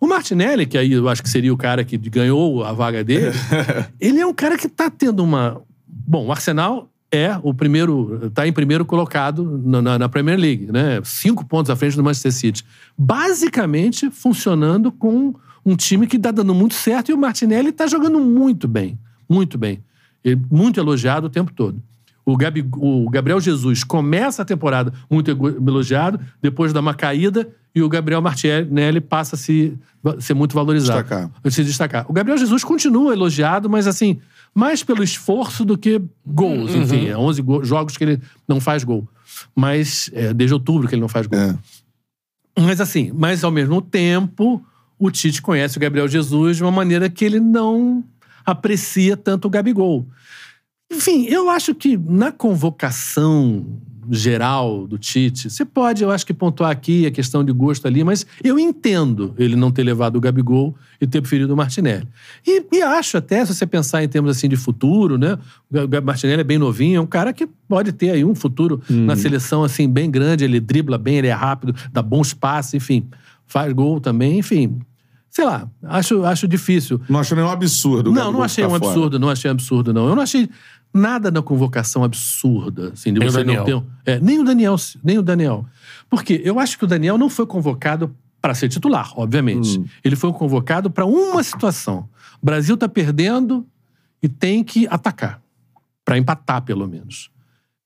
[0.00, 3.32] O Martinelli, que aí eu acho que seria o cara que ganhou a vaga dele,
[4.00, 5.60] ele é um cara que tá tendo uma.
[5.86, 8.30] Bom, o Arsenal é o primeiro.
[8.32, 11.00] tá em primeiro colocado na, na- na Premier League, né?
[11.04, 12.64] Cinco pontos à frente do Manchester City.
[13.24, 15.34] Basicamente funcionando com
[15.66, 18.98] um time que tá dando muito certo e o Martinelli tá jogando muito bem.
[19.28, 19.84] Muito bem.
[20.24, 21.82] Ele- muito elogiado o tempo todo.
[22.24, 27.82] O, Gabi- o Gabriel Jesus começa a temporada muito elogiado, depois dá uma caída e
[27.82, 29.76] o Gabriel Martinelli passa a se,
[30.18, 31.02] ser muito valorizado.
[31.02, 31.30] Destacar.
[31.50, 32.06] Se destacar.
[32.08, 34.18] O Gabriel Jesus continua elogiado, mas assim,
[34.54, 36.74] mais pelo esforço do que gols.
[36.74, 39.08] Enfim, é 11 go- jogos que ele não faz gol.
[39.54, 41.38] Mas, é, desde outubro que ele não faz gol.
[41.38, 41.56] É.
[42.58, 44.62] Mas assim, mas ao mesmo tempo,
[44.98, 48.04] o Tite conhece o Gabriel Jesus de uma maneira que ele não
[48.44, 50.06] aprecia tanto o Gabigol.
[50.90, 53.64] Enfim, eu acho que na convocação
[54.10, 58.02] geral do Tite, você pode, eu acho que pontuar aqui a questão de gosto ali,
[58.02, 62.08] mas eu entendo ele não ter levado o Gabigol e ter preferido o Martinelli.
[62.44, 65.38] E, e acho até, se você pensar em termos assim de futuro, né?
[65.70, 69.14] O Martinelli é bem novinho, é um cara que pode ter aí um futuro na
[69.14, 73.06] seleção assim bem grande, ele dribla bem, ele é rápido, dá bons passes, enfim,
[73.46, 74.80] faz gol também, enfim.
[75.30, 77.00] Sei lá, acho, acho difícil.
[77.08, 78.10] Não achou nenhum absurdo.
[78.10, 78.84] Não, não achei um fora.
[78.84, 80.08] absurdo, não achei um absurdo, não.
[80.08, 80.50] Eu não achei
[80.92, 83.64] nada na convocação absurda, assim, de Nem o você não Daniel.
[83.64, 83.74] ter.
[83.74, 85.64] um- É, nem o Daniel, nem o Daniel.
[86.08, 89.78] Porque eu acho que o Daniel não foi convocado para ser titular, obviamente.
[89.78, 89.84] Hum.
[90.02, 92.08] Ele foi convocado para uma situação.
[92.42, 93.66] O Brasil tá perdendo
[94.22, 95.40] e tem que atacar.
[96.04, 97.30] Para empatar, pelo menos.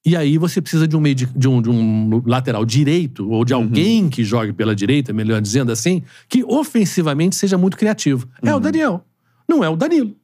[0.07, 3.45] E aí você precisa de um, meio de, de um, de um lateral direito, ou
[3.45, 8.29] de alguém que jogue pela direita, melhor dizendo assim, que ofensivamente seja muito criativo.
[8.43, 9.05] É o Daniel.
[9.49, 10.15] Não é o Danilo.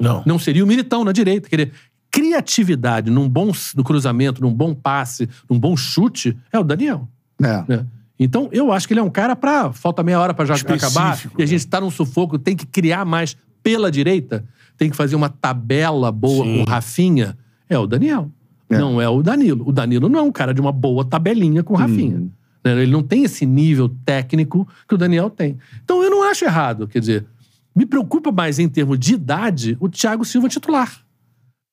[0.00, 0.22] Não.
[0.26, 1.48] Não seria o Militão na direita.
[1.48, 1.72] Quer dizer,
[2.10, 7.08] criatividade num bom no cruzamento, num bom passe, num bom chute, é o Daniel.
[7.42, 7.64] É.
[7.66, 7.86] né?
[8.18, 9.72] Então, eu acho que ele é um cara pra.
[9.72, 11.14] Falta meia hora pra já acabar.
[11.14, 11.46] Específico, E a né?
[11.46, 14.44] gente tá num sufoco, tem que criar mais pela direita,
[14.76, 16.56] tem que fazer uma tabela boa Sim.
[16.56, 17.36] com o Rafinha.
[17.68, 18.30] É o Daniel.
[18.68, 18.78] É.
[18.78, 19.66] Não é o Danilo.
[19.66, 22.18] O Danilo não é um cara de uma boa tabelinha com o Rafinha.
[22.18, 22.30] Hum.
[22.62, 22.82] Né?
[22.82, 25.56] Ele não tem esse nível técnico que o Daniel tem.
[25.82, 26.86] Então eu não acho errado.
[26.86, 27.26] Quer dizer,
[27.74, 31.00] me preocupa mais em termos de idade o Thiago Silva titular.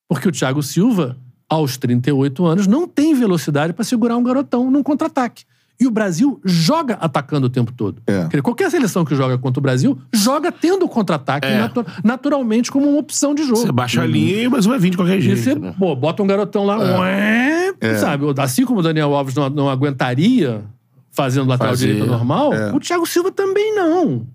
[0.07, 1.17] Porque o Thiago Silva,
[1.49, 5.43] aos 38 anos, não tem velocidade para segurar um garotão num contra-ataque.
[5.79, 8.01] E o Brasil joga atacando o tempo todo.
[8.07, 8.41] É.
[8.41, 11.59] Qualquer seleção que joga contra o Brasil joga tendo o contra-ataque É.
[11.59, 13.57] natu- naturalmente como uma opção de jogo.
[13.57, 15.39] Você baixa a linha, mas vai vir de qualquer E jeito.
[15.43, 15.75] você, né?
[15.77, 18.25] pô, bota um garotão lá, ué, sabe?
[18.39, 20.63] Assim como o Daniel Alves não, não aguentaria
[21.11, 22.71] fazendo lateral Fazer, direito normal, é.
[22.73, 24.25] o Thiago Silva também não.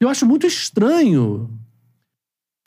[0.00, 1.50] Eu acho muito estranho.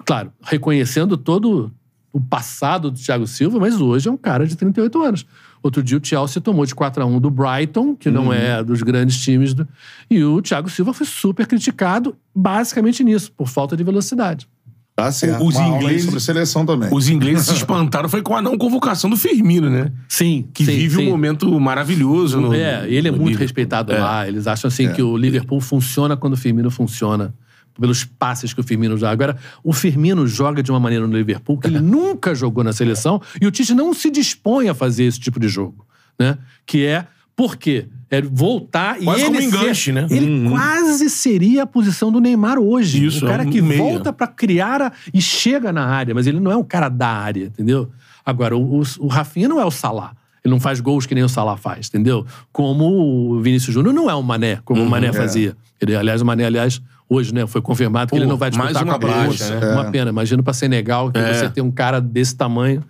[0.05, 1.71] Claro, reconhecendo todo
[2.13, 5.25] o passado do Thiago Silva, mas hoje é um cara de 38 anos.
[5.63, 8.15] Outro dia o Chelsea tomou de 4 a 1 do Brighton, que Uhum.
[8.15, 9.67] não é dos grandes times, do...
[10.09, 14.47] e o Thiago Silva foi super criticado basicamente nisso, por falta de velocidade.
[14.93, 15.43] Tá certo.
[15.45, 16.89] Os Uma ingleses- sobre seleção também.
[16.91, 19.89] Os ingleses se espantaram foi com a não convocação do Firmino, né?
[20.09, 21.07] Sim, Que sim, vive sim.
[21.07, 22.41] um momento maravilhoso.
[22.41, 23.39] No, É, ele é muito Liverpool.
[23.39, 23.99] respeitado É.
[23.99, 24.27] lá.
[24.27, 27.33] Eles acham assim que o Liverpool funciona quando o Firmino funciona.
[27.79, 29.11] Pelos passes que o Firmino joga.
[29.11, 33.21] Agora, o Firmino joga de uma maneira no Liverpool que ele nunca jogou na seleção
[33.41, 35.85] e o Tite não se dispõe a fazer esse tipo de jogo.
[36.19, 36.37] Né?
[36.65, 37.07] Que é.
[37.35, 37.87] Por quê?
[38.09, 40.05] É voltar e Quase ele como enganche, ser, né?
[40.11, 43.05] Ele quase seria a posição do Neymar hoje.
[43.05, 43.81] Isso, o cara é um que meia.
[43.81, 47.07] volta pra criar a- e chega na área, mas ele não é um cara da
[47.07, 47.89] área, entendeu?
[48.23, 50.11] Agora, o, o, o Rafinha não é o Salah.
[50.43, 52.25] Ele não faz gols que nem o Salah faz, entendeu?
[52.51, 55.13] Como o Vinícius Júnior não é o Mané, como o Mané é.
[55.13, 55.55] fazia.
[55.79, 56.81] Ele, aliás, o Mané, aliás,
[57.13, 59.13] hoje, né, foi confirmado que Pô, ele não vai disputar mais a uma Copa do
[59.13, 59.65] baixa, Mundo.
[59.65, 59.73] né?
[59.73, 60.09] Uma pena.
[60.11, 61.33] Imagina pra Senegal que É.
[61.33, 62.81] você tem um cara desse tamanho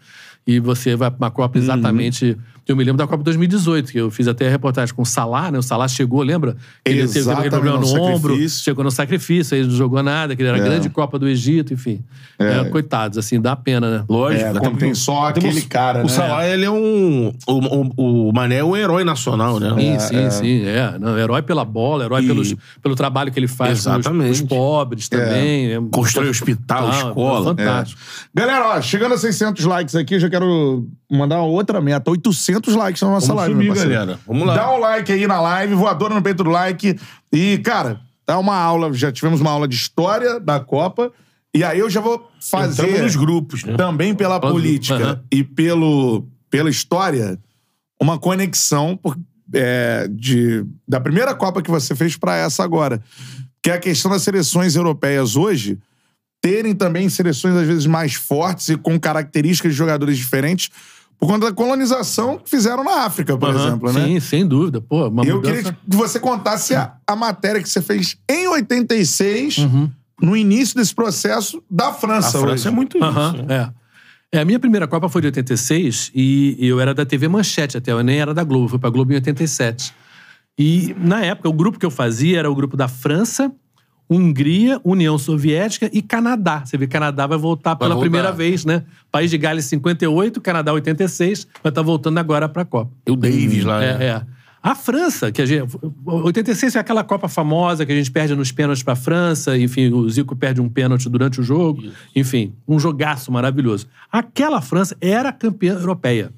[0.45, 2.37] e você vai pra uma Copa exatamente.
[2.67, 5.51] Eu me lembro da Copa 2018, que eu fiz até a reportagem com o Salah,
[5.51, 5.57] né?
[5.57, 6.55] O Salah chegou, lembra?
[6.85, 8.63] Que Ele teve aquele Exatamente, problema no no ombro, sacrifício.
[8.63, 10.63] chegou no sacrifício, aí não jogou nada, que ele era a É.
[10.63, 12.01] grande Copa do Egito, enfim.
[12.39, 14.05] É, coitados, assim, dá pena, né?
[14.07, 14.45] Lógico.
[14.45, 16.09] É, porque tem só temos- aquele cara, O né?
[16.09, 17.33] Salah, ele é um...
[17.47, 19.69] O, o, o Mané é um herói nacional, né?
[19.77, 20.29] Sim, É, sim, é.
[20.29, 20.63] sim.
[20.65, 20.97] É.
[20.99, 24.31] Não, herói pela bola, herói E- pelos, pelo trabalho que ele faz com os, Exatamente.
[24.31, 25.73] os pobres também.
[25.73, 25.79] É.
[25.91, 27.43] Constrói hospital, Ah, escola.
[27.55, 27.99] Fantástico.
[28.33, 32.09] Galera, ó, chegando a 600 likes aqui, eu já quero mandar outra meta.
[32.09, 33.93] 800 likes na nossa Vamos live, subir, meu parceiro.
[33.99, 34.19] galera.
[34.25, 34.55] Vamos lá.
[34.55, 36.97] Dá um like aí na live, voadora no peito do like.
[37.31, 38.93] E, cara, dá uma aula.
[38.93, 41.11] Já tivemos uma aula de história da Copa.
[41.53, 43.75] E aí eu já vou fazer Entramos nos grupos, né?
[43.75, 44.51] também pela Aham.
[44.51, 47.37] política e pelo, pela história
[48.01, 49.17] uma conexão por-
[49.53, 53.01] é, de, da primeira Copa que você fez pra essa agora.
[53.61, 55.77] Que é a questão das seleções europeias hoje
[56.41, 60.71] terem também seleções às vezes mais fortes e com características de jogadores diferentes
[61.21, 64.05] por conta da colonização que fizeram na África, por Aham, exemplo, né?
[64.07, 64.81] Sim, sem dúvida.
[64.81, 65.55] Pô, uma Eu mudança...
[65.55, 69.89] queria que você contasse a, a matéria que você fez em 86, Uhum.
[70.19, 72.39] no início desse processo da A França.
[72.39, 72.67] França hoje.
[72.67, 73.33] é muito isso.
[73.43, 73.45] Né?
[73.67, 73.81] é.
[74.33, 77.91] É, a minha primeira Copa foi de 86 e eu era da TV Manchete até,
[77.91, 79.93] eu nem era da Globo, fui pra Globo em 87.
[80.57, 83.51] E, na época, o grupo que eu fazia era o grupo da França,
[84.09, 86.63] Hungria, União Soviética e Canadá.
[86.65, 88.01] Você vê, Canadá vai voltar pela voltar.
[88.01, 88.83] primeira vez, né?
[89.11, 92.91] País de Gales 58, Canadá 86, vai estar voltando agora pra Copa.
[93.07, 94.05] E o Davis lá, É, né?
[94.05, 94.21] é.
[94.63, 95.75] A França, que a gente.
[96.05, 100.07] 86 é aquela Copa famosa que a gente perde nos pênaltis pra França, enfim, o
[100.07, 101.81] Zico perde um pênalti durante o jogo.
[102.15, 103.87] Enfim, um jogaço maravilhoso.
[104.11, 106.31] Aquela França era campeã europeia.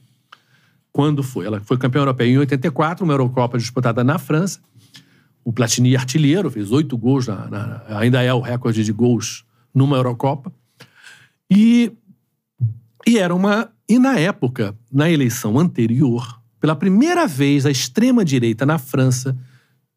[0.92, 1.46] Quando foi?
[1.48, 4.60] Ela foi campeã europeia em 84, uma Eurocopa disputada na França.
[5.44, 9.98] O Platini artilheiro, fez oito gols, na, na- ainda é o recorde de gols numa
[9.98, 10.52] Eurocopa.
[11.52, 11.92] E,
[13.06, 13.70] e era uma.
[13.88, 19.38] E na época, na eleição anterior, pela primeira vez, a extrema-direita na França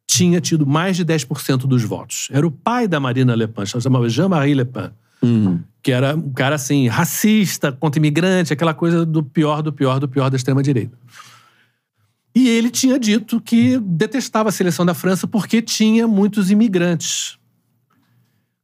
[0.09, 2.29] tinha tido mais de 10% dos votos.
[2.33, 4.91] Era o pai da Marina Le Pen, chamava Jean-Marie Le Pen.
[5.83, 10.09] Que era um cara, assim, racista, contra imigrante, aquela coisa do pior, do pior, do
[10.09, 10.97] pior da extrema-direita.
[12.37, 17.39] E ele tinha dito que detestava a seleção da França porque tinha muitos imigrantes.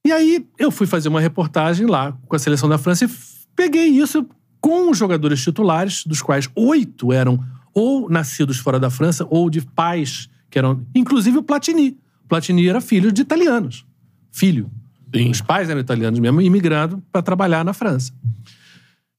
[0.04, 3.10] E aí eu fui fazer uma reportagem lá com a seleção da França e
[3.56, 4.26] peguei isso
[4.60, 7.42] com os jogadores titulares, dos quais oito eram
[7.72, 10.84] ou nascidos fora da França ou de pais que eram.
[10.94, 11.96] Inclusive o Platini.
[12.26, 13.86] O Platini era filho de italianos.
[14.30, 14.70] Filho.
[15.14, 15.30] Sim.
[15.30, 18.12] Os pais eram italianos mesmo, imigrando para trabalhar na França.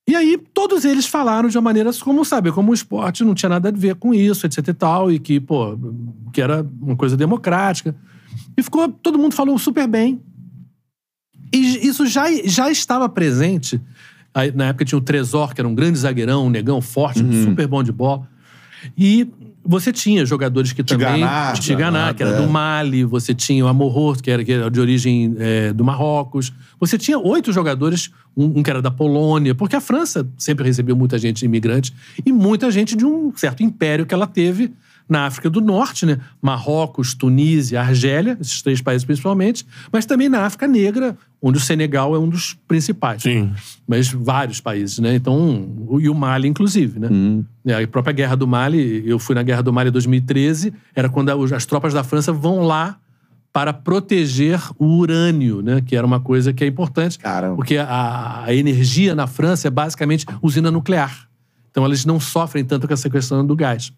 [0.07, 3.49] E aí, todos eles falaram de uma maneira como, sabe, como o esporte não tinha
[3.49, 5.77] nada a ver com isso, etc e tal, e que, pô,
[6.33, 7.95] que era uma coisa democrática.
[8.57, 10.21] E ficou, todo mundo falou super bem.
[11.53, 13.79] E isso já, já estava presente.
[14.33, 17.67] Aí, na época tinha o Tresor, que era um grande zagueirão, um negão forte, super
[17.67, 18.27] bom de bola.
[18.97, 19.31] E
[19.65, 21.15] você tinha jogadores que também.
[21.15, 22.41] Tiganá, Tiganá, que era é.
[22.41, 26.51] do Mali, você tinha o Amorro, que era, que era de origem é, do Marrocos.
[26.79, 30.95] Você tinha oito jogadores, um, um que era da Polônia, porque a França sempre recebeu
[30.95, 31.93] muita gente imigrante
[32.25, 34.73] e muita gente de um certo império que ela teve
[35.07, 36.19] na África do Norte, né?
[36.41, 42.15] Marrocos, Tunísia, Argélia, esses três países principalmente, mas também na África Negra, onde o Senegal
[42.15, 43.51] é um dos principais Sim.
[43.85, 45.13] mas vários países, né?
[45.13, 47.09] Então, o- e o Mali, inclusive, né?
[47.67, 51.09] É, A própria Guerra do Mali, eu fui na Guerra do Mali em 2013, era
[51.09, 52.97] quando as tropas da França vão lá
[53.51, 55.81] para proteger o urânio, né?
[55.85, 57.55] Que era uma coisa que é importante, Caramba.
[57.57, 61.27] porque a, a energia na França é basicamente usina nuclear.
[61.69, 63.91] Então, eles não sofrem tanto com essa questão do gás.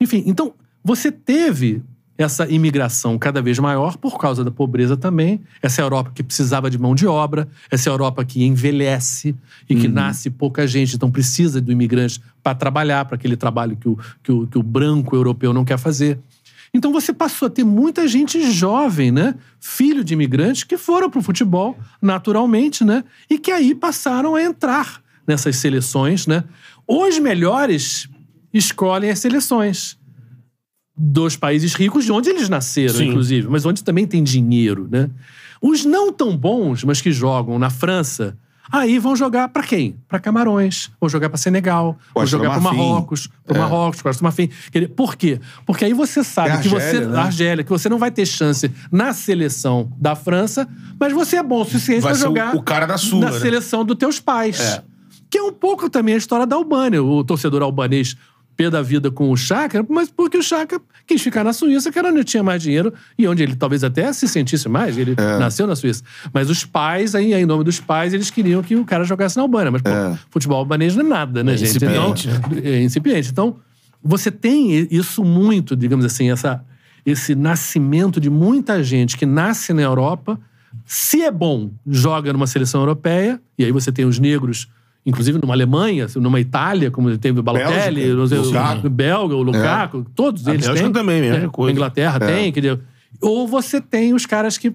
[0.00, 0.52] Enfim, então,
[0.84, 1.82] você teve
[2.18, 5.40] essa imigração cada vez maior por causa da pobreza também.
[5.62, 9.34] Essa Europa que precisava de mão de obra, essa Europa que envelhece
[9.68, 13.88] e que nasce pouca gente, então precisa do imigrante para trabalhar, para aquele trabalho que
[13.88, 16.18] o, que, o, que o branco europeu não quer fazer.
[16.72, 19.34] Então você passou a ter muita gente jovem, né?
[19.60, 23.04] Filho de imigrantes que foram para o futebol naturalmente, né?
[23.30, 26.44] E que aí passaram a entrar nessas seleções, né?
[26.86, 28.08] Os melhores
[28.52, 29.95] escolhem as seleções
[30.96, 33.08] dos países ricos, de onde eles nasceram, Sim.
[33.08, 35.10] inclusive, mas onde também tem dinheiro, né?
[35.60, 38.36] Os não tão bons, mas que jogam na França,
[38.72, 39.96] aí vão jogar para quem?
[40.08, 42.60] Para Camarões, vão jogar para Senegal, vão Costa do jogar para.
[42.60, 43.60] Marrocos, para É.
[43.60, 44.48] Marrocos, Costa do Marfim.
[44.94, 45.38] Por quê?
[45.66, 47.18] Porque aí você sabe É que você, Argélia, né?
[47.18, 50.66] Argélia, que você não vai ter chance na seleção da França,
[50.98, 53.38] mas você é bom o suficiente para jogar o cara da sua, na né?
[53.40, 54.60] seleção dos teus pais.
[54.60, 54.82] É.
[55.28, 57.02] Que é um pouco também a história da Albânia.
[57.02, 58.16] O torcedor albanês
[58.56, 61.98] pé da vida com o Chaka, mas porque o Chaka quis ficar na Suíça, que
[61.98, 64.96] era onde tinha mais dinheiro e onde ele talvez até se sentisse mais.
[64.96, 65.38] Ele É.
[65.38, 66.02] nasceu na Suíça.
[66.32, 69.42] Mas os pais, aí, em nome dos pais, eles queriam que o cara jogasse na
[69.42, 69.70] Albânia.
[69.70, 70.18] Mas, pô, É.
[70.30, 71.70] futebol albanês não é nada, né, É gente?
[71.76, 73.30] incipiente, Então, é incipiente.
[73.30, 73.56] Então,
[74.02, 76.64] você tem isso muito, digamos assim, essa,
[77.04, 80.38] esse nascimento de muita gente que nasce na Europa,
[80.84, 84.68] se é bom, joga numa seleção europeia, e aí você tem os negros,
[85.06, 88.86] inclusive numa Alemanha, numa Itália, como teve o Balotelli, Bélgica, sei, Lukaku.
[88.86, 90.92] o Belga, o Lukaku, todos A eles Bélgica têm.
[90.92, 91.70] também, mesma É, coisa.
[91.70, 92.26] A Inglaterra É.
[92.26, 92.80] tem, quer dizer,
[93.22, 94.74] ou você tem os caras que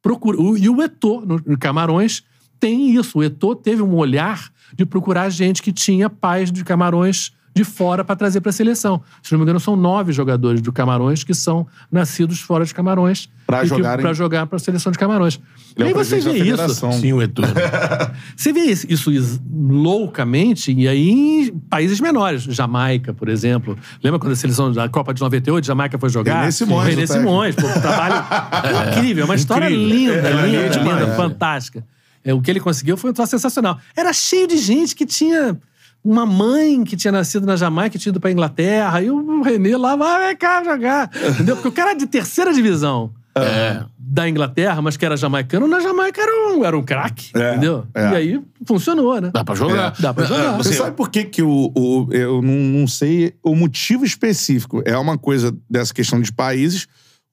[0.00, 0.40] procuram.
[0.40, 2.22] o- E o Eto'o, no, Camarões,
[2.60, 3.18] tem isso.
[3.18, 8.04] O Eto'o teve um olhar de procurar gente que tinha pais de Camarões de fora
[8.04, 9.00] para trazer para a seleção.
[9.22, 13.30] Se não me engano, são nove jogadores do Camarões que são nascidos fora de Camarões
[13.46, 15.40] Pra que- jogarem- pra jogar para a seleção de Camarões.
[15.74, 16.92] Ele é e aí o você vê isso.
[16.92, 17.44] Sim, o Eto'o.
[18.36, 22.42] Você vê isso, isso is- loucamente, e aí em países menores.
[22.42, 23.78] Jamaica, por exemplo.
[24.02, 26.40] Lembra quando a seleção da Copa de 98, Jamaica foi jogar?
[26.40, 27.06] René Simões, René.
[27.06, 28.24] Simões, pô, um trabalho
[28.98, 29.22] incrível.
[29.22, 30.14] É uma história Incrível.
[30.14, 31.84] linda, É, linda, é linda, fantástica.
[32.24, 33.78] É, o que ele conseguiu foi um troço sensacional.
[33.96, 35.56] Era cheio de gente que tinha
[36.04, 39.96] uma mãe que tinha nascido na Jamaica, tinha ido pra Inglaterra, e o René lá,
[39.96, 41.10] vai, cá jogar.
[41.34, 41.56] Entendeu?
[41.56, 43.82] Porque o cara é de terceira divisão É.
[43.98, 47.86] da Inglaterra, mas que era jamaicano, na Jamaica era um, era um craque, É, entendeu?
[47.94, 48.12] é.
[48.12, 49.30] E aí funcionou, né?
[49.34, 49.94] Dá pra jogar.
[49.98, 50.56] Dá pra jogar.
[50.56, 54.82] Você sabe por que, que o, o- eu não, não sei o motivo específico?
[54.86, 56.86] É uma coisa dessa questão de países.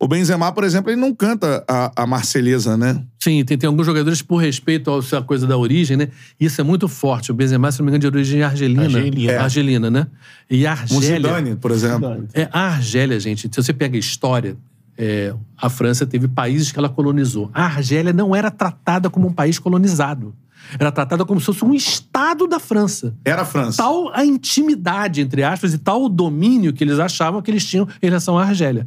[0.03, 3.01] O Benzema, por exemplo, ele não canta a, a Marselhesa, né?
[3.21, 6.09] Sim, tem, tem alguns jogadores por respeito a essa coisa da origem, né?
[6.37, 7.31] Isso é muito forte.
[7.31, 8.83] O Benzema, se não me engano, de origem argelina.
[8.83, 9.31] Argelina.
[9.31, 9.37] É.
[9.37, 10.07] Argelina, né?
[10.49, 11.29] E a Um Argélia...
[11.29, 12.27] Zidane, por exemplo.
[12.33, 14.57] É, a Argélia, gente, se você pega a história,
[14.97, 17.49] é, a França teve países que ela colonizou.
[17.53, 20.35] A Argélia não era tratada como um país colonizado.
[20.77, 23.15] Era tratada como se fosse um estado da França.
[23.23, 23.77] Era a França.
[23.77, 27.87] Tal a intimidade, entre aspas, e tal o domínio que eles achavam que eles tinham
[28.01, 28.85] em relação à Argélia.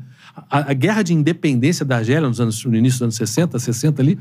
[0.51, 4.03] A, a guerra de independência da Argélia, nos anos, no início dos anos 60, 60
[4.03, 4.19] ali,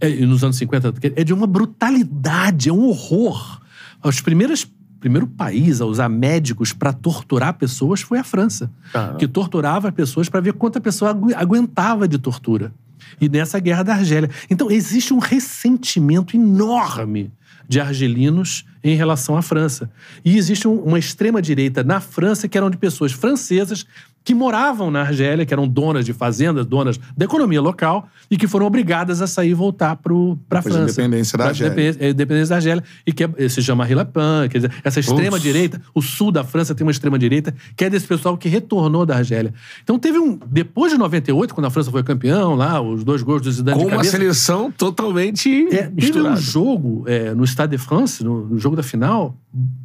[0.00, 3.60] é, e nos anos 50, é de uma brutalidade, é um horror.
[4.04, 4.66] Os primeiros
[5.00, 9.18] primeiro país a usar médicos para torturar pessoas foi a França, Caramba.
[9.18, 12.72] que torturava as pessoas para ver quanto a pessoa agu- aguentava de tortura.
[13.20, 14.30] E nessa guerra da Argélia.
[14.48, 17.32] Então existe um ressentimento enorme
[17.68, 19.90] de argelinos em relação à França.
[20.24, 23.84] E existe um- uma extrema-direita na França que eram de pessoas francesas
[24.24, 28.46] que moravam na Argélia, que eram donas de fazendas, donas da economia local, e que
[28.46, 30.14] foram obrigadas a sair e voltar para
[30.58, 30.82] a França.
[30.82, 31.72] independência da Argélia.
[31.72, 35.80] independência- é, independência da Argélia, e que é, se chama Pen, quer dizer, essa extrema-direita,
[35.94, 39.52] o sul da França tem uma extrema-direita, que é desse pessoal que retornou da Argélia.
[39.82, 40.38] Então teve um.
[40.46, 43.84] Depois de 98, quando a França foi campeão, lá, os dois gols do Zidane Com
[43.86, 44.16] de uma cabeça.
[44.16, 46.36] seleção totalmente É, teve um misturada.
[46.40, 49.36] jogo é, no Stade de France, no, no jogo da final,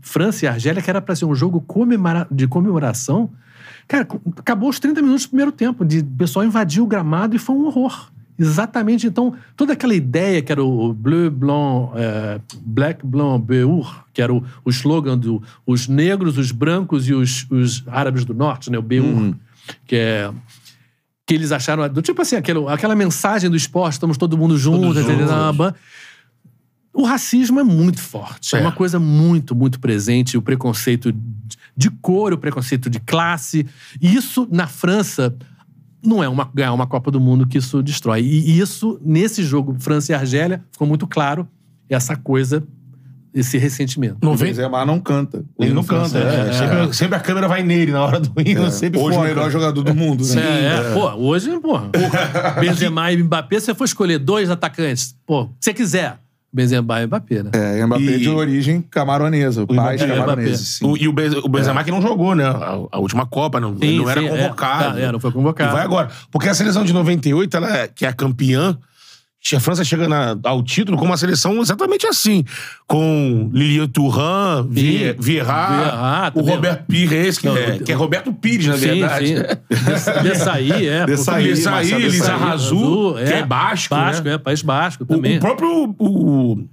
[0.02, 3.30] França e Argélia, que era para ser um jogo comemora- de comemoração.
[3.88, 4.08] Cara,
[4.38, 7.56] acabou os 30 minutos do primeiro tempo, de o pessoal invadir o gramado e foi
[7.56, 8.10] um horror.
[8.40, 9.08] Exatamente.
[9.08, 14.34] Então, toda aquela ideia que era o bleu, blanc, é, black, blanc, beur, que era
[14.34, 18.78] o, o slogan do os negros, os brancos e os, os árabes do norte, né?
[18.78, 19.34] O beur,
[19.86, 20.32] que é
[21.26, 24.96] que eles acharam, do tipo assim, aquela, aquela mensagem do esporte, estamos todo mundo juntos,
[24.96, 25.76] juntos.
[26.98, 28.56] O racismo é muito forte.
[28.56, 28.60] É.
[28.60, 28.62] É.
[28.62, 30.38] uma coisa muito, muito presente.
[30.38, 31.14] O preconceito
[31.76, 33.66] de cor, o preconceito de classe.
[34.02, 35.36] E isso, na França,
[36.04, 38.22] não é uma, ganhar uma Copa do Mundo que isso destrói.
[38.24, 41.48] E isso, nesse jogo, França e Argélia, ficou muito claro
[41.90, 42.64] essa coisa,
[43.34, 44.18] esse ressentimento.
[44.24, 45.46] O 90, Benzema não canta.
[45.60, 46.18] ele não canta.
[46.18, 46.52] é.
[46.54, 48.72] Sempre, sempre a câmera vai nele na hora do hino.
[48.72, 50.66] Sempre Hoje o melhor jogador do mundo, É, né?
[50.90, 51.90] é, pô, hoje, porra.
[52.60, 56.20] Benzema e Mbappé, se você for escolher dois atacantes, pô, se você quiser,
[56.52, 57.52] Benzema e Mbappé, né?
[57.54, 60.16] É, Mbappé E- de origem camaronesa, pais Mbappé.
[60.20, 60.68] camaroneses.
[60.78, 60.86] sim.
[60.86, 61.14] O- e o,
[61.44, 62.46] o Benzema que não jogou, né?
[62.46, 64.30] A, a última Copa, não, ele não era sim, é.
[64.30, 65.00] convocado.
[65.00, 65.70] É, é, não foi convocado.
[65.72, 66.10] E vai agora.
[66.32, 68.78] Porque a seleção de 98, ela, é- que é a campeã,
[69.56, 72.44] a França chega na- ao título com uma seleção exatamente assim.
[72.86, 76.42] Com Lilian Thuram, Vie- Vieira, Vieira, o.
[76.42, 79.28] Roberto Pires, que, Não, é, o- que é Roberto Pires, na Sim, verdade.
[79.28, 79.34] sim.
[79.36, 81.06] Des- Dessaí, é.
[81.06, 82.44] Dessaí, Isso aí, Marcelo Elisa Desailly.
[82.44, 84.34] Arrazu, que é basco, Basco, né?
[84.34, 85.38] é, País Basco O, também.
[85.38, 86.68] o próprio o,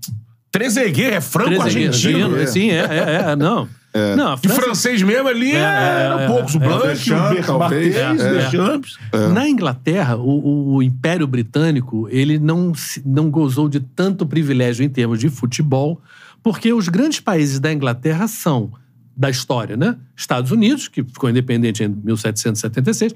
[0.51, 2.37] Trezeguet é franco-argentino.
[2.39, 2.47] É.
[2.47, 3.69] Sim, é, é, é, não.
[4.17, 6.55] Não, a De França, francês mesmo ali É, é, eram é, poucos.
[6.55, 6.67] O é.
[6.67, 7.95] Blanc, o talvez.
[7.95, 8.33] Barthez, É, é.
[8.33, 8.99] Deschamps.
[9.33, 12.73] Na Inglaterra, o, o Império Britânico ele não,
[13.07, 16.01] não gozou de tanto privilégio em termos de futebol,
[16.43, 18.73] porque os grandes países da Inglaterra são
[19.17, 19.97] da história, né?
[20.17, 23.15] Estados Unidos, que ficou independente em 1776,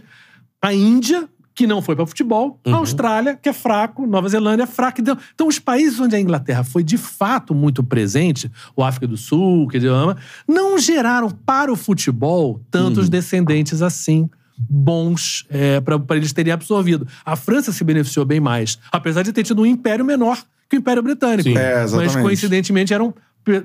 [0.63, 1.29] a Índia,
[1.59, 5.01] que não foi para futebol, a Austrália, que é fraco, Nova Zelândia é fraca.
[5.01, 9.17] Então, então, os países onde a Inglaterra foi de fato muito presente, o África do
[9.17, 10.17] Sul, que ama,
[10.47, 15.45] não geraram para o futebol tantos descendentes assim bons
[16.07, 17.09] para eles terem absorvido.
[17.25, 20.39] A França se beneficiou bem mais, apesar de ter tido um império menor
[20.71, 21.49] que o Império Britânico.
[21.49, 21.57] Sim.
[21.59, 21.85] É.
[21.93, 23.13] Mas, coincidentemente, eram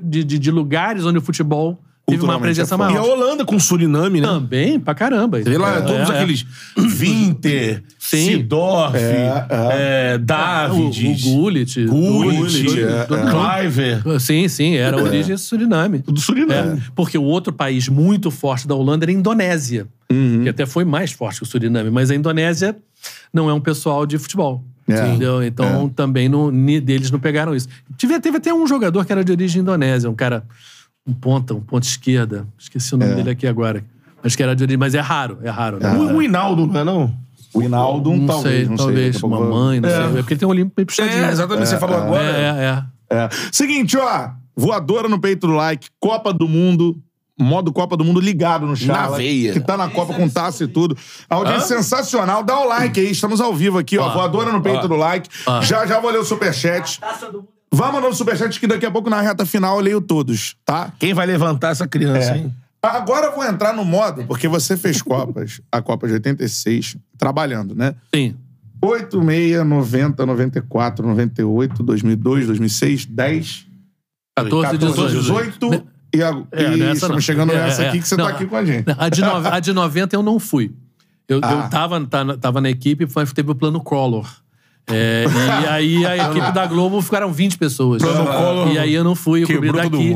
[0.02, 2.94] de, de- de lugares onde o futebol teve uma presença é forte.
[2.94, 3.14] E a maior.
[3.18, 4.28] Holanda com Suriname, né?
[4.28, 5.40] Também, pra caramba.
[5.42, 6.16] Vê lá É, todos é, é.
[6.18, 6.46] aqueles
[6.78, 7.84] Winter.
[7.98, 11.86] Sidorf, É, é, David, O, o Gullit.
[11.86, 13.62] Gullit, é, do- é.
[13.62, 14.20] Cliver.
[14.20, 16.00] Sim, sim, era a origem Suriname.
[16.00, 16.80] Do Suriname.
[16.80, 19.88] É, porque o outro país muito forte da Holanda era a Indonésia.
[20.12, 20.42] Uhum.
[20.44, 21.90] Que até foi mais forte que o Suriname.
[21.90, 22.76] Mas a Indonésia
[23.34, 24.64] não é um pessoal de futebol.
[24.88, 24.94] É.
[25.08, 25.42] Entendeu?
[25.42, 26.52] Então também não,
[26.82, 27.68] deles não pegaram isso.
[27.98, 30.44] Tive, teve até um jogador que era de origem indonésia, um cara,
[31.06, 32.48] um ponta, um ponta esquerda.
[32.58, 33.84] Esqueci o nome dele aqui agora.
[34.24, 34.78] Mas que era de origem.
[34.78, 35.80] Mas é raro, é raro.
[35.80, 35.92] Né?
[35.94, 37.14] O, o Hinaldo, não é não?
[37.54, 38.86] O Hinaldo, Não talvez, sei, não sei.
[38.86, 39.06] talvez.
[39.16, 40.00] daqui a pouco uma eu vou- mãe, não sei.
[40.00, 41.24] É porque ele tem um olhinho meio puxadinho.
[41.26, 41.70] É, exatamente.
[41.70, 42.24] Você falou É, agora.
[42.24, 43.16] é, é.
[43.26, 43.30] É.
[43.52, 44.30] Seguinte, ó.
[44.56, 46.98] Voadora no peito do like, Copa do Mundo.
[47.40, 49.12] Modo Copa do Mundo ligado no Chala.
[49.12, 49.54] Na veia.
[49.54, 50.96] Que tá na Copa com taça e tudo.
[51.30, 51.82] A audiência Hã?
[51.82, 52.44] sensacional.
[52.44, 54.08] Dá o like aí, estamos ao vivo aqui, ó.
[54.14, 54.88] Voadora no peito Ó.
[54.88, 55.28] do like.
[55.64, 57.00] Já já vou ler o superchat.
[57.76, 60.94] Vá mandando o superchat que daqui a pouco na reta final eu leio todos, tá?
[61.00, 62.38] Quem vai levantar essa criança, É.
[62.38, 62.54] hein?
[62.82, 67.74] Agora eu vou entrar no modo, porque você fez Copas, a Copa de 86, trabalhando,
[67.74, 67.96] né?
[68.14, 68.36] Sim.
[68.82, 73.66] 8, 6, 90, 94, 98, 2002, 2006, 10,
[74.36, 75.70] 14, 14, 18.
[75.70, 77.22] 18 e, a, É, e estamos não.
[77.22, 77.88] chegando É, nessa é.
[77.90, 78.86] aqui que você Não, tá aqui com a gente.
[78.98, 80.72] A de, nove- a de 90 eu não fui.
[81.28, 81.52] Eu, Ah.
[81.54, 84.30] eu tava, tá- tava na equipe, mas teve o plano Collor.
[84.88, 85.26] É,
[85.62, 88.02] e aí a equipe da Globo ficaram 20 pessoas.
[88.02, 90.14] Plano Collor E aí eu não fui, eu cobri daqui.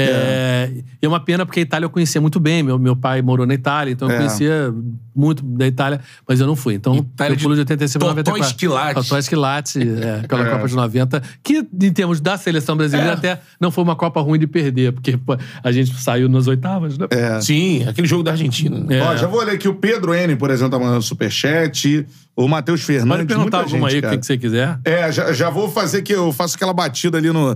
[0.00, 0.08] Mundo.
[0.08, 0.70] É,
[1.02, 2.62] E é uma pena porque a Itália eu conhecia muito bem.
[2.62, 4.18] Meu, meu pai morou na Itália, então eu É.
[4.18, 4.72] conhecia
[5.14, 6.74] muito da Itália, mas eu não fui.
[6.74, 8.50] Então Itália eu pulo de 85 para Totó 94.
[8.50, 8.94] Esquilate.
[8.94, 13.14] Totó Esquilate, é, aquela Copa de 90, que em termos da seleção brasileira É.
[13.14, 16.96] até não foi uma Copa ruim de perder, porque pô, a gente saiu nas oitavas,
[16.96, 17.06] né?
[17.42, 18.78] Sim, aquele jogo da Argentina.
[18.78, 18.98] né?
[18.98, 19.02] É.
[19.02, 22.06] Ó, já vou ler aqui o Pedro N, por exemplo, tá mandando superchat.
[22.34, 23.16] O Matheus Fernandes.
[23.16, 24.18] Pode perguntar alguma gente, aí, o cara.
[24.18, 24.78] que você quiser.
[24.86, 27.54] É, já, já vou fazer que eu faço aquela batida ali no.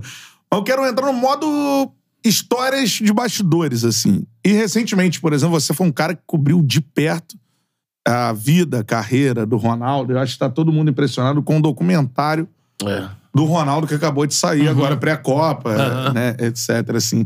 [0.53, 1.91] Eu quero entrar no modo
[2.25, 4.23] histórias de bastidores, assim.
[4.45, 7.37] E recentemente, por exemplo, você foi um cara que cobriu de perto
[8.05, 10.13] a vida, a carreira do Ronaldo.
[10.13, 12.47] Eu acho que tá todo mundo impressionado com o documentário
[12.83, 13.09] É.
[13.33, 16.13] do Ronaldo que acabou de sair agora pré-Copa, Aham.
[16.13, 17.25] né, etc, assim.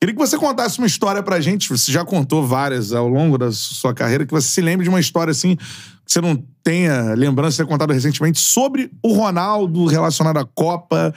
[0.00, 3.50] Queria que você contasse uma história pra gente, você já contou várias ao longo da
[3.50, 7.52] sua carreira, que você se lembre de uma história assim, que você não tenha lembrança
[7.56, 11.14] de ter contado recentemente, sobre o Ronaldo relacionado à Copa,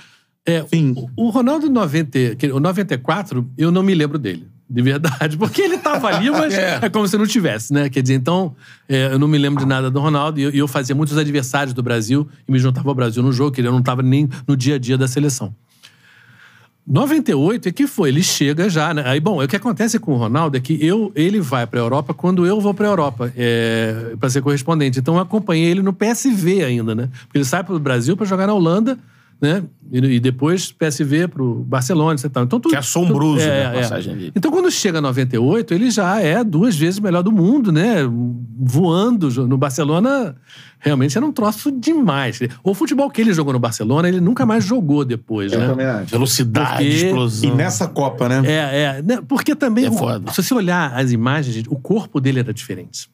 [0.47, 0.95] É, enfim.
[1.15, 4.47] O Ronaldo 90, que- o 94, eu não me lembro dele.
[4.69, 5.35] De verdade.
[5.39, 6.79] Porque ele tava ali, mas É.
[6.81, 6.89] é.
[6.89, 7.89] como se não tivesse, né?
[7.89, 8.55] Quer dizer, então,
[8.89, 10.39] é, eu não me lembro de nada do Ronaldo.
[10.39, 13.51] E eu, eu fazia muitos adversários do Brasil e me juntava ao Brasil no jogo,
[13.51, 15.53] que ele não tava nem no dia a dia da seleção.
[16.85, 19.03] 98 é que foi, ele chega já, né?
[19.05, 22.13] Aí, bom, o que acontece com o Ronaldo é que eu, ele vai pra Europa
[22.13, 24.97] quando eu vou pra Europa, é, para ser correspondente.
[24.99, 27.09] Então eu acompanhei ele no PSV ainda, né?
[27.23, 28.97] Porque ele sai pro Brasil pra jogar na Holanda,
[29.41, 29.63] né?
[29.91, 32.43] E, e depois PSV pro Barcelona e tal.
[32.43, 34.31] Então, tudo, Que é assombroso, tudo- né, a passagem dele.
[34.35, 37.97] Então quando chega 98, ele já é duas vezes o melhor do mundo, né?
[38.59, 40.35] Voando no Barcelona,
[40.79, 42.39] realmente era um troço demais.
[42.63, 45.67] O futebol que ele jogou no Barcelona, ele nunca mais jogou depois, Eu né?
[45.67, 46.11] também acho.
[46.11, 47.49] Velocidade, Porque- explosão.
[47.49, 48.41] E nessa Copa, né?
[48.45, 49.01] É, é.
[49.01, 50.31] né, Porque também, É o- foda.
[50.31, 53.09] se você olhar as imagens, o corpo dele era diferente.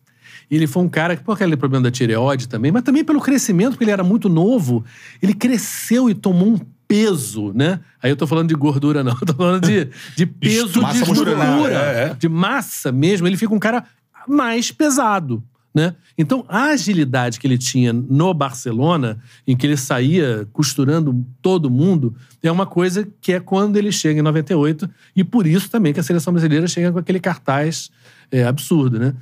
[0.55, 3.71] Ele foi um cara que, por aquele problema da tireoide também, mas também pelo crescimento,
[3.71, 4.84] porque ele era muito novo,
[5.21, 7.80] ele cresceu e tomou um peso, né?
[8.01, 9.13] Aí eu tô falando de gordura, não.
[9.19, 12.13] Eu tô falando de, de peso Massa de estrutura, é, é.
[12.13, 13.25] de massa mesmo.
[13.25, 13.84] Ele fica um cara
[14.27, 15.43] mais pesado.
[15.73, 15.95] Né?
[16.15, 19.17] Então, a agilidade que ele tinha no Barcelona,
[19.47, 24.19] em que ele saía costurando todo mundo, é uma coisa que é quando ele chega
[24.19, 27.89] em 98, e por isso também que a seleção brasileira chega com aquele cartaz
[28.31, 29.15] é, absurdo, né?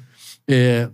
[0.45, 0.89] É,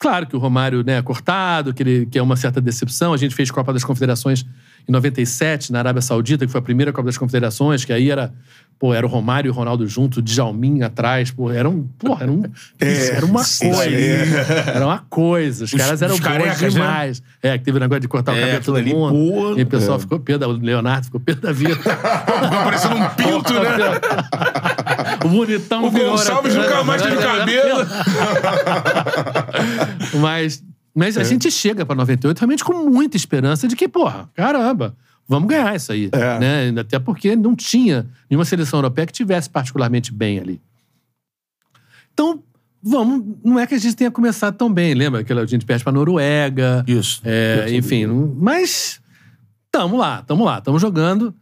[0.00, 3.12] claro que o Romário né, é cortado, que, ele, que é uma certa decepção.
[3.12, 4.44] A gente fez Copa das Confederações
[4.88, 8.32] em 97, na Arábia Saudita, que foi a primeira Copa das Confederações, que aí era
[8.78, 12.32] Pô, era o Romário e o Ronaldo junto, Djalmin atrás, pô, era um, pô, era
[12.32, 12.42] um,
[12.80, 13.90] É, era uma sim, coisa.
[13.94, 14.72] é.
[14.74, 15.64] Era uma coisa.
[15.66, 16.28] Os, Os- caras eram os bons
[16.62, 16.68] né?
[16.70, 17.22] demais.
[17.42, 19.12] É, que teve o negócio de cortar o É, cabelo de todo ali, mundo.
[19.12, 19.58] pô.
[19.58, 21.76] e o pessoal ficou pé o Leonardo ficou pé da vida.
[21.76, 23.70] Ficou parecendo um pinto, né?
[25.26, 27.86] o bonitão O virou- Gonçalves nunca mais teve cabelo.
[30.20, 30.62] Mas,
[30.94, 34.96] mas a gente chega pra 98 realmente com muita esperança de que, porra, caramba,
[35.28, 36.08] vamos ganhar isso aí.
[36.12, 36.38] É.
[36.72, 36.80] Né?
[36.80, 40.60] Até porque não tinha nenhuma seleção europeia que tivesse particularmente bem ali.
[42.12, 42.42] Então,
[42.82, 43.36] vamos.
[43.44, 45.22] Não é que a gente tenha começado tão bem, lembra?
[45.24, 46.84] Que a gente perde pra Noruega.
[46.86, 47.20] Isso.
[47.24, 49.00] É, enfim, não- mas
[49.70, 51.34] tamo lá, tamo lá, tamo jogando.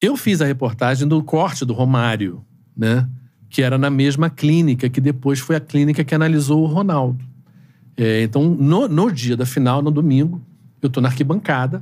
[0.00, 2.44] Eu fiz a reportagem do corte do Romário,
[2.76, 3.08] né?
[3.54, 7.24] Que era na mesma clínica, que depois foi a clínica que analisou o Ronaldo.
[7.96, 10.42] É, então, no, no dia da final, no domingo,
[10.82, 11.80] eu tô na arquibancada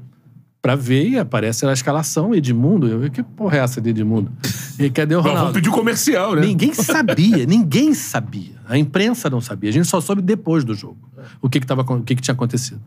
[0.60, 2.86] pra ver e aparece a escalação, Edmundo.
[2.86, 4.30] Eu, que porra é essa de Edmundo?
[4.78, 5.40] E cadê o Ronaldo?
[5.40, 6.42] vamos pedir comercial, né?
[6.42, 8.52] Ninguém sabia, ninguém sabia.
[8.68, 9.70] A imprensa não sabia.
[9.70, 10.98] A gente só soube depois do jogo
[11.40, 12.82] o que, que, tava, o que, que tinha acontecido.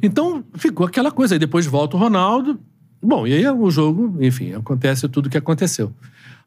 [0.00, 1.34] Então ficou aquela coisa.
[1.34, 2.60] Aí depois volta o Ronaldo.
[3.02, 5.92] Bom, e aí o jogo, enfim, acontece tudo o que aconteceu.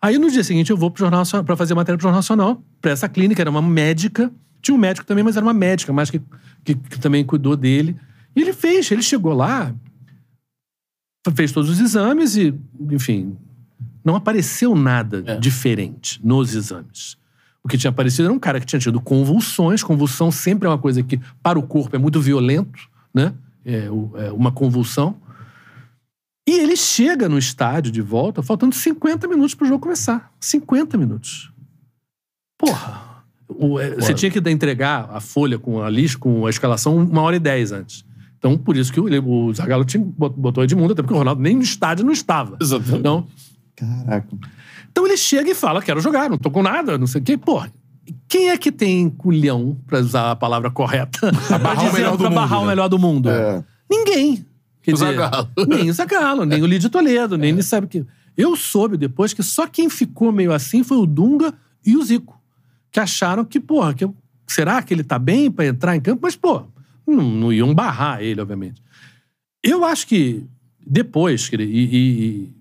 [0.01, 2.63] Aí no dia seguinte eu vou pro Jornal Nacional, pra fazer matéria pro Jornal Nacional,
[2.81, 4.31] pra essa clínica, era uma médica.
[4.61, 6.21] Tinha um médico também, mas era uma médica, mais que,
[6.63, 7.95] que, que também cuidou dele.
[8.35, 9.73] E ele fez, ele chegou lá,
[11.35, 12.53] fez todos os exames e,
[12.91, 13.35] enfim,
[14.03, 15.37] não apareceu nada É.
[15.37, 17.17] diferente nos exames.
[17.63, 19.83] O que tinha aparecido era um cara que tinha tido convulsões.
[19.83, 22.79] Convulsão sempre é uma coisa que, para o corpo, é muito violento,
[23.13, 23.33] né?
[23.65, 25.17] É, é uma convulsão.
[26.47, 30.31] E ele chega no estádio de volta, faltando 50 minutos pro jogo começar.
[30.39, 31.51] 50 minutos.
[32.57, 33.05] Porra.
[33.49, 36.97] O- é, Você tinha que dar- entregar a folha com a lista, com a escalação,
[36.97, 38.05] uma hora e dez antes.
[38.37, 39.05] Então, por isso que o,
[39.47, 42.57] o Zagallo tinha, botou Edmundo, até porque o Ronaldo nem no estádio não estava.
[42.61, 42.99] Exatamente.
[42.99, 43.27] Então,
[43.75, 44.27] Caraca.
[44.91, 47.37] então ele chega e fala: quero jogar, não tô com nada, não sei o quê.
[47.37, 47.71] Porra,
[48.27, 52.23] quem é que tem culhão, pra usar a palavra correta, pra barrar o melhor do
[52.25, 53.29] mundo, barrar o melhor do mundo?
[53.29, 53.63] É.
[53.89, 54.45] Ninguém.
[54.87, 55.49] Quer O dizer, Zagallo.
[55.67, 58.05] Nem o Zagallo, nem o Lídio Toledo, nem ele sabe que.
[58.37, 61.53] Eu soube depois que só quem ficou meio assim foi o Dunga
[61.85, 62.39] e o Zico.
[62.89, 64.07] Que acharam que, porra, que
[64.47, 66.21] será que ele tá bem pra entrar em campo?
[66.23, 66.63] Mas, pô,
[67.05, 68.81] não, não iam barrar ele, obviamente.
[69.61, 70.45] Eu acho que
[70.85, 72.53] depois, que ele- e, e-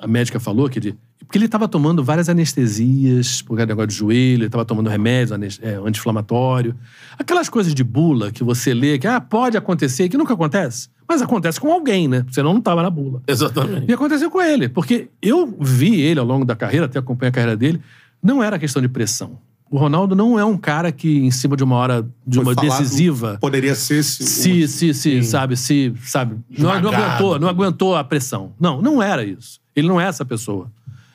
[0.00, 3.88] a médica falou que ele, porque ele estava tomando várias anestesias, por causa do negócio
[3.88, 6.76] de joelho, ele estava tomando remédio é, anti-inflamatório.
[7.18, 10.88] Aquelas coisas de bula que você lê, que ah, pode acontecer, que nunca acontece.
[11.08, 12.24] Mas acontece com alguém, né?
[12.30, 13.22] Senão não estava na bula.
[13.26, 13.86] Exatamente.
[13.88, 17.32] E aconteceu com ele, porque eu vi ele ao longo da carreira, até acompanhei a
[17.32, 17.80] carreira dele,
[18.22, 19.38] não era questão de pressão.
[19.68, 22.54] O Ronaldo não é um cara que, em cima de uma hora, de Foi uma
[22.54, 24.24] decisiva, Poderia ser esse.
[24.24, 28.52] se, se, se, sabe, se, sabe, não, aguentou, não aguentou a pressão.
[28.60, 29.60] Não, não era isso.
[29.74, 30.70] Ele não é essa pessoa.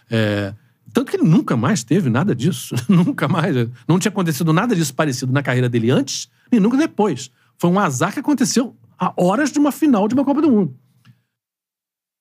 [0.09, 0.53] É,
[0.91, 2.75] tanto que ele nunca mais teve nada disso.
[2.89, 3.55] nunca mais.
[3.87, 7.31] Não tinha acontecido nada disso parecido na carreira dele antes, nem nunca depois.
[7.57, 10.75] Foi um azar que aconteceu a horas de uma final de uma Copa do Mundo.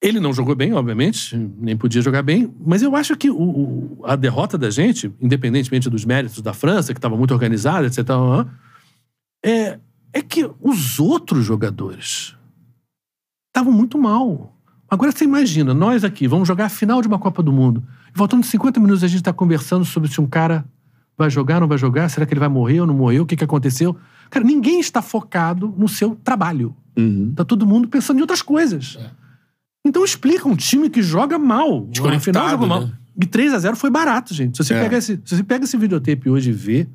[0.02, 4.00] Ele não jogou bem, obviamente, nem podia jogar bem, mas eu acho que o- o-
[4.06, 7.98] a derrota da gente, independentemente dos méritos da França, que estava muito organizada, etc.,
[9.44, 9.78] é,
[10.12, 12.34] é que os outros jogadores
[13.48, 14.56] estavam muito mal.
[14.88, 17.84] Agora você imagina, nós aqui vamos jogar a final de uma Copa do Mundo.
[18.14, 20.64] E faltando 50 minutos a gente está conversando sobre se um cara
[21.16, 23.36] vai jogar não vai jogar, será que ele vai morrer ou não morreu, o que,
[23.36, 23.94] que aconteceu.
[24.30, 26.74] Cara, ninguém está focado no seu trabalho.
[26.96, 27.32] Uhum.
[27.34, 28.96] Tá todo mundo pensando em outras coisas.
[29.84, 31.80] Então explica um time que joga mal.
[31.82, 32.80] No Desconectado, final jogou mal.
[32.86, 32.92] né?
[33.20, 34.56] E 3 a 0 foi barato, gente.
[34.56, 34.82] Se você, É.
[34.82, 36.88] pega esse, se você pega esse videotape hoje e vê,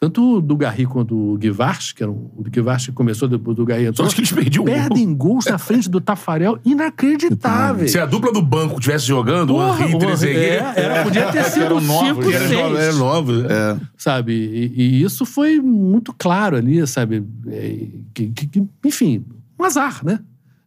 [0.00, 2.62] tanto do Garri quanto do Guivars, que era um, o que
[2.92, 6.00] começou depois do Garri Só acho que eles perdiam um perdem gols na frente do
[6.00, 7.90] Tafarel inacreditáveis.
[7.90, 10.38] Se a dupla do banco tivesse jogando, o Porra, Henri e o Henri- Trezeguet...
[10.40, 13.32] é, era, podia ter sido Eram novos, 5, Era novo, era 6 novo.
[13.48, 13.76] É.
[13.96, 14.32] sabe?
[14.32, 17.24] E, e isso foi muito claro ali, sabe?
[17.48, 19.24] É, que- que- que- enfim,
[19.58, 20.20] um azar, né?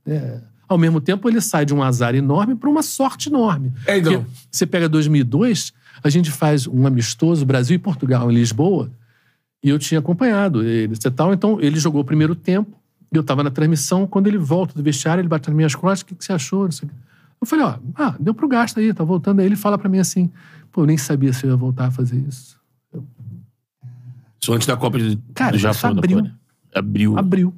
[0.05, 3.71] É, ao mesmo tempo, ele sai de um azar enorme para uma sorte enorme.
[3.87, 4.13] É, então.
[4.13, 5.71] Porque você pega 2002,
[6.03, 8.91] a gente faz um amistoso Brasil e Portugal em Lisboa,
[9.63, 11.33] e eu tinha acompanhado ele, e tal.
[11.33, 12.75] Então, ele jogou o primeiro tempo,
[13.11, 14.07] e eu estava na transmissão.
[14.07, 16.67] Quando ele volta do vestiário, ele bate nas minhas costas: o que, que você achou?
[16.67, 19.39] Eu falei: ó, ah, deu pro gasto aí, tá voltando.
[19.39, 20.31] Aí ele fala para mim assim:
[20.71, 22.59] pô, eu nem sabia se eu ia voltar a fazer isso.
[24.41, 25.91] Isso antes da Copa de, Cara, do Japão.
[25.91, 26.17] abriu.
[26.17, 26.35] Coreia.
[26.73, 27.17] Abriu.
[27.17, 27.53] Abriu.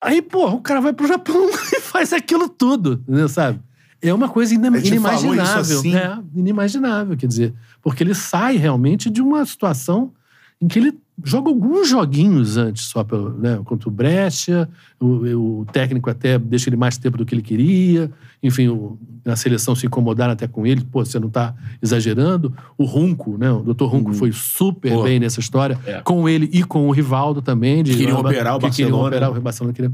[0.00, 3.60] Aí, porra, o cara vai pro Japão e faz aquilo tudo, né, sabe?
[4.00, 5.78] É uma coisa inimaginável.
[5.78, 5.94] assim.
[5.94, 7.52] É, inimaginável, quer dizer.
[7.82, 10.12] Porque ele sai realmente de uma situação
[10.60, 14.68] em que ele joga alguns joguinhos antes, só pelo, né, contra o Brescia,
[15.00, 18.10] o, o técnico até deixa ele mais tempo do que ele queria,
[18.42, 22.54] enfim, o, na seleção se incomodaram até com ele, pô, você não tá exagerando.
[22.76, 23.84] O Runco, né, o Dr.
[23.84, 25.02] Runco foi super Pô.
[25.02, 26.00] bem nessa história, É.
[26.02, 27.82] com ele e com o Rivaldo também.
[27.82, 29.08] De, Queriam operar o que queriam Barcelona.
[29.08, 29.74] operar o Barcelona.
[29.74, 29.92] Queria...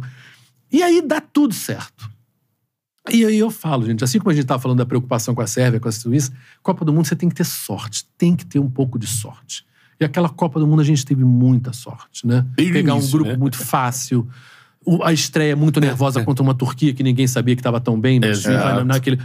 [0.70, 2.10] E aí dá tudo certo.
[3.10, 5.46] E aí eu falo, gente, assim como a gente estava falando da preocupação com a
[5.46, 6.32] Sérvia, com a Suíça,
[6.62, 9.64] Copa do Mundo você tem que ter sorte, tem que ter um pouco de sorte.
[10.00, 12.44] E aquela Copa do Mundo a gente teve muita sorte, né?
[12.52, 13.36] O Pegar um grupo né?
[13.36, 14.26] muito fácil,
[14.84, 18.18] o- a estreia muito nervosa contra uma Turquia que ninguém sabia que estava tão bem,
[18.20, 18.28] né?
[18.30, 18.84] Exato.
[18.84, 19.18] Naquele...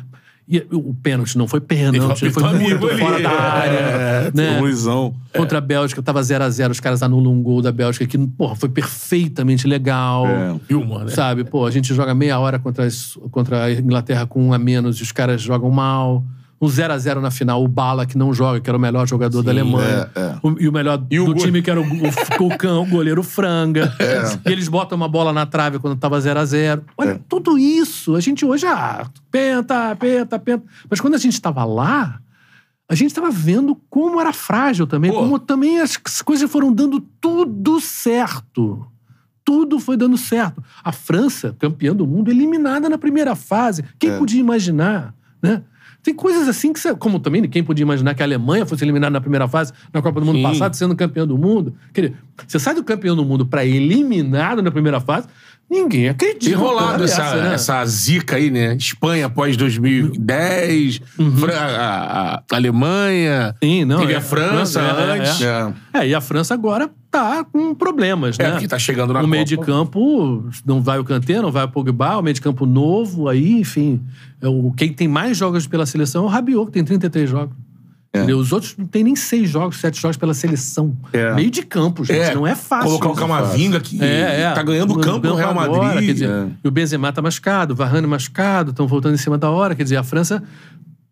[0.51, 2.99] E o pênalti não foi pênalti, Teve foi muito ali.
[2.99, 3.77] fora da área.
[3.77, 4.51] É, né?
[4.53, 5.13] foi Luizão.
[5.35, 8.17] Contra a Bélgica, tava 0 a 0 os caras anulam um gol da Bélgica que,
[8.17, 10.25] porra, foi perfeitamente legal.
[10.25, 10.55] É.
[10.67, 11.11] Vilma, né?
[11.11, 14.57] Sabe, pô, a gente joga meia hora contra, as- contra a Inglaterra com um a
[14.57, 16.23] menos e os caras jogam mal.
[16.61, 19.07] Um 0 a 0 na final, o Bala, que não joga, que era o melhor
[19.07, 20.11] jogador da Alemanha.
[20.13, 20.37] é, é.
[20.43, 22.83] O- e o melhor E o do go- time, que era o, o, o cão,
[22.83, 23.93] o goleiro Franga.
[24.45, 27.19] E eles botam uma bola na trave quando tava 0 a 0 Olha, É.
[27.29, 30.63] tudo isso, a gente hoje, ah, penta, penta, penta.
[30.89, 32.19] Mas quando a gente tava lá,
[32.89, 35.19] a gente tava vendo como era frágil também, Pô.
[35.19, 38.85] como também as coisas foram dando tudo certo.
[39.45, 40.61] Tudo foi dando certo.
[40.83, 43.83] A França, campeã do mundo, eliminada na primeira fase.
[43.97, 44.17] Quem É.
[44.17, 45.63] podia imaginar, né?
[46.01, 46.95] Tem coisas assim que você.
[46.95, 50.19] Como também ninguém podia imaginar que a Alemanha fosse eliminada na primeira fase na Copa
[50.19, 50.43] do Mundo Sim.
[50.43, 51.75] passado, sendo campeã do mundo.
[51.93, 52.15] Quer dizer,
[52.47, 55.27] você sai do campeão do mundo pra eliminado na primeira fase,
[55.69, 56.45] ninguém acredita.
[56.45, 57.53] Tem rolado numa essa, dessa, né?
[57.53, 58.75] essa zica aí, né?
[58.75, 61.01] Espanha após 2010,
[61.39, 63.99] Fra- a, a Alemanha, Sim, não.
[63.99, 65.41] teve é, a França é, é, antes.
[65.41, 65.73] É.
[65.93, 68.51] É, e a França agora tá com problemas, É, né?
[68.51, 69.61] porque tá chegando na O meio Copa.
[69.61, 73.27] de campo não vai o Kanté, não vai o Pogba, o meio de campo novo,
[73.27, 74.01] aí, enfim.
[74.41, 77.55] É o, quem tem mais jogos pela seleção é o Rabiot, que tem 33 jogos.
[78.13, 78.39] Entendeu?
[78.39, 80.97] Os outros não tem nem seis jogos, sete jogos pela seleção.
[81.13, 81.31] É.
[81.35, 82.19] Meio de campo, gente.
[82.19, 82.87] É, não é fácil.
[82.99, 83.19] Colocar o isso.
[83.21, 84.51] Camavinga que É, é.
[84.51, 85.75] tá ganhando o campo no Real Madrid.
[85.83, 86.47] agora, dizer, é.
[86.63, 89.75] E o Benzema tá machucado, o Varane machucado, estão voltando em cima da hora.
[89.75, 90.41] Quer dizer, a França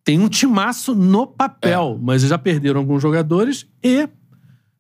[0.04, 1.28] tem um timaço no É.
[1.38, 4.10] papel, mas já perderam alguns jogadores e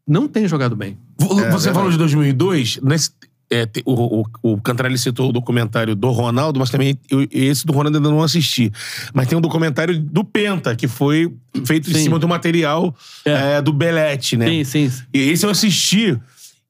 [0.07, 0.97] não tem jogado bem.
[1.19, 3.11] Vo- É, Você falou de 2002, nesse,
[3.49, 7.65] é, te- o, o, o Cantarelli citou o documentário do Ronaldo, mas também eu- esse
[7.65, 8.71] do Ronaldo ainda não assisti.
[9.13, 11.33] Mas tem um documentário do Penta, que foi
[11.65, 12.03] feito em Sim.
[12.03, 12.95] cima do material
[13.25, 13.57] É.
[13.57, 14.47] é, do Belete, né?
[14.47, 14.91] Sim, sim.
[15.13, 16.17] E esse eu assisti.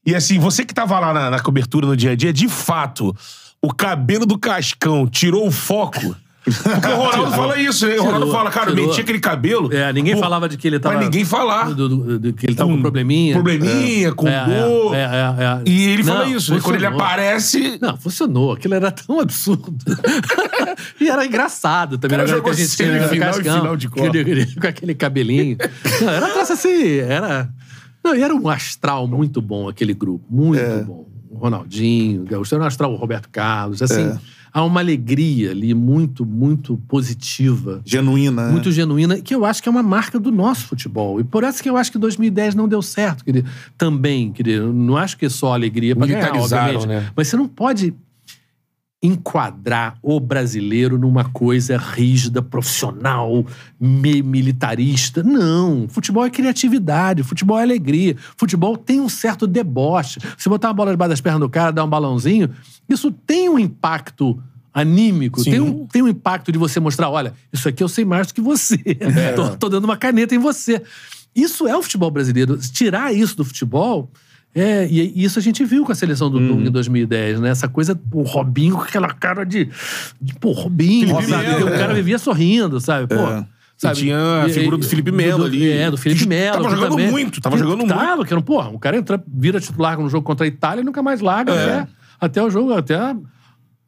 [0.06, 3.14] E assim, você que tava lá na, na cobertura no dia a dia, de fato,
[3.62, 6.16] o cabelo do Cascão tirou o foco.
[6.52, 7.96] Porque o Ronaldo fala isso, né?
[7.96, 8.90] O Ronaldo Tirou, fala, cara, eu tirou.
[8.90, 9.74] meti aquele cabelo.
[9.74, 10.96] É, ninguém Pô, falava de que ele tava.
[10.96, 11.74] Mas ninguém falar.
[11.74, 13.34] do- do- do- que ele tava com Com probleminha.
[13.34, 14.96] Probleminha, com É, gol.
[14.96, 15.62] é, é, é, é.
[15.70, 16.60] E ele fala Não, isso, né?
[16.62, 17.06] Quando ele funcionou.
[17.06, 17.78] aparece.
[17.82, 18.52] Não, funcionou.
[18.54, 19.76] Aquilo era tão absurdo.
[21.00, 22.18] e era engraçado também.
[22.18, 24.12] O cara Agora que a gente tinha semifinal o e final de Copa.
[24.62, 25.58] com aquele cabelinho.
[26.02, 27.50] Não, era um assim, era...
[28.04, 30.24] Não, e era um astral muito bom, aquele grupo.
[30.30, 30.84] Muito É.
[30.84, 31.06] bom.
[31.30, 34.18] O Ronaldinho, o Gaúcho, era um astral, o Roberto Carlos, assim...
[34.54, 37.82] Há uma alegria ali muito, muito positiva.
[37.86, 38.48] Genuína.
[38.48, 38.52] né?
[38.52, 41.20] Muito genuína, que eu acho que é uma marca do nosso futebol.
[41.20, 43.50] E por isso que eu acho que 2010 não deu certo, querido.
[43.78, 44.72] Também, querido.
[44.74, 46.88] Não acho que é só alegria para ganhar, obviamente.
[46.88, 47.10] né?
[47.16, 47.94] Mas você não pode
[49.02, 53.46] enquadrar o brasileiro numa coisa rígida, profissional,
[53.80, 55.22] militarista.
[55.22, 55.88] Não.
[55.88, 58.16] Futebol é criatividade, futebol é alegria.
[58.36, 60.20] Futebol tem um certo deboche.
[60.38, 62.50] Se botar uma bola debaixo das pernas do cara, dar um balãozinho,
[62.90, 64.42] isso tem um impacto
[64.74, 65.52] anímico, Sim.
[65.52, 68.34] tem um, tem um impacto de você mostrar, olha, isso aqui eu sei mais do
[68.34, 68.78] que você.
[69.36, 70.82] tô, tô dando uma caneta em você.
[71.36, 72.58] Isso é o futebol brasileiro.
[72.58, 74.12] Tirar isso do futebol...
[74.56, 77.50] É, e e isso a gente viu com a seleção do Dunga em 2010, né?
[77.50, 79.70] Essa coisa, o Robinho com aquela cara de.
[80.20, 81.48] de pô, Robinho, Felipe sabe?
[81.48, 81.96] Melo, o cara é.
[81.96, 83.08] vivia sorrindo, sabe?
[83.08, 83.16] Pô.
[83.22, 83.46] É.
[83.78, 84.00] Sabe?
[84.00, 85.70] E tinha a figura do Felipe Melo ali.
[85.70, 86.64] É, do Felipe Melo.
[86.64, 87.94] tava jogando também- muito, tava que jogando muito.
[87.94, 90.84] Tava, que era, pô, o cara entra, vira titular no jogo contra a Itália e
[90.84, 91.80] nunca mais larga É.
[91.82, 91.88] até,
[92.20, 92.96] até o jogo, até.
[92.96, 93.16] a-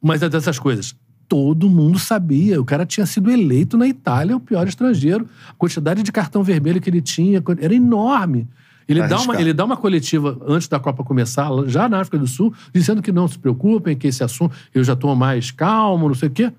[0.00, 0.94] Mas é dessas coisas.
[1.28, 2.60] Todo mundo sabia.
[2.60, 5.26] O cara tinha sido eleito na Itália o pior estrangeiro.
[5.48, 8.48] A quantidade de cartão vermelho que ele tinha era enorme.
[8.92, 12.26] Ele dá, uma, ele dá uma coletiva antes da Copa começar, já na África do
[12.26, 16.14] Sul, dizendo que não se preocupem, que esse assunto eu já estou mais calmo, não
[16.14, 16.52] sei o quê.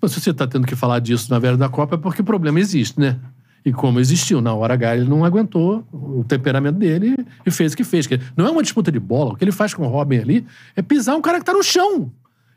[0.00, 2.24] Mas se você está tendo que falar disso na véspera da Copa é porque o
[2.24, 3.18] problema existe, né?
[3.64, 7.16] E como existiu, na hora H ele não aguentou o temperamento dele
[7.46, 8.06] e fez o que fez.
[8.06, 9.32] Que Não é uma disputa de bola.
[9.32, 10.46] O que ele faz com o Robin ali
[10.76, 12.12] é pisar um cara que tá no chão.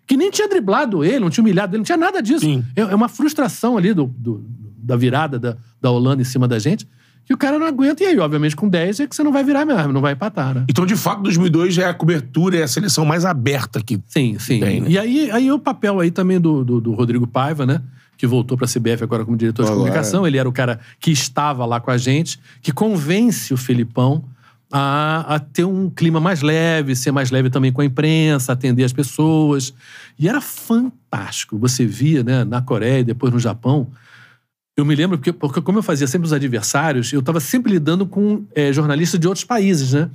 [0.05, 2.41] Que nem tinha driblado ele, não tinha humilhado ele, não tinha nada disso.
[2.41, 2.64] Sim.
[2.76, 4.43] É é uma frustração ali do, do-
[4.77, 6.85] da virada da, da Holanda em cima da gente
[7.28, 8.04] que o cara não aguenta.
[8.04, 10.56] E aí, obviamente, com 10 é que você não vai virar mesmo, não vai empatar,
[10.56, 10.64] né?
[10.70, 14.62] Então, de fato, 2002 é a cobertura, é a seleção mais aberta que Sim, sim.
[14.62, 14.88] Tem, né?
[14.90, 17.82] E aí, aí o papel aí também do, do, do Rodrigo Paiva, né?
[18.18, 19.84] Que voltou pra CBF agora como diretor de Agora.
[19.86, 20.26] comunicação.
[20.26, 24.24] Ele era o cara que estava lá com a gente, que convence o Felipão
[24.72, 28.86] a, a ter um clima mais leve, ser mais leve também com a imprensa, atender
[28.86, 29.74] as pessoas.
[30.18, 31.58] E era fantástico.
[31.60, 33.88] Você via, né, na Coreia e depois no Japão.
[34.78, 38.06] Eu me lembro, porque, porque como eu fazia sempre os adversários, eu estava sempre lidando
[38.06, 40.08] com eh, jornalistas de outros países, né?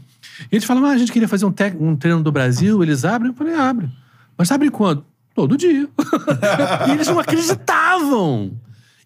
[0.52, 3.32] E eles falavam, ah, a gente queria fazer um, um treino do Brasil, eles abrem?
[3.32, 3.90] Eu falei, abre.
[4.38, 5.04] Mas abre quando?
[5.34, 5.88] Todo dia.
[6.88, 8.52] e eles não acreditavam.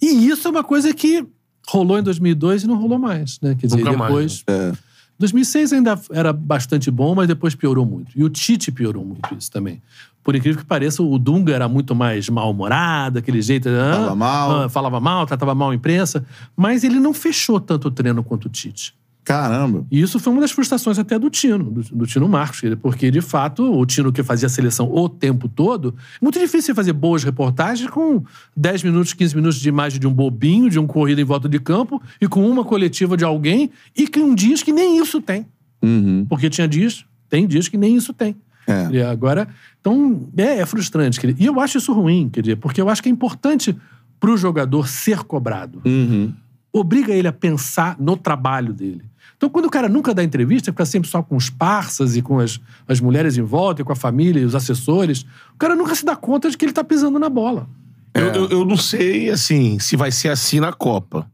[0.00, 1.26] E isso é uma coisa que
[1.66, 3.56] rolou em 2002 e não rolou mais, né?
[3.58, 4.44] Quer dizer, Nunca mais, depois...
[4.46, 4.72] É.
[5.18, 8.10] 2006 ainda era bastante bom, mas depois piorou muito.
[8.14, 9.80] E o Tite piorou muito isso também.
[10.22, 13.68] Por incrível que pareça, o Dunga era muito mais mal-humorado, aquele jeito.
[13.68, 14.50] ah, Falava mal.
[14.62, 16.24] ah, falava mal, tratava mal a imprensa.
[16.56, 18.92] Mas ele não fechou tanto o treino quanto o Tite.
[19.26, 19.84] Caramba.
[19.90, 23.20] E isso foi uma das frustrações até do Tino, do, do Tino Marcos, porque de
[23.20, 27.90] fato o Tino que fazia a seleção o tempo todo, muito difícil fazer boas reportagens
[27.90, 28.22] com
[28.56, 31.58] 10 minutos, 15 minutos de imagem de um bobinho, de um corrida em volta de
[31.58, 35.44] campo e com uma coletiva de alguém e com dias que nem isso tem.
[35.82, 36.24] Uhum.
[36.28, 38.36] Porque tinha dias, tem dias que nem isso tem.
[38.64, 38.88] É.
[38.92, 39.48] E agora,
[39.80, 41.18] então, é, é frustrante.
[41.18, 43.76] quer dizer, E eu acho isso ruim, quer dizer, porque eu acho que é importante
[44.20, 46.32] para o jogador ser cobrado Uhum.
[46.78, 49.04] Obriga ele a pensar no trabalho dele.
[49.36, 52.38] Então, quando o cara nunca dá entrevista, fica sempre só com os parças e com
[52.38, 52.58] as,
[52.88, 56.04] as mulheres em volta, e com a família e os assessores, o cara nunca se
[56.06, 57.68] dá conta de que ele tá pisando na bola.
[58.14, 61.30] Eu, eu, eu não sei, assim, se vai ser assim na Copa.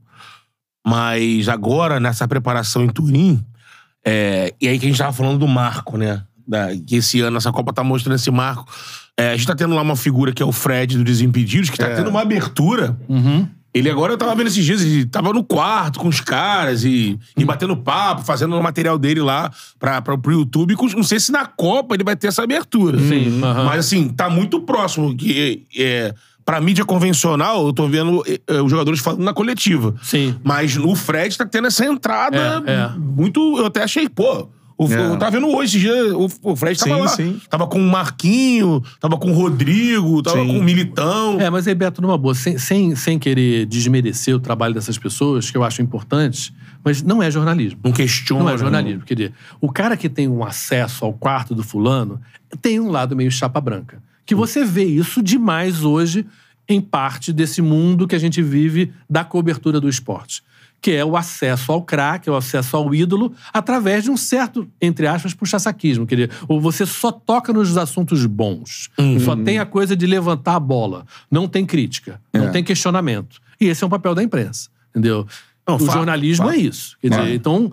[0.85, 3.45] Mas agora, nessa preparação em Turim,
[4.05, 6.25] é, e aí que a gente tava falando do marco, né?
[6.45, 8.69] Da, que esse ano essa Copa tá mostrando esse marco.
[9.17, 11.79] É, a gente tá tendo lá uma figura que é o Fred do Desimpedidos, que
[11.79, 11.95] tá É.
[11.95, 12.99] tendo uma abertura.
[13.75, 17.19] Ele agora, eu tava vendo esses dias, ele tava no quarto com os caras e,
[17.37, 20.77] e batendo papo, fazendo o material dele lá pra, pra, pro YouTube.
[20.77, 22.99] Com- Não sei se na Copa ele vai ter essa abertura.
[22.99, 23.65] Sim, aham.
[23.65, 25.17] Mas assim, tá muito próximo.
[25.17, 29.95] Que, é, pra mídia convencional, eu tô vendo é, é, os jogadores falando na coletiva.
[30.03, 30.35] Sim.
[30.45, 32.89] Mas o Fred tá tendo essa entrada É, é.
[32.99, 33.57] muito.
[33.59, 34.49] Eu até achei, pô.
[34.85, 35.07] O, É.
[35.13, 37.09] Eu tava vendo hoje, esse dia, o, o Fred tava Sim, lá.
[37.09, 37.41] sim.
[37.49, 40.49] Tava com o Marquinho, tava com o Rodrigo, tava Sim.
[40.49, 41.41] com o Militão.
[41.41, 45.51] É, mas aí, Beto, numa boa, sem, sem, sem querer desmerecer o trabalho dessas pessoas,
[45.51, 46.53] que eu acho importante,
[46.85, 47.81] mas não é jornalismo.
[47.85, 48.45] Não questiona.
[48.45, 49.03] Não é jornalismo.
[49.03, 52.21] Quer dizer, o cara que tem um acesso ao quarto do fulano
[52.61, 54.03] tem um lado meio chapa branca.
[54.25, 56.27] Que você vê isso demais hoje
[56.69, 60.43] em parte desse mundo que a gente vive da cobertura do esporte.
[60.83, 64.69] Que é o acesso ao craque, é o acesso ao ídolo, através de um certo,
[64.81, 66.07] entre aspas, puxa-saquismo.
[66.07, 68.91] Quer dizer, ou você só toca nos assuntos bons.
[69.25, 71.07] Só tem a coisa de levantar a bola.
[71.31, 72.21] Não tem crítica.
[72.35, 72.51] Não É.
[72.51, 73.41] tem questionamento.
[73.61, 74.69] E esse é um papel da imprensa.
[74.91, 75.25] Entendeu?
[75.67, 76.57] Não, o fato, jornalismo fato.
[76.57, 76.97] é isso.
[77.01, 77.35] Quer dizer, É.
[77.35, 77.71] então,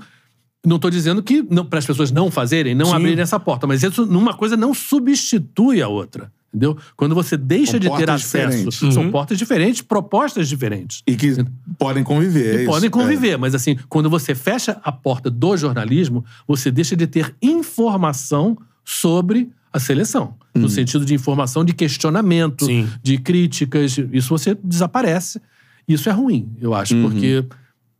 [0.63, 2.93] não estou dizendo que para as pessoas não fazerem, não Sim.
[2.95, 6.31] abrirem essa porta, mas isso numa coisa não substitui a outra.
[6.51, 6.75] Entendeu?
[6.97, 8.93] Quando você deixa São de ter acesso, diferentes.
[8.93, 11.03] são portas diferentes, propostas diferentes.
[11.05, 11.45] E que
[11.77, 12.61] podem conviver.
[12.61, 16.95] é E podem conviver, mas assim, quando você fecha a porta do jornalismo, você deixa
[16.95, 20.33] de ter informação sobre a seleção.
[20.55, 22.89] No sentido de informação de questionamento, Sim.
[23.03, 23.97] de críticas.
[24.11, 25.39] Isso você desaparece.
[25.87, 27.45] Isso é ruim, eu acho, porque,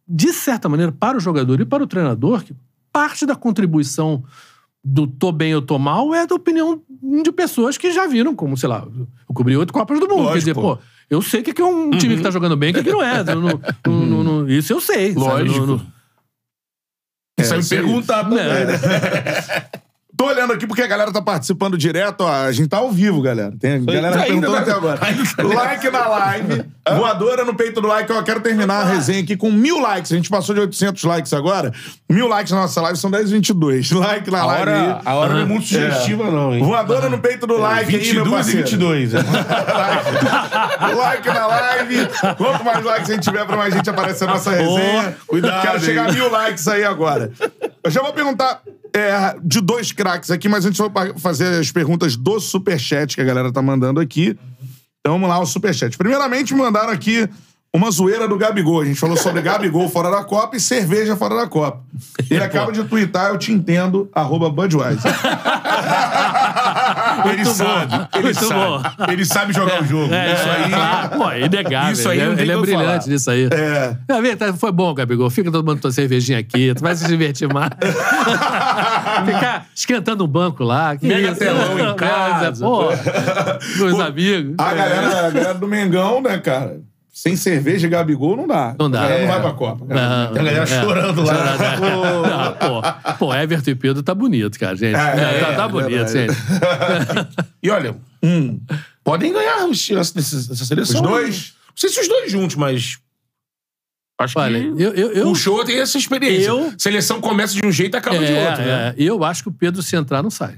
[0.08, 2.54] de certa maneira, para o jogador e para o treinador, que
[2.92, 4.24] parte da contribuição
[4.84, 6.82] do tô bem ou tô mal é da opinião
[7.24, 8.86] de pessoas que já viram, como, sei lá,
[9.28, 10.24] eu cobri oito Copas do Mundo.
[10.24, 10.78] Lógico, Quer dizer, pô.
[11.10, 12.92] eu sei o que é um time que tá jogando bem e o que que
[12.92, 13.24] não é.
[13.24, 13.60] Não-
[14.06, 15.14] não- não- isso eu sei.
[15.14, 15.20] sabe?
[15.20, 15.82] Lógico.
[17.40, 18.66] Isso aí me perguntar também, É.
[18.66, 18.74] né?
[20.18, 22.22] Tô olhando aqui porque a galera tá participando direto.
[22.26, 23.56] Ó, a gente tá ao vivo, galera.
[23.58, 25.00] Tem a galera perguntando tá- até agora.
[25.06, 26.66] ainda tá- like na live.
[26.96, 28.10] Voadora no peito do like.
[28.12, 30.12] Eu quero terminar a resenha aqui com mil likes.
[30.12, 31.74] A gente passou de 800 likes agora.
[32.10, 33.90] Mil likes na nossa live são 10,22.
[34.00, 35.02] Like na A live hora, aí.
[35.06, 36.64] a hora não é muito sugestiva, não, hein?
[36.64, 38.68] Voadora no peito do like aí, meu 22 e parceiro.
[38.68, 39.14] 22.
[39.14, 39.18] é.
[40.96, 42.08] like na live.
[42.38, 45.16] Quanto mais likes a gente tiver, pra mais gente aparecer na nossa resenha.
[45.28, 47.32] cuidado, Quero chegar a mil likes aí agora.
[47.84, 48.62] Eu já vou perguntar
[48.94, 53.22] é, de dois craques aqui, mas antes eu vou fazer as perguntas do Superchat que
[53.22, 54.38] a galera tá mandando aqui.
[55.10, 55.98] Então vamos lá, o Superchat.
[55.98, 57.28] Primeiramente, mandaram aqui
[57.74, 58.82] uma zoeira do Gabigol.
[58.82, 61.82] A gente falou sobre Gabigol fora da Copa e cerveja fora da Copa.
[62.30, 65.02] Ele acaba de twittar, eu te entendo, arroba Budweiser.
[67.26, 68.08] Ele Muito sabe, bom.
[68.14, 69.12] ele Muito sabe.
[69.14, 70.14] Ele sabe jogar o jogo.
[70.14, 70.70] É, isso aí.
[70.72, 71.10] claro.
[71.18, 71.94] Pô, é inegável.
[71.94, 73.08] Isso aí ele, é- ele é o brilhante falar.
[73.08, 73.50] nisso aí.
[73.52, 73.96] É.
[74.08, 75.30] É, vem, tá, foi bom, Gabigol.
[75.30, 76.74] Fica tomando tua cervejinha aqui.
[76.74, 77.70] Tu vai se divertir mais.
[79.26, 80.96] Ficar esquentando um banco lá.
[80.96, 81.40] Que Mega isso?
[81.40, 82.64] telão em casa.
[82.66, 82.86] Pô,
[83.78, 84.56] com os amigos.
[84.58, 86.78] A galera, a galera do Mengão, né, cara?
[87.12, 88.76] Sem cerveja e Gabigol não dá.
[88.80, 89.00] Não dá.
[89.00, 89.26] A galera É.
[89.26, 89.86] não vai pra Copa.
[89.86, 90.66] Não, Tem a galera é.
[90.66, 91.36] chorando lá.
[91.80, 94.96] Não, pô, pô, Everton e Pedro tá bonito, cara, gente.
[94.96, 96.34] É, tá, é, tá é bonito, gente.
[97.62, 97.96] E olha,
[99.04, 101.02] podem ganhar os chances dessa, dessa seleção.
[101.02, 101.54] Os dois?
[101.68, 102.98] Não sei se os dois juntos, mas.
[104.22, 104.82] Acho Olha, que.
[104.82, 106.50] eu, eu, eu, O show tem essa experiência.
[106.50, 108.90] Eu- Seleção começa de um jeito e acaba de é, outro, né?
[108.90, 110.56] é, eu acho que o Pedro se entrar não sai.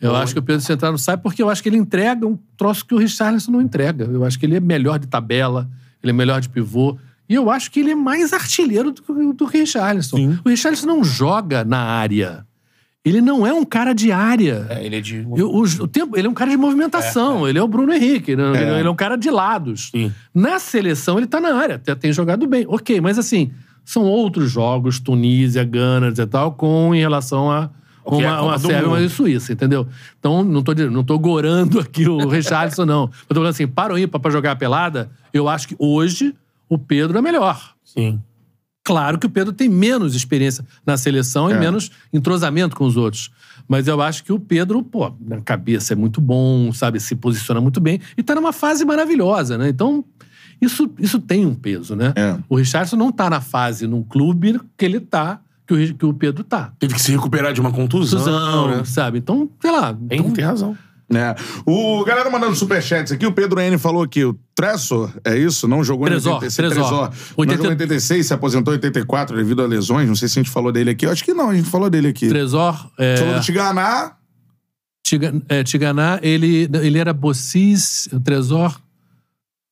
[0.00, 2.84] Eu acho que o Pedro não sai porque eu acho que ele entrega um troço
[2.84, 4.04] que o Richarlison não entrega.
[4.04, 5.68] Eu acho que ele é melhor de tabela,
[6.02, 6.96] ele é melhor de pivô.
[7.28, 10.16] E eu acho que ele é mais artilheiro do que o do que o Richarlison.
[10.16, 10.38] Sim.
[10.44, 12.44] O Richarlison não joga na área.
[13.04, 14.66] Ele não é um cara de área.
[14.70, 15.26] É, ele é de.
[15.36, 18.36] Eu- o, o tempo, ele é um cara de movimentação, ele é o Bruno Henrique,
[18.36, 18.44] né?
[18.54, 19.90] ele, ele é um cara de lados.
[19.90, 20.12] Sim.
[20.32, 22.64] Na seleção, ele tá na área, até tem jogado bem.
[22.68, 23.50] Ok, mas assim,
[23.84, 27.70] são outros jogos, Tunísia, Gana e tal, com em relação a
[28.04, 29.86] O que é uma, uma Sérvia e Suíça, entendeu?
[30.18, 33.02] Então, não tô, não tô gorando aqui o Richarlison, não.
[33.04, 36.34] Eu tô falando assim, para o ímpar pra jogar a pelada, eu acho que hoje
[36.68, 37.74] o Pedro é melhor.
[37.84, 38.20] Sim.
[38.84, 41.58] Claro que o Pedro tem menos experiência na seleção e É.
[41.58, 43.30] menos entrosamento com os outros.
[43.68, 46.98] Mas eu acho que o Pedro, pô, na cabeça é muito bom, sabe?
[46.98, 49.68] Se posiciona muito bem e tá numa fase maravilhosa, né?
[49.68, 50.04] Então,
[50.60, 52.12] isso, isso tem um peso, né?
[52.16, 52.36] É.
[52.48, 55.40] O Richardson não tá na fase, num clube que ele tá,
[55.76, 56.72] que o, que o Pedro tá.
[56.78, 58.18] Teve que se recuperar de uma contusão.
[58.18, 58.84] Suzão, né?
[58.84, 59.18] sabe?
[59.18, 59.92] Então, sei lá.
[59.94, 60.76] Tem, então, tem razão.
[61.10, 61.34] né?
[61.66, 65.66] O galera mandando superchats aqui, o Pedro N falou que o Tressor, é isso?
[65.68, 66.74] Não jogou Trezor, em 86.
[66.74, 66.90] Trezor.
[66.90, 70.08] Não 80 jogou em 86, se aposentou em 84 devido a lesões.
[70.08, 71.06] Não sei se a gente falou dele aqui.
[71.06, 72.28] Eu acho que não, a gente falou dele aqui.
[72.28, 74.12] Tresor, é, Falou do Tiganá.
[75.04, 78.78] Tiga- é, Tiganá, ele, ele era Bossis, o Tresor.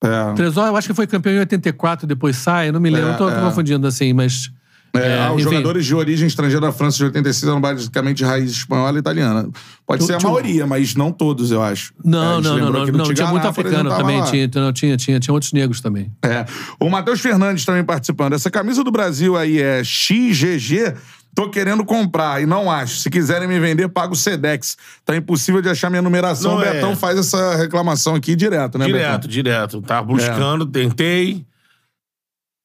[0.02, 3.14] É, Tresor, eu acho que foi campeão em 84, depois sai, não me lembro, É,
[3.14, 3.40] tô, tô é.
[3.40, 4.50] confundindo assim, mas.
[4.94, 8.24] É, é, ah, os jogadores de origem estrangeira da França de 86 eram basicamente de
[8.24, 9.48] raiz espanhola e italiana.
[9.86, 11.92] Pode Tu- ser a maioria, mas não todos, eu acho.
[12.04, 15.20] É, Não, gente não, não, não, não, tinha muito africano também, tinha, não, tinha, tinha,
[15.20, 16.10] tinha outros negros também.
[16.22, 16.44] É.
[16.78, 18.32] O Matheus Fernandes também participando.
[18.32, 20.94] Essa camisa do Brasil aí é XGG.
[21.32, 22.96] Tô querendo comprar e não acho.
[22.96, 24.76] Se quiserem me vender, pago o Sedex.
[25.04, 26.56] Tá impossível de achar minha numeração.
[26.56, 26.74] Não, o é.
[26.74, 29.30] Betão faz essa reclamação aqui direto, né, direto, Betão?
[29.30, 29.82] direto.
[29.82, 31.46] Tava buscando, tentei.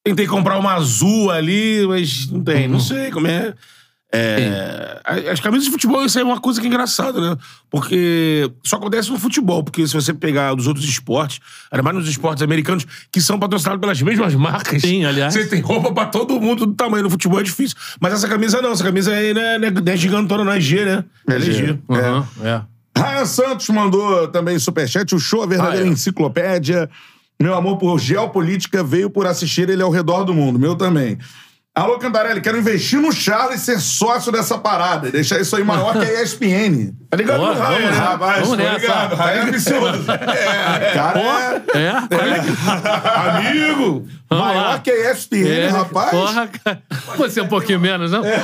[0.06, 2.68] Tentei comprar uma azul ali, mas não tem.
[2.68, 3.54] Não sei como é.
[4.14, 5.02] É,
[5.32, 7.36] As camisas de futebol, isso aí é uma coisa que é engraçada, né?
[7.70, 11.40] Porque só acontece no futebol, porque se você pegar dos outros esportes,
[11.72, 14.82] ainda mais nos esportes americanos, que são patrocinados pelas mesmas marcas.
[14.84, 15.34] Sim, aliás.
[15.34, 17.04] Você tem roupa pra todo mundo do tamanho.
[17.04, 17.76] No futebol é difícil.
[18.00, 20.86] Mas essa camisa não, essa camisa aí né, né, não é gigantona, não é G,
[20.86, 21.04] né?
[21.28, 21.52] É É G.
[21.54, 21.80] G.
[21.90, 22.62] Aham, é.
[22.98, 25.14] Ryan Santos mandou também superchat.
[25.14, 25.92] O show, a verdadeira Ah, é.
[25.92, 26.90] enciclopédia.
[27.42, 30.58] Meu amor por geopolítica veio por assistir ele ao redor do mundo.
[30.58, 31.18] Meu também.
[31.76, 35.12] Alô, Cantarelli, quero investir no Charles e ser sócio dessa parada.
[35.12, 36.94] Deixar isso aí maior que a ESPN.
[37.16, 37.98] Tá ligado Boa, no Ryan, vamos né?
[37.98, 38.78] Rapaz, Vamos tô nessa.
[38.80, 39.22] ligado.
[39.22, 40.06] É ambicioso.
[40.36, 41.80] É, cara é...
[41.80, 41.96] É?
[43.38, 44.08] Amigo!
[44.30, 44.80] Vamos maior lá.
[44.80, 46.10] que a ESPN, É, rapaz.
[46.10, 46.82] Porra, cara.
[47.16, 48.26] Pode ser um pouquinho menos, não?
[48.26, 48.38] É.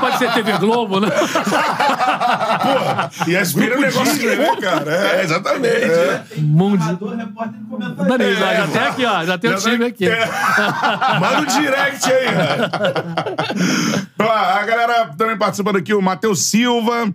[0.00, 1.08] Pode ser TV Globo, né?
[3.26, 4.90] E as Grupo um negócio Disney, né, cara?
[4.90, 6.40] É, exatamente.
[6.40, 6.78] Mundo.
[6.78, 8.08] Narrador, repórter e.
[8.08, 9.24] Dani, já, tem aqui, ó.
[9.24, 10.08] Já tem o Já time aqui.
[10.08, 10.26] É.
[11.20, 12.26] Manda o direct aí.
[14.18, 17.12] Ó, a galera também participando aqui, o Matheus Silva.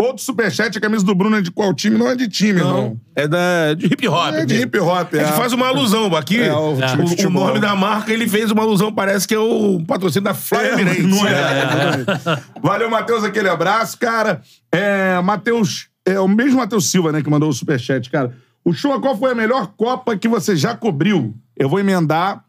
[0.00, 1.96] Outro superchat, a camisa do Bruno é de qual time?
[1.96, 2.98] Não é de time, não.
[3.14, 4.34] É da, de hip hop.
[4.34, 5.24] É de hip hop, É é.
[5.24, 6.14] que faz uma alusão.
[6.16, 7.46] Aqui, É, o o, de o futebol.
[7.46, 11.02] nome da marca, ele fez uma alusão, parece que é o patrocínio da Fly É,
[11.02, 12.04] não é.
[12.60, 14.42] Valeu, Matheus, aquele abraço, cara.
[14.72, 18.34] É, Matheus, é o mesmo Matheus Silva, né, que mandou o superchat, cara.
[18.64, 21.34] O show, qual foi a melhor Copa que você já cobriu?
[21.56, 22.42] Eu vou emendar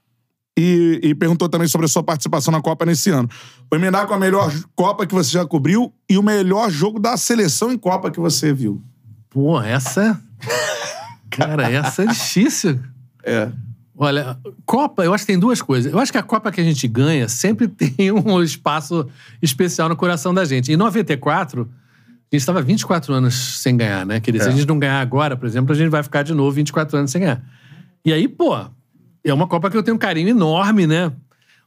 [0.58, 3.30] e, e perguntou também sobre a sua participação na Copa nesse ano.
[3.70, 7.18] Vou emendar com a melhor Copa que você já cobriu e o melhor jogo da
[7.18, 8.82] seleção em Copa que você viu.
[9.30, 10.22] Pô, essa.
[11.30, 12.80] Cara, essa é difícil.
[13.28, 13.52] É.
[13.98, 14.38] Olha,
[14.68, 15.92] Copa, eu acho que tem duas coisas.
[15.92, 19.08] Eu acho que a Copa que a gente ganha sempre tem um espaço
[19.42, 20.72] especial no coração da gente.
[20.72, 24.20] Em 94, a gente estava 24 anos sem ganhar, né?
[24.20, 26.36] Quer dizer, se a gente não ganhar agora, por exemplo, a gente vai ficar de
[26.36, 27.42] novo 24 anos sem ganhar.
[28.06, 28.54] E aí, pô,
[29.26, 31.12] é uma Copa que eu tenho um carinho enorme, né?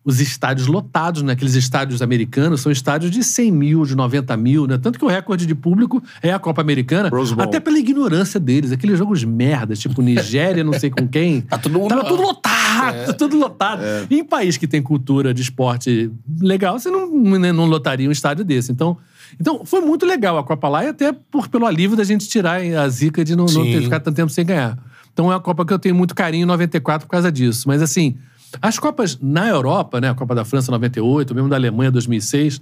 [0.04, 1.32] Os estádios lotados, né?
[1.32, 4.78] Aqueles estádios americanos são estádios de 100 mil, de 90 mil, né?
[4.78, 7.10] Tanto que o recorde de público é a Copa Americana.
[7.42, 8.72] Até pela ignorância deles.
[8.72, 11.42] Aqueles jogos merdas, tipo Nigéria, não sei com quem.
[11.50, 13.82] Tá mundo Tava tudo lotado, tudo lotado.
[14.08, 16.10] E em país que tem cultura de esporte
[16.40, 18.70] legal, você não, né, não lotaria um estádio desse.
[18.70, 18.96] Então,
[19.38, 22.60] então, foi muito legal a Copa lá e até por, pelo alívio da gente tirar
[22.60, 24.78] a zica de não, não ter ficado tanto tempo sem ganhar.
[25.18, 27.66] Então é uma Copa que eu tenho muito carinho em 94 por causa disso.
[27.66, 28.16] Mas assim,
[28.62, 30.08] as Copas na Europa, né?
[30.08, 32.60] A Copa da França 98, mesmo da Alemanha 2006,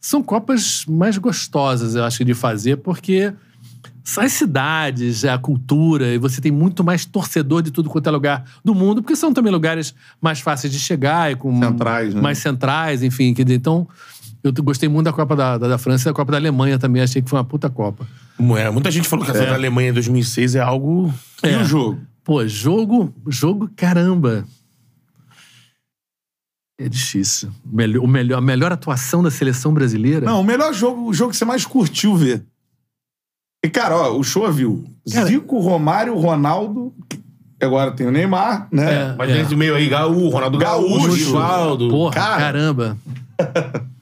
[0.00, 3.34] são Copas mais gostosas, eu acho, de fazer, porque
[4.16, 8.42] as cidades, a cultura, e você tem muito mais torcedor de tudo quanto é lugar
[8.64, 12.22] do mundo, porque são também lugares mais fáceis de chegar e com Centrais, né?
[12.22, 13.34] mais centrais, enfim.
[13.36, 13.86] Então,
[14.42, 17.02] eu gostei muito da Copa da, da, da França e da Copa da Alemanha também.
[17.02, 18.06] Achei que foi uma puta Copa.
[18.56, 21.12] É, muita gente falou que essa da Alemanha em 2006 é algo...
[21.42, 22.00] E o jogo?
[22.22, 24.44] Pô, jogo, jogo, caramba.
[26.80, 27.50] É difícil.
[27.64, 30.24] Melhor, o melhor, a melhor atuação da seleção brasileira.
[30.24, 32.44] Não, o melhor jogo, o jogo que você mais curtiu ver.
[33.64, 36.94] E, cara, ó, o show viu Cara- Zico, Romário, Ronaldo.
[37.60, 38.92] Agora tem o Neymar, né?
[38.94, 39.14] É.
[39.18, 41.24] Mas nesse meio aí, Gaú, Ronaldo Gaúcho, Gaúcho.
[41.26, 41.88] Rivaldo.
[41.88, 42.36] Porra, cara.
[42.38, 42.98] caramba.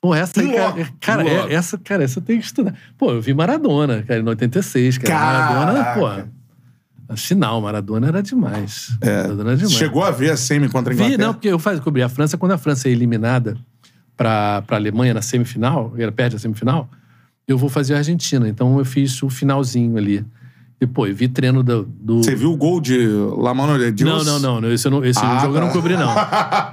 [0.00, 2.74] Pô, essa aí, cara, cara, é- essa, cara, essa eu tenho que estudar.
[2.96, 5.14] Pô, eu vi Maradona, cara, em 86, cara.
[5.14, 6.00] Maradona, Caraca.
[6.26, 7.12] pô.
[7.12, 8.96] A final, Maradona era demais.
[9.04, 9.72] Maradona era demais.
[9.74, 11.26] Chegou a ver a semi contra a Vi, Inglaterra?
[11.26, 13.56] não, porque eu faz, cobri a França, quando a França é eliminada
[14.16, 16.88] pra, pra Alemanha na semifinal, ela perde a semifinal,
[17.48, 18.48] eu vou fazer a Argentina.
[18.48, 20.24] Então eu fiz o finalzinho ali.
[20.80, 21.82] E, pô, eu vi treino do.
[21.82, 24.24] do- Você viu o gol de Lamano de Deus?
[24.24, 24.72] Não, não, não.
[24.72, 25.74] Esse, eu não, esse Ah, jogo eu não tá.
[25.74, 26.10] cobri, não.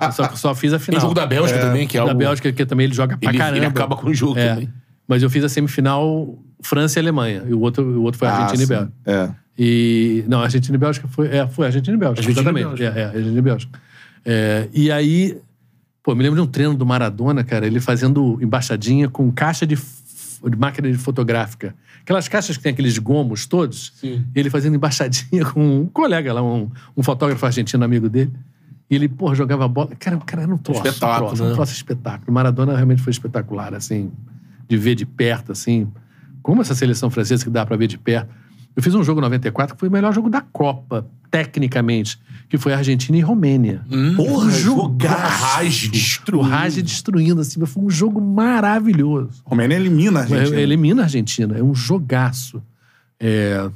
[0.05, 0.99] Eu só, só fiz a final.
[0.99, 2.17] o jogo da Bélgica também, que é da algo...
[2.17, 3.57] Bélgica, que também ele joga pra ele, caramba.
[3.57, 4.49] ele acaba com o jogo É.
[4.53, 4.69] também.
[5.07, 7.43] Mas eu fiz a semifinal França e Alemanha.
[7.47, 8.73] E o outro, o outro foi Ah, Argentina e sim.
[8.73, 8.93] Bélgica.
[9.05, 9.29] É.
[9.59, 10.23] E.
[10.27, 11.27] Não, Argentina e Bélgica foi.
[11.27, 12.21] É, foi Argentina e Bélgica.
[12.21, 12.79] Argentina e exatamente.
[12.79, 12.99] Bélgica.
[12.99, 13.79] É, é, Argentina e Bélgica.
[14.25, 15.37] É, e aí.
[16.01, 19.67] Pô, eu me lembro de um treino do Maradona, cara, ele fazendo embaixadinha com caixa
[19.67, 19.77] de,
[20.43, 21.75] de máquina de fotográfica.
[22.01, 23.93] Aquelas caixas que tem aqueles gomos todos.
[23.95, 24.25] Sim.
[24.35, 28.31] Ele fazendo embaixadinha com um colega lá, um, um fotógrafo argentino amigo dele.
[28.89, 29.91] E ele, pô, jogava bola.
[29.99, 30.85] Cara, o cara era um troço.
[30.85, 31.51] Espetáculo, um troço, né?
[31.51, 32.31] um troço espetáculo.
[32.31, 34.11] Maradona realmente foi espetacular, assim,
[34.67, 35.91] de ver de perto, assim.
[36.41, 38.29] Como essa seleção francesa que dá pra ver de perto.
[38.75, 42.19] Eu fiz um jogo em 94 que foi o melhor jogo da Copa, tecnicamente,
[42.49, 43.83] que foi Argentina e Romênia.
[44.15, 45.43] Porra, um jogaço.
[45.43, 46.47] Raj O destruindo.
[46.49, 49.41] Raj destruindo, assim, mas foi um jogo maravilhoso.
[49.43, 50.61] Romênia elimina a Argentina.
[50.61, 52.61] Elimina a Argentina, é um jogaço.
[53.19, 53.69] É...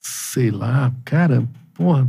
[0.00, 2.08] Sei lá, cara, porra.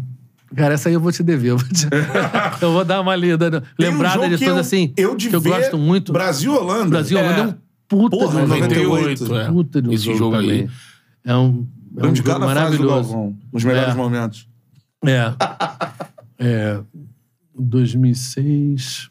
[0.56, 1.50] Cara, essa aí eu vou te dever.
[1.52, 1.88] Eu vou, te-
[2.62, 3.50] eu vou dar uma lida.
[3.50, 4.94] Tem um Lembrada jogo de eu- assim.
[4.96, 6.14] Eu de que eu gosto muito.
[6.14, 6.90] Brasil e Holanda.
[6.90, 7.56] Brasil Holanda é um
[7.88, 8.62] puta Porra, de um jogo.
[8.62, 9.52] 98, 98, é.
[9.52, 10.70] Puta de um Esse jogo, jogo aí.
[11.26, 11.66] É um,
[11.98, 13.36] é um jogo maravilhoso.
[13.52, 13.98] Nos melhores É.
[13.98, 14.48] momentos.
[15.06, 15.34] É.
[16.40, 16.80] é.
[17.58, 19.10] 2006.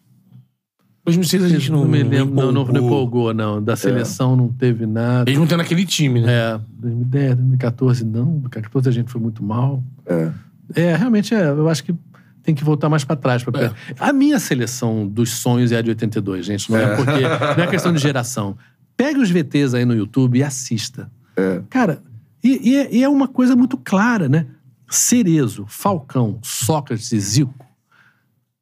[1.04, 2.34] 2006 a gente não, Não me lembro.
[2.34, 3.34] Não, não, não empolgou.
[3.34, 3.62] não.
[3.62, 5.28] Da seleção não teve nada.
[5.30, 6.32] Eles não naquele time, né?
[6.32, 8.24] É, 2010, 2014 não.
[8.38, 9.82] 2014 a gente foi muito mal.
[10.06, 10.30] É.
[10.74, 11.48] É, realmente é.
[11.48, 11.94] Eu acho que
[12.42, 13.42] tem que voltar mais pra trás.
[13.42, 13.62] Pra...
[13.64, 13.72] É.
[13.98, 16.70] A minha seleção dos sonhos é a de 82, gente.
[16.70, 17.20] Não é, porque.
[17.56, 18.56] Não é questão de geração.
[18.96, 21.10] Pegue os VTs aí no YouTube e assista.
[21.36, 21.62] É.
[21.68, 22.02] Cara,
[22.44, 24.46] e, e é, e é uma coisa muito clara, né?
[24.94, 27.66] Cerezo, Falcão, Sócrates e Zico.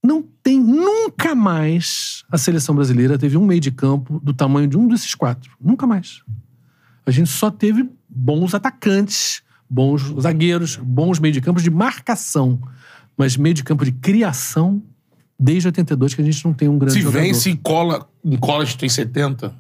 [0.02, 4.78] Não tem nunca mais a seleção brasileira teve um meio de campo do tamanho de
[4.78, 5.56] um desses quatro.
[5.60, 6.22] Nunca mais.
[7.04, 12.60] A gente só teve bons atacantes, bons zagueiros, bons meio de campos de marcação.
[13.16, 14.82] Mas meio de campo de criação,
[15.38, 17.22] desde 82 que a gente não tem um grande Se jogador.
[17.24, 19.54] vence e cola, em cola a gente tem 70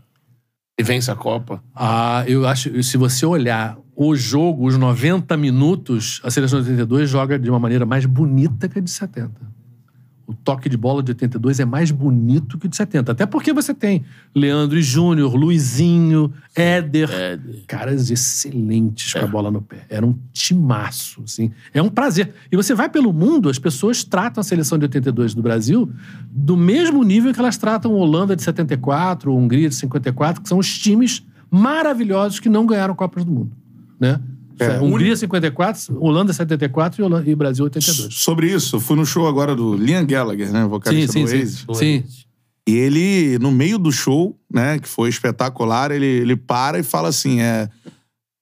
[0.78, 1.62] e vence a Copa.
[1.74, 7.10] Ah, eu acho, se você olhar o jogo, os 90 minutos, a seleção de 82
[7.10, 9.30] joga de uma maneira mais bonita que a de 70.
[10.26, 13.12] O toque de bola de 82 é mais bonito que o de 70.
[13.12, 14.02] Até porque você tem
[14.34, 17.10] Leandro Júnior, Luizinho, Éder.
[17.66, 19.84] Caras excelentes com a bola no pé.
[19.90, 21.52] Era um timaço, assim.
[21.74, 22.32] É um prazer.
[22.50, 25.92] E você vai pelo mundo, as pessoas tratam a seleção de 82 do Brasil
[26.30, 30.48] do mesmo nível que elas tratam a Holanda de 74, a Hungria de 54, que
[30.48, 33.59] são os times maravilhosos que não ganharam Copas do Mundo,
[34.00, 34.18] né?
[34.58, 38.14] É, Hungria 54, Holanda 74 e, Holanda, e Brasil 82.
[38.14, 40.62] Sobre isso, fui no show agora do Liam Gallagher, né?
[40.62, 41.36] Sim, Vocalista sim, do sim.
[41.36, 41.66] Oasis.
[41.74, 42.04] Sim.
[42.68, 47.08] E ele, no meio do show, né, que foi espetacular, ele, ele para e fala
[47.08, 47.68] assim: é.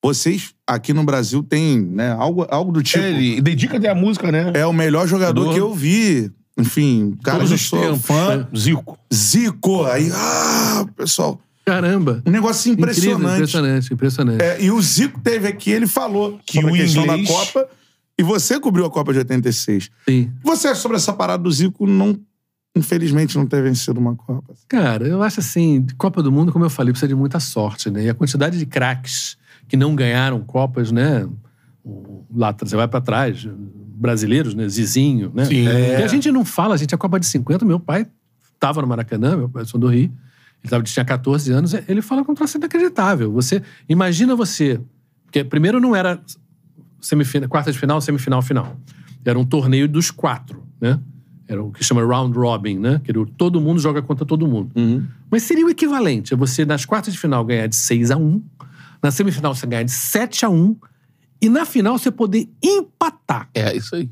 [0.04, 3.02] Vocês aqui no Brasil têm, né, algo, algo do tipo.
[3.02, 4.52] Ele dedica até a música, né?
[4.54, 6.30] É o melhor jogador Do- que eu vi.
[6.58, 8.02] Enfim, cara, Todos eu sou tempos.
[8.06, 8.48] fã.
[8.56, 8.98] Zico.
[9.12, 9.84] Zico.
[9.84, 11.40] Aí, ah, pessoal.
[11.70, 12.22] Caramba.
[12.26, 13.34] Um negócio Incrível, impressionante.
[13.36, 14.42] impressionante, impressionante.
[14.42, 17.32] É, e o Zico teve aqui, ele falou Que sobre o a questão inglês- da
[17.34, 17.68] Copa.
[18.18, 19.90] E você cobriu a Copa de 86.
[20.08, 20.30] Sim.
[20.42, 22.18] Você acha sobre essa parada do Zico não,
[22.76, 24.54] infelizmente, não ter vencido uma Copa?
[24.68, 28.04] Cara, eu acho assim, Copa do Mundo, como eu falei, precisa de muita sorte, né?
[28.04, 29.36] E a quantidade de craques
[29.68, 31.28] que não ganharam Copas, né?
[32.34, 33.46] Lá, você vai pra trás,
[33.94, 34.68] brasileiros, né?
[34.68, 35.44] Zizinho, né?
[35.44, 35.64] Sim.
[35.64, 38.06] E a gente não fala, a gente, a Copa de 50, meu pai
[38.58, 40.12] tava no Maracanã, meu pai sou do Rio,
[40.62, 43.32] ele tava, tinha 14 anos, ele fala com um troço inacreditável.
[43.32, 44.80] Você, imagina você,
[45.24, 46.20] porque primeiro não era
[47.00, 48.76] semifinal, quarta de final, semifinal, final.
[49.24, 50.98] Era um torneio dos quatro, né?
[51.46, 53.00] Era o que chama round robin, né?
[53.04, 54.70] Que todo mundo joga contra todo mundo.
[55.30, 58.42] Mas seria o equivalente a você, nas quartas de final, ganhar de 6 a 1
[59.02, 60.76] na semifinal você ganhar de 7 a 1
[61.40, 63.48] e na final você poder empatar.
[63.54, 64.10] É, isso aí.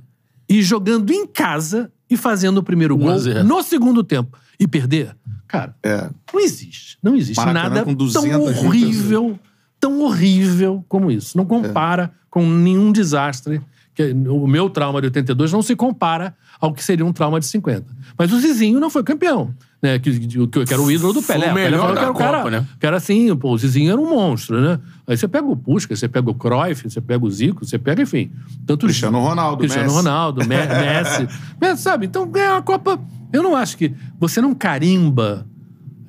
[0.48, 4.38] E jogando em casa e fazendo o primeiro gol no segundo tempo.
[4.58, 5.14] E perder?
[5.48, 6.08] Cara, É.
[6.32, 6.98] não existe.
[7.02, 9.38] Não existe Maracanã nada com 200 tão horrível,
[9.80, 11.36] tão horrível como isso.
[11.36, 13.60] Não compara com nenhum desastre.
[13.94, 17.46] Que o meu trauma de 82 não se compara ao que seria um trauma de
[17.46, 17.86] 50.
[18.18, 19.54] Mas o Zizinho não foi campeão.
[19.82, 19.98] Né?
[19.98, 21.50] Que, que, que era o ídolo do Foi Pelé.
[21.50, 22.66] o Pelé melhor falou que da era o cara, Copa, né?
[22.80, 24.80] que era assim, pô, o Zizinho era um monstro, né?
[25.06, 28.02] Aí você pega o Puskas, você pega o Cruyff, você pega o Zico, você pega,
[28.02, 28.30] enfim.
[28.66, 29.96] Tanto Cristiano Ronaldo, Cristiano Messi.
[29.96, 31.28] Ronaldo, Me- Messi.
[31.60, 32.06] Messi, sabe?
[32.06, 32.98] Então ganhar uma Copa.
[33.32, 33.92] Eu não acho que.
[34.18, 35.46] Você não carimba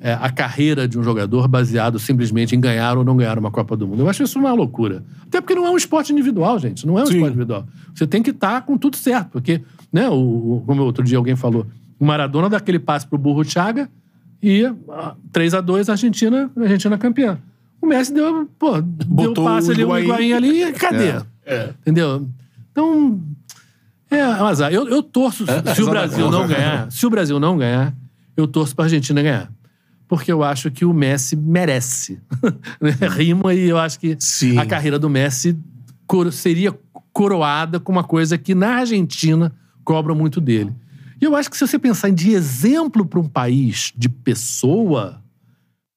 [0.00, 3.76] é, a carreira de um jogador baseado simplesmente em ganhar ou não ganhar uma Copa
[3.76, 4.00] do Mundo.
[4.02, 5.04] Eu acho isso uma loucura.
[5.26, 6.86] Até porque não é um esporte individual, gente.
[6.86, 7.12] Não é um Sim.
[7.14, 7.66] esporte individual.
[7.94, 9.28] Você tem que estar com tudo certo.
[9.32, 9.60] Porque,
[9.92, 11.66] né, o- como outro dia alguém falou,
[11.98, 13.88] o Maradona dá aquele passe pro Burro Chaga
[14.42, 17.38] e ah, 3 a 2 Argentina, Argentina campeã.
[17.80, 20.32] O Messi deu, pô, deu Botou passe o ali, o Higuaín.
[20.32, 21.22] Ali e cadê?
[21.46, 21.70] É.
[21.82, 22.28] Entendeu?
[22.72, 23.20] Então,
[24.10, 24.72] é um azar.
[24.72, 27.94] Eu, eu torço, se o azar Brasil não ganhar, se o Brasil não ganhar,
[28.36, 29.50] eu torço pra Argentina ganhar.
[30.08, 32.18] Porque eu acho que o Messi merece.
[32.80, 32.92] Né?
[33.08, 34.56] Rima e eu acho que Sim.
[34.58, 35.56] a carreira do Messi
[36.06, 36.72] coro- seria
[37.12, 39.52] coroada com uma coisa que na Argentina
[39.84, 40.72] cobram muito dele.
[41.20, 45.20] E eu acho que se você pensar de exemplo para um país de pessoa,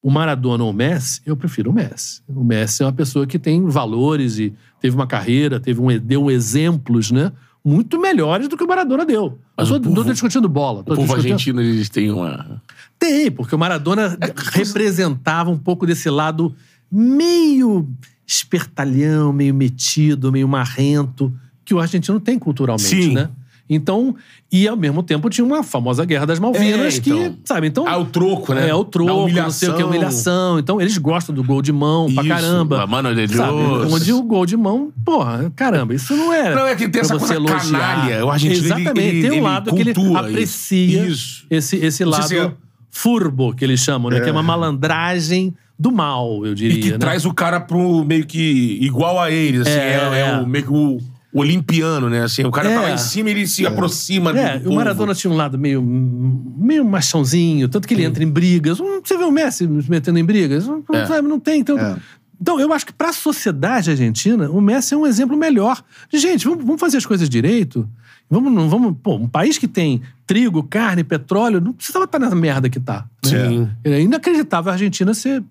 [0.02, 2.22] o Maradona ou o Messi, eu prefiro o Messi.
[2.28, 6.30] O Messi é uma pessoa que tem valores e teve uma carreira, teve um, deu
[6.32, 7.32] exemplos, né?
[7.64, 9.38] Muito melhores do que o Maradona deu.
[9.56, 10.84] Mas eu o tô, povo- não tô discutindo bola.
[10.84, 12.60] tô O povo discutindo- argentino, eles têm uma.
[12.98, 16.56] tem, porque o Maradona É representava um pouco desse lado
[16.92, 17.88] meio
[18.26, 21.32] espertalhão, meio metido, meio marrento,
[21.64, 23.14] que o argentino tem culturalmente, Sim.
[23.14, 23.30] né?
[23.74, 24.14] Então,
[24.52, 27.38] e ao mesmo tempo tinha uma famosa Guerra das Malvinas É, que, então.
[27.46, 27.88] sabe, então...
[27.88, 28.68] Ah, o troco, né?
[28.68, 29.88] É, o Da troco, não sei o que, humilhação.
[29.88, 30.60] humilhação.
[30.60, 32.84] Então, eles gostam do gol de mão pra Isso, caramba.
[32.84, 33.52] a mano de sabe?
[33.58, 33.94] Deus.
[33.94, 36.54] Onde o gol de mão, porra, caramba, isso não é.
[36.54, 37.62] Não, é que tem pra essa coisa elogiar.
[37.62, 38.26] canalha.
[38.26, 41.46] O argentino, ele- Exatamente, ele- tem um ele lado que ele aprecia isso.
[41.50, 42.52] esse, esse lado se é-
[42.90, 44.20] furbo, que eles chamam, né?
[44.20, 46.78] Que é uma malandragem do mal, eu diria.
[46.78, 46.98] E que né?
[46.98, 49.72] traz o cara pro meio que igual a eles, assim.
[49.72, 50.38] É, É, é é.
[50.42, 51.02] o meio que o, o
[51.34, 52.24] olimpiano, né?
[52.24, 52.76] Assim, o cara É.
[52.76, 54.76] tá lá em cima e ele se aproxima É, do o povo.
[54.76, 58.78] Maradona tinha um lado meio, meio machãozinho, tanto que ele entra em brigas.
[58.78, 60.68] Você vê o Messi se metendo em brigas?
[60.68, 61.06] Não, É.
[61.06, 61.62] sabe, não tem.
[61.62, 61.96] Então, É.
[62.42, 65.82] então, eu acho que pra sociedade argentina, o Messi é um exemplo melhor.
[66.12, 67.88] De, gente, vamos, vamos fazer as coisas direito.
[68.30, 68.96] Vamos, não vamos.
[69.04, 73.06] Pô, um país que tem trigo, carne, petróleo, não precisava estar na merda que tá.
[73.26, 73.30] né?
[73.50, 73.70] Sim.
[73.84, 75.44] É inacreditável a Argentina ser,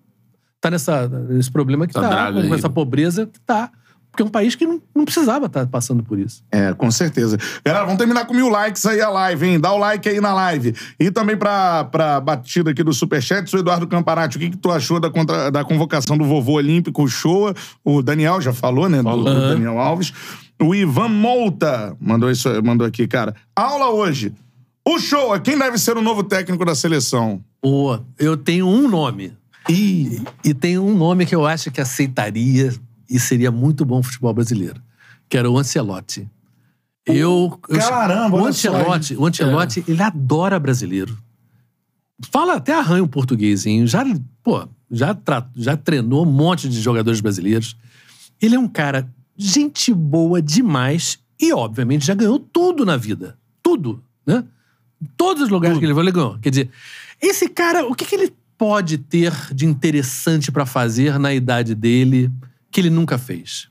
[0.61, 3.71] tá nessa, nesse problema que tá, draga com essa pobreza que tá.
[4.11, 6.43] Porque é um país que não, não precisava estar passando por isso.
[6.51, 7.39] É, com certeza.
[7.65, 9.61] Galera, vamos terminar com mil likes aí a live, hein?
[9.61, 10.75] Dá o like aí na live.
[10.99, 14.71] E também pra, pra batida aqui do Superchat, o Eduardo Camparati, o que, que tu
[14.73, 17.55] achou da, contra- da convocação do vovô olímpico, o Shoa?
[17.85, 19.01] O Daniel já falou, né?
[19.03, 20.13] Do, do Daniel Alves.
[20.61, 23.35] O Ivan Molta mandou, isso, mandou aqui, cara.
[23.55, 24.33] Aula hoje.
[24.87, 27.41] O Shoa, quem deve ser o novo técnico da seleção?
[27.63, 29.33] Pô, eu tenho um nome.
[29.69, 32.73] Ih, E tem um nome que eu acho que aceitaria
[33.11, 34.81] e seria muito bom o futebol brasileiro,
[35.29, 36.29] que era o Ancelotti.
[37.05, 41.19] Eu, eu- caramba, o Ancelotti, o Ancelotti, ele adora brasileiro.
[42.31, 44.05] Fala até arranha um portuguesinho, já,
[44.43, 45.17] pô, já,
[45.57, 47.77] já treinou um monte de jogadores brasileiros.
[48.41, 53.39] Ele é um cara gente boa demais e, obviamente, já ganhou tudo na vida.
[53.63, 54.45] Tudo, né?
[55.17, 56.39] Todos os lugares que ele foi, ele ganhou.
[56.39, 56.71] Quer dizer,
[57.23, 62.31] esse cara, o que, que ele pode ter de interessante pra fazer na idade dele
[62.71, 63.69] que ele nunca fez?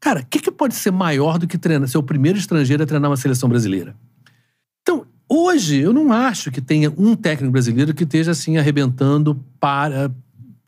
[0.00, 2.86] Cara, o que, que pode ser maior do que treinar, ser o primeiro estrangeiro a
[2.86, 3.96] treinar uma seleção brasileira?
[4.82, 10.10] Então, hoje, eu não acho que tenha um técnico brasileiro que esteja assim arrebentando para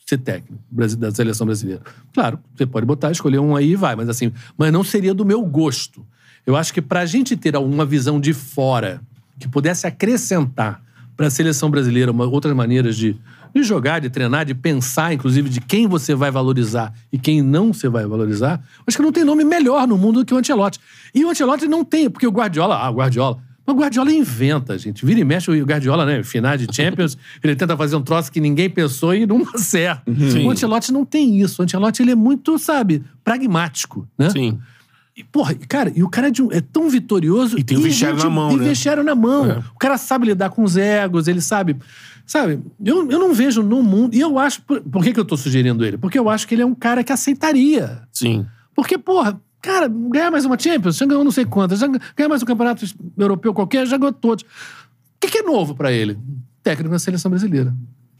[0.05, 0.63] ser técnico
[0.99, 1.83] da seleção brasileira.
[2.13, 5.25] Claro, você pode botar, escolher um aí e vai, mas assim, mas não seria do
[5.25, 6.05] meu gosto.
[6.45, 9.01] Eu acho que pra gente ter uma visão de fora
[9.39, 10.83] que pudesse acrescentar
[11.17, 13.17] para a seleção brasileira uma, outras maneiras de,
[13.55, 17.73] de jogar, de treinar, de pensar, inclusive, de quem você vai valorizar e quem não
[17.73, 20.79] você vai valorizar, acho que não tem nome melhor no mundo do que o Ancelotti.
[21.15, 23.39] E o Ancelotti não tem, porque o Guardiola, ah, o Guardiola.
[23.67, 25.05] Mas o Guardiola inventa, gente.
[25.05, 26.23] Vira e mexe o Guardiola, né?
[26.23, 30.13] Final de Champions, ele tenta fazer um troço que ninguém pensou e não dá certo.
[30.15, 30.47] Sim.
[30.47, 31.61] O Ancelotti não tem isso.
[31.61, 34.31] O Ancelotti, ele é muito, sabe, pragmático, né?
[34.31, 34.59] Sim.
[35.17, 37.59] E, porra, cara, e o cara é, um- é tão vitorioso.
[37.59, 38.65] E tem o vestiário na mão, e né?
[38.65, 39.51] vestiário na mão.
[39.51, 39.59] É.
[39.75, 41.77] O cara sabe lidar com os egos, ele sabe.
[42.27, 44.15] Sabe, eu, eu não vejo no mundo.
[44.15, 44.63] E eu acho.
[44.63, 45.99] Por, por que, que eu tô sugerindo ele?
[45.99, 48.03] Porque eu acho que ele é um cara que aceitaria.
[48.13, 48.47] Sim.
[48.75, 52.43] Porque, porra, cara, ganhar mais uma Champions, já ganhou não sei quantas, já ganhar mais
[52.43, 52.85] um campeonato
[53.19, 54.45] europeu qualquer, já ganhou todos.
[54.45, 54.47] O
[55.21, 56.19] que, que é novo pra ele?
[56.63, 57.75] Técnico na seleção brasileira.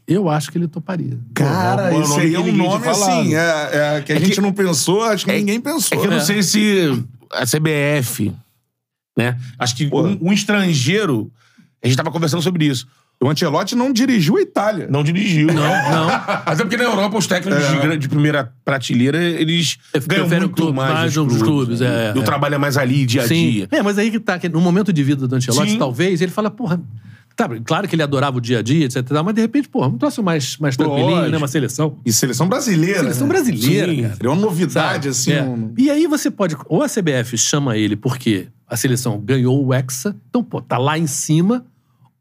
[0.07, 1.17] eu acho que ele toparia.
[1.33, 4.35] Cara, é esse nome aí é um nome assim, é, é, que a É gente
[4.35, 5.97] que- não pensou, acho que é- ninguém pensou.
[5.97, 6.21] É que eu não É.
[6.21, 8.33] sei se a CBF,
[9.17, 9.37] né?
[9.57, 11.31] Acho que um, um estrangeiro.
[11.83, 12.87] A gente tava conversando sobre isso.
[13.23, 14.87] O Ancelotti não dirigiu a Itália.
[14.89, 15.47] Não dirigiu.
[15.47, 16.09] Não, não.
[16.09, 17.95] Até porque na Europa os técnicos É.
[17.97, 22.09] de, primeira prateleira, eles Eles ganham preferem muito o clube, mais, mais dos clubes, né?
[22.09, 22.25] é, E o é.
[22.25, 23.51] trabalho é mais ali, dia a Sim.
[23.51, 23.67] dia.
[23.71, 25.77] É, mas aí que tá, que no momento de vida do Ancelotti, Sim.
[25.77, 26.81] talvez, ele fala, porra.
[27.35, 29.03] Tá, claro que ele adorava o dia a dia, etc.
[29.23, 31.31] Mas de repente, porra, um troço mais, mais tranquilinho, Lógico.
[31.31, 31.37] né?
[31.37, 31.97] Uma seleção.
[32.05, 32.99] E seleção brasileira.
[32.99, 33.33] Seleção né?
[33.33, 34.01] brasileira, Sim.
[34.01, 34.15] cara.
[34.15, 35.31] Seria uma novidade, assim.
[35.31, 35.41] É.
[35.43, 36.57] um- E aí você pode.
[36.67, 40.97] Ou a CBF chama ele porque a seleção ganhou o Hexa, então, pô, tá lá
[40.99, 41.65] em cima.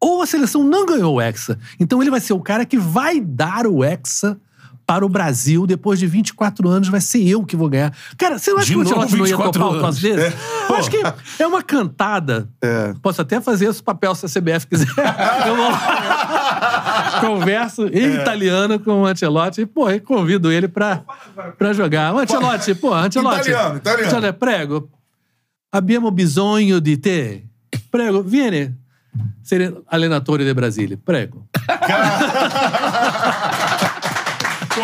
[0.00, 1.58] Ou a seleção não ganhou o Hexa.
[1.78, 4.40] Então ele vai ser o cara que vai dar o Hexa
[4.86, 6.88] para o Brasil depois de 24 anos.
[6.88, 7.94] Vai ser eu que vou ganhar.
[8.18, 10.00] Cara, você não acha De que o Ancelotti não ia 24 topar um troço anos.
[10.00, 10.36] desse?
[10.68, 11.02] Eu acho que
[11.38, 12.48] é uma cantada.
[12.60, 12.94] É.
[13.00, 14.88] Posso até fazer esse papel se a CBF quiser.
[15.46, 17.20] Eu vou lá.
[17.20, 21.02] Converso em italiano com o Ancelotti e, pô, eu convido ele pra,
[21.58, 22.14] pra jogar.
[22.14, 23.50] O Ancelotti, pô, Ancelotti.
[23.50, 24.06] Italiano, italiano.
[24.06, 24.88] Ancelotti, prego.
[25.72, 27.44] Abbiamo bisogno di te.
[27.90, 28.74] Prego, vieni.
[29.42, 30.98] Ser allenatore de Brasília.
[31.04, 31.48] Prego.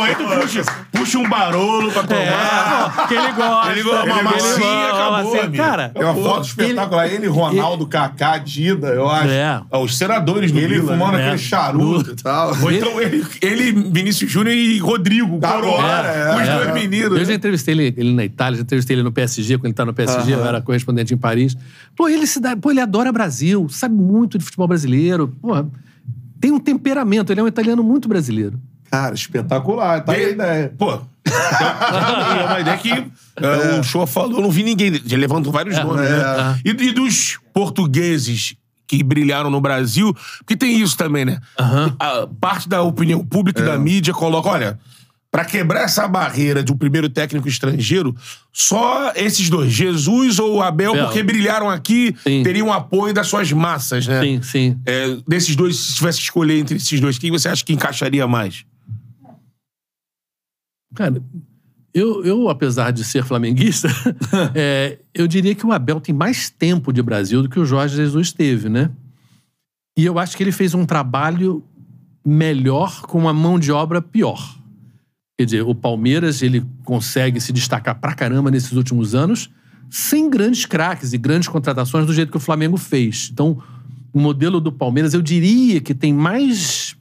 [0.03, 0.63] aí tu puxa,
[0.93, 2.21] puxa um barolo pra tomar.
[2.21, 3.73] É, pô, que ele gosta.
[3.73, 5.43] Ele gosta, uma massinha, acabou, massinha.
[5.43, 5.57] amigo.
[5.63, 7.07] Cara, É uma foto espetacular.
[7.13, 9.29] Ele, Ronaldo, Kaká, Dida, eu acho.
[9.31, 9.63] é.
[9.71, 11.23] Ah, Os senadores do Ele fumando né?
[11.23, 11.39] aquele É.
[11.39, 12.57] charuto e tal.
[12.63, 15.39] Ou então ele, ele, Vinícius Júnior e Rodrigo.
[15.39, 16.57] Tá Coroa, agora, é, os é.
[16.57, 17.19] dois meninos.
[17.19, 19.85] Eu já entrevistei ele, ele na Itália, já entrevistei ele no PSG, quando ele tá
[19.85, 21.57] no PSG, eu era correspondente em Paris.
[21.95, 25.29] Pô, ele se dá, pô, ele adora Brasil, sabe muito de futebol brasileiro.
[25.41, 25.53] Pô,
[26.41, 28.59] tem um temperamento, ele é um italiano muito brasileiro.
[28.91, 30.05] Cara, espetacular.
[30.05, 30.75] Tá aí a ideia.
[30.77, 34.89] Pô, é uma ideia que é, o show falou, eu não vi ninguém.
[34.89, 36.11] Ele levantou vários nomes, é.
[36.11, 36.61] né?
[36.65, 38.55] E, e dos portugueses
[38.87, 41.41] que brilharam no Brasil, porque tem isso também, né?
[41.99, 44.79] A parte da opinião pública e da mídia coloca, olha,
[45.31, 48.15] pra quebrar essa barreira de um primeiro técnico estrangeiro,
[48.53, 51.05] só esses dois, Jesus ou Abel, Abel.
[51.07, 52.43] porque brilharam aqui, Sim.
[52.43, 54.21] teriam apoio das suas massas, né?
[54.23, 54.79] Sim, sim.
[54.87, 58.27] É, desses dois, se tivesse que escolher entre esses dois, quem você acha que encaixaria
[58.27, 58.65] mais?
[60.97, 61.23] Cara,
[61.93, 63.89] eu, eu apesar de ser flamenguista,
[64.55, 67.95] é, eu diria que o Abel tem mais tempo de Brasil do que o Jorge
[67.97, 68.91] Jesus teve, né?
[69.97, 71.63] E eu acho que ele fez um trabalho
[72.25, 74.59] melhor com uma mão de obra pior.
[75.39, 79.51] Quer dizer, o Palmeiras ele consegue se destacar pra caramba nesses últimos anos
[79.91, 83.29] sem grandes craques e grandes contratações do jeito que o Flamengo fez.
[83.33, 83.63] Então,
[84.13, 86.97] o modelo do Palmeiras, eu diria que tem mais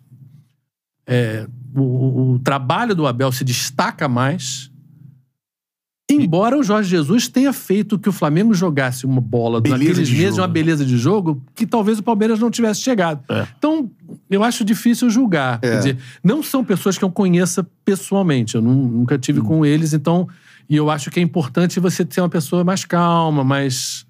[1.07, 4.72] é, o, o- o trabalho do Abel se destaca mais.
[6.10, 10.26] Embora o Jorge Jesus tenha feito que o Flamengo jogasse uma bola Beleza naqueles meses,
[10.35, 10.41] jogo.
[10.41, 13.23] uma beleza de jogo, que talvez o Palmeiras não tivesse chegado.
[13.27, 13.47] É.
[13.57, 13.89] Então,
[14.30, 15.60] eu acho difícil julgar.
[15.60, 18.53] Quer dizer, não são pessoas que eu conheça pessoalmente.
[18.53, 20.27] Eu nu- nunca tive com eles, então.
[20.69, 24.06] E eu acho que é importante você ter uma pessoa mais calma, mais,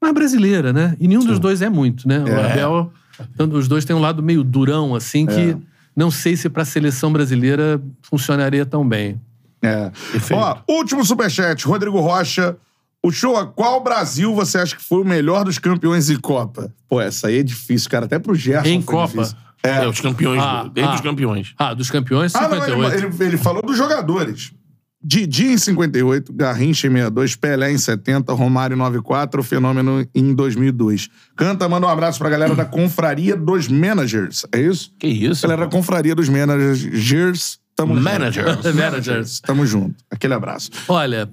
[0.00, 0.96] mais brasileira, né?
[0.98, 2.20] E nenhum dos dois é muito, né?
[2.24, 2.52] O É.
[2.52, 2.90] Abel.
[3.34, 5.56] Então, os dois têm um lado meio durão, assim, que
[5.96, 9.20] não sei se para a seleção brasileira funcionaria tão bem.
[9.62, 9.90] É.
[10.12, 10.40] Perfeito.
[10.40, 11.66] Ó, último superchat.
[11.66, 12.56] Rodrigo Rocha.
[13.02, 16.72] O show qual Brasil você acha que foi o melhor dos campeões em Copa?
[16.88, 18.06] Pô, essa aí é difícil, cara.
[18.06, 19.18] Até pro Gerson Em foi Copa?
[19.22, 19.36] difícil.
[19.62, 20.42] É, os campeões.
[20.42, 20.92] Ah, do- dentro ah.
[20.92, 21.54] dos campeões.
[21.58, 22.94] Ah, dos campeões, Ah, não, 58.
[22.94, 24.52] ele, ele, ele falou dos jogadores.
[25.04, 30.34] Didi em 58, Garrincha em 62, Pelé em 70, Romário em 94, o Fenômeno em
[30.34, 31.10] 2002.
[31.36, 34.46] Canta, manda um abraço pra galera da Confraria dos Managers.
[34.50, 34.92] É isso?
[34.98, 35.42] Que isso?
[35.42, 37.58] Galera da Confraria dos Managers.
[37.76, 38.56] Tamo Managers.
[38.56, 38.72] junto.
[38.74, 39.40] Managers.
[39.40, 39.96] Tamo junto.
[40.10, 40.70] Aquele abraço.
[40.88, 41.28] Olha,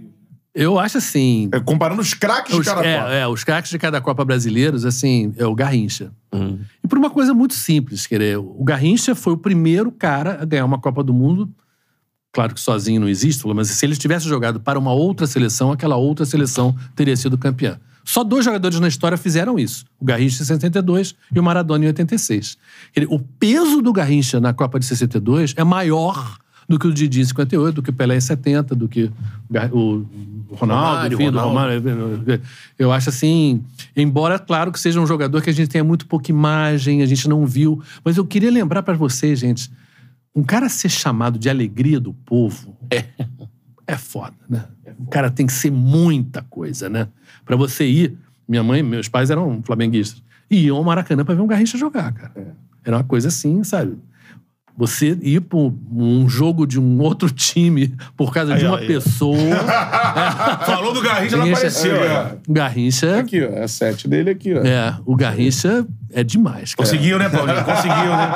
[0.54, 1.50] eu acho assim.
[1.54, 3.14] É, comparando os craques de Os, cada Copa.
[3.14, 6.12] é, é, os craques de cada Copa brasileiros, assim, é o Garrincha.
[6.84, 8.38] E por uma coisa muito simples, querer.
[8.38, 11.50] O Garrincha foi o primeiro cara a ganhar uma Copa do Mundo.
[12.34, 15.98] Claro que sozinho não existe, mas se ele tivesse jogado para uma outra seleção, aquela
[15.98, 17.80] outra seleção teria sido campeã.
[18.04, 19.86] Só dois jogadores na história fizeram isso.
[20.00, 22.58] O Garrincha em 62 e o Maradona em 86.
[22.94, 26.38] Quer dizer, O peso do Garrincha na Copa de 62 é maior
[26.68, 29.12] do que o Didi em 58, do que o Pelé em 70, do que
[29.72, 30.06] o
[30.52, 31.50] Ronaldo, Romário, enfim, do Ronaldo.
[31.50, 32.42] Romário.
[32.80, 33.62] Eu acho assim,
[33.96, 37.28] embora, claro, que seja um jogador que a gente tenha muito pouca imagem, a gente
[37.28, 39.70] não viu, mas eu queria lembrar pra vocês, gente,
[40.36, 42.76] um cara ser chamado de alegria do povo
[43.88, 44.66] é, foda, né?
[45.00, 47.08] O cara tem que ser muita coisa, né?
[47.46, 48.18] Pra você ir,
[48.48, 52.12] minha mãe, meus pais eram flamenguistas, e iam ao Maracanã pra ver um Garrincha jogar,
[52.14, 52.56] cara.
[52.86, 53.98] Era uma coisa assim, sabe?
[54.78, 58.88] Você ir pra um jogo de um outro time por causa de Aí, uma aí.
[58.88, 59.36] pessoa.
[60.66, 61.96] Falou do Garrincha, ela Garrincha- apareceu.
[61.96, 62.08] É.
[62.34, 62.38] né?
[62.48, 63.48] O Garrincha Aqui, ó.
[63.50, 64.62] É a sete dele aqui, ó.
[64.66, 66.90] é, o Garrincha é demais, cara.
[66.90, 67.64] Conseguiu, né, Paulinho?
[67.64, 68.32] Conseguiu, né?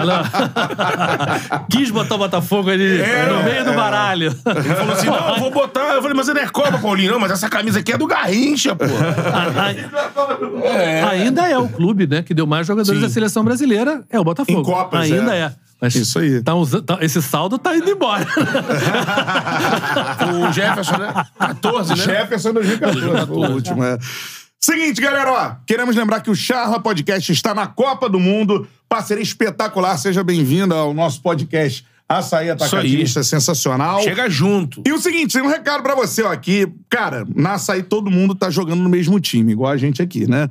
[0.00, 0.24] Ela-
[1.70, 4.34] Quis botar o Botafogo ali É, no meio do baralho.
[4.46, 5.94] Ele falou assim: não, eu vou botar.
[5.94, 7.12] Eu falei, mas não é Copa, Paulinho.
[7.12, 8.84] Não, mas essa camisa aqui é do Garrincha, pô.
[11.10, 13.06] Ainda é o clube, né, que deu mais jogadores Sim.
[13.06, 14.60] da seleção brasileira, é o Botafogo.
[14.60, 15.40] Em Copas, Ainda é.
[15.40, 15.52] é.
[15.80, 16.40] Mas Isso aí.
[16.42, 18.24] tá usa- tá- esse saldo tá indo embora.
[20.32, 21.12] O Jefferson, né?
[21.38, 21.96] 14, né?
[21.96, 23.98] Jefferson 2014, foi o último, é.
[24.64, 25.56] Seguinte, galera, ó.
[25.66, 28.66] Queremos lembrar que o Charla Podcast está na Copa do Mundo.
[28.88, 29.98] Parceria espetacular.
[29.98, 33.22] Seja bem-vindo ao nosso podcast Açaí Atacadista.
[33.22, 34.00] Sensacional.
[34.00, 34.82] Chega junto.
[34.86, 36.66] E o seguinte, tem um recado pra você, ó, aqui.
[36.88, 40.48] Cara, na Açaí todo mundo tá jogando no mesmo time, igual a gente aqui, né?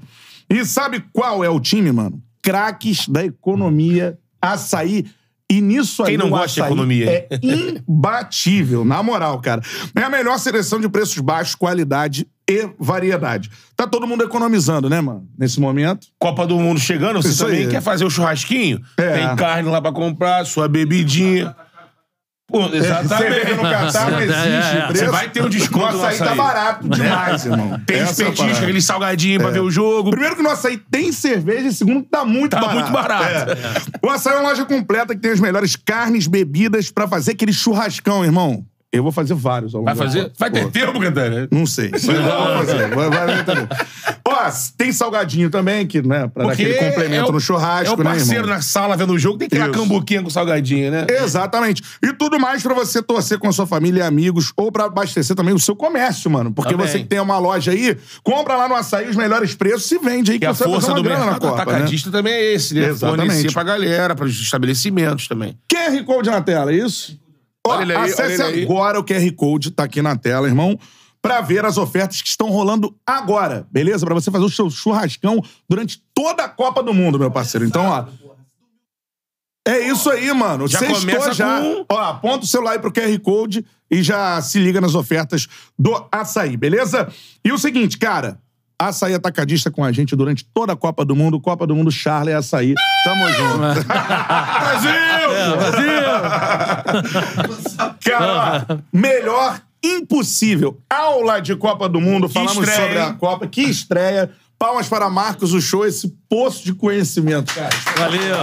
[0.47, 2.21] E sabe qual é o time, mano?
[2.39, 5.07] Craques da economia Açaí.
[5.49, 7.27] E nisso aí Quem não gosta de economia?
[7.31, 7.39] é
[7.87, 9.63] imbatível, na moral, cara.
[9.95, 13.49] É a melhor seleção de preços baixos, qualidade e variedade.
[13.75, 15.27] Tá todo mundo economizando, né, mano?
[15.37, 16.07] Nesse momento.
[16.19, 17.67] Copa do Mundo chegando, você Isso também aí.
[17.69, 18.81] quer fazer o churrasquinho?
[18.97, 19.13] É.
[19.13, 21.55] Tem carne lá pra comprar, sua bebidinha.
[22.45, 24.45] Pô, Cerveja no Catar não É, existe.
[24.47, 24.81] é, é.
[24.87, 25.05] preço.
[25.05, 27.81] Você vai ter um desconto O no açaí tá barato demais, irmão.
[27.87, 28.63] Tem os Essa é a petiscos, parada.
[28.65, 30.11] aquele salgadinho pra ver o jogo.
[30.11, 32.75] Primeiro que o nosso açaí tem cerveja e segundo que tá muito Tá barato.
[32.79, 33.51] muito barato.
[33.51, 34.05] É.
[34.05, 37.53] O açaí é uma loja completa que tem as melhores carnes, bebidas pra fazer aquele
[37.53, 38.63] churrascão, irmão.
[38.93, 39.71] Eu vou fazer vários.
[39.73, 40.31] Vai fazer?
[40.37, 41.47] Vai ter tempo, Cantara?
[41.51, 41.89] Não sei.
[41.91, 42.89] Mas eu vou fazer.
[42.95, 43.67] Vai, vai, vai entender.
[44.25, 47.93] Ó, tem salgadinho também, que, né, pra dar aquele complemento é o- no churrasco, É
[47.93, 49.71] o parceiro né, na sala vendo o jogo, tem que Isso.
[49.71, 51.07] cambuquinha com salgadinho, né?
[51.09, 51.81] Exatamente.
[52.03, 55.35] E tudo mais pra você torcer com a sua família e amigos ou pra abastecer
[55.35, 56.53] também o seu comércio, mano.
[56.53, 56.87] Porque Também.
[56.87, 60.31] você que tem uma loja aí, compra lá no açaí os melhores preços e vende
[60.33, 61.71] aí que a vai força do grana mercado na Copa, né?
[61.77, 62.89] atacadista também é esse, né?
[62.89, 63.27] Exatamente.
[63.27, 65.57] Fornecer pra galera, pros estabelecimentos também.
[65.71, 67.19] QR Code na tela, é isso?
[67.65, 68.63] Ó, Olha ele aí, acesse olha ele aí.
[68.65, 70.77] agora o QR Code, tá aqui na tela, irmão,
[71.21, 74.05] pra ver as ofertas que estão rolando agora, beleza?
[74.05, 77.65] Pra você fazer o seu churrascão durante toda a Copa do Mundo, meu parceiro.
[77.65, 78.05] Então, ó.
[79.65, 80.67] É isso aí, mano.
[80.67, 81.61] Já Sextou começa já.
[81.61, 85.47] com- Ó, aponta o celular aí pro QR Code e já se liga nas ofertas
[85.79, 87.07] do açaí, beleza?
[87.45, 88.37] E o seguinte, cara.
[88.87, 91.39] Açaí atacadista com a gente durante toda a Copa do Mundo.
[91.39, 92.73] Copa do Mundo, Charla e Açaí.
[93.03, 93.85] Tamo junto.
[98.03, 100.79] Cara, ó, melhor impossível.
[100.89, 102.29] Aula de Copa do Mundo.
[102.29, 103.13] Falamos estreia, sobre a?
[103.13, 103.47] Copa.
[103.47, 104.29] Que estreia.
[104.57, 107.69] Palmas para Marcos, o show, esse poço de conhecimento, cara.
[107.97, 108.37] Valeu.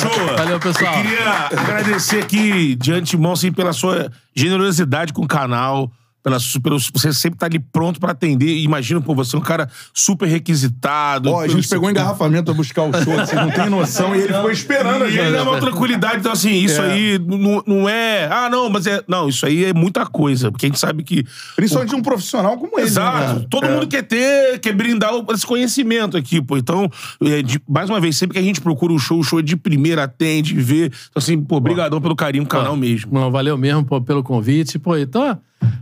[0.00, 0.36] Show.
[0.36, 0.94] Valeu, pessoal.
[0.94, 5.92] Eu queria agradecer aqui de antemão, assim, pela sua generosidade com o canal.
[6.22, 8.58] Pela, su- pelo, você sempre tá ali pronto pra atender.
[8.58, 11.30] Imagina, pô, você é um cara super requisitado.
[11.30, 14.32] Ó, a gente pegou engarrafamento pra buscar o show, vocês não têm noção, e ele
[14.34, 15.48] ficou esperando a E ele dá gente.
[15.48, 16.18] uma tranquilidade.
[16.18, 16.92] Então, assim, isso É.
[16.92, 18.28] aí não, não é.
[18.30, 19.02] Ah, não, mas é.
[19.08, 20.50] Não, isso aí é muita coisa.
[20.50, 21.24] Porque a gente sabe que.
[21.56, 22.86] Principalmente um profissional como ele.
[22.86, 23.40] Exato.
[23.40, 23.46] né?
[23.50, 23.74] Todo É.
[23.74, 26.56] mundo quer ter, quer brindar o- esse conhecimento aqui, pô.
[26.58, 26.90] Então,
[27.22, 29.42] é, de- mais uma vez, sempre que a gente procura o show, o show é
[29.42, 30.86] de primeira, atende, vê.
[30.86, 33.10] Então, assim, pô, brigadão pelo carinho canal mesmo.
[33.12, 34.78] Não, valeu mesmo pô, pelo convite.
[34.78, 35.06] Pô, e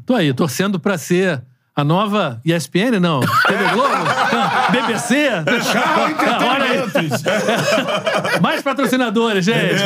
[0.07, 1.43] tô, aí, torcendo pra ser
[1.79, 3.21] a nova ESPN, não.
[3.21, 3.95] TV Globo?
[4.73, 5.29] BBC?
[6.51, 6.81] Olha aí.
[8.43, 9.77] Mais patrocinadores, gente.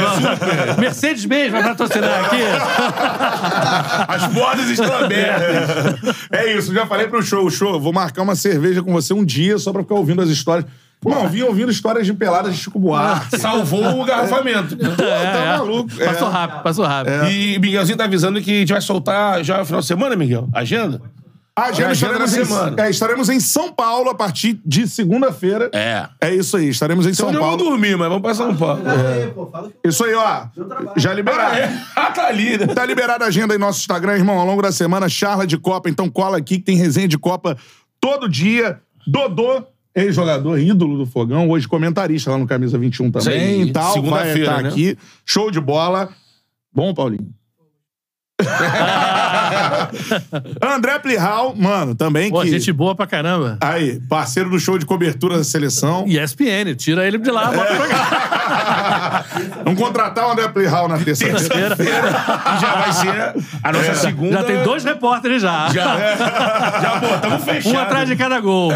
[0.79, 2.41] Mercedes-Benz vai patrocinar aqui.
[4.09, 6.17] As portas estão abertas.
[6.31, 7.51] É isso, já falei pro show.
[7.51, 10.65] Show, vou marcar uma cerveja com você um dia só pra ficar ouvindo as histórias.
[11.05, 13.39] Não, vim ouvindo histórias de peladas de Chico Buarque.
[13.39, 14.77] Salvou o garrafamento.
[14.77, 15.91] Pô, tá maluco.
[16.01, 16.07] É.
[16.07, 17.27] Passou rápido, passou rápido.
[17.31, 20.49] E Miguelzinho tá avisando que a gente vai soltar já no final de semana, Miguel?
[20.55, 21.01] Agenda?
[21.55, 22.83] A agenda agenda estaremos, em, semana.
[22.83, 25.71] é, estaremos em São Paulo a partir de segunda-feira.
[25.75, 26.09] É.
[26.19, 27.65] É isso aí, estaremos em Então São eu vou Paulo.
[27.71, 28.81] dormir, mas vamos pra São Paulo.
[29.85, 30.47] Isso aí, ó.
[30.97, 31.55] Já liberado.
[31.55, 31.79] Ah, é?
[31.95, 32.67] Ah, tá ali, né?
[32.69, 35.11] Tá liberada a agenda no nosso Instagram, irmão, ao longo da semana.
[35.11, 37.55] Charla de Copa, então cola aqui que tem resenha de Copa
[38.01, 38.81] todo dia.
[39.07, 39.63] Dodô,
[39.95, 43.85] ex-jogador, ídolo do Fogão, hoje comentarista lá no Camisa 21 Isso também aí, e tal.
[43.85, 44.69] Vai segunda-feira, estar né?
[44.69, 44.99] aqui.
[45.25, 46.09] Show de bola.
[46.73, 47.29] Bom, Paulinho.
[50.61, 52.51] André Plihal, mano, também Pô, que...
[52.51, 53.59] gente boa pra caramba.
[53.61, 56.05] Aí, parceiro do show de cobertura da seleção.
[56.07, 59.25] ESPN, tira ele de lá, bota pra cá.
[59.65, 61.77] Vamos contratar o André Plihal na terça-feira.
[61.77, 64.33] Que já vai ser a nossa segunda.
[64.33, 65.69] Já tem dois repórteres já.
[65.69, 67.75] Já, já pô, tamo fechado.
[67.75, 68.73] Um atrás de cada gol.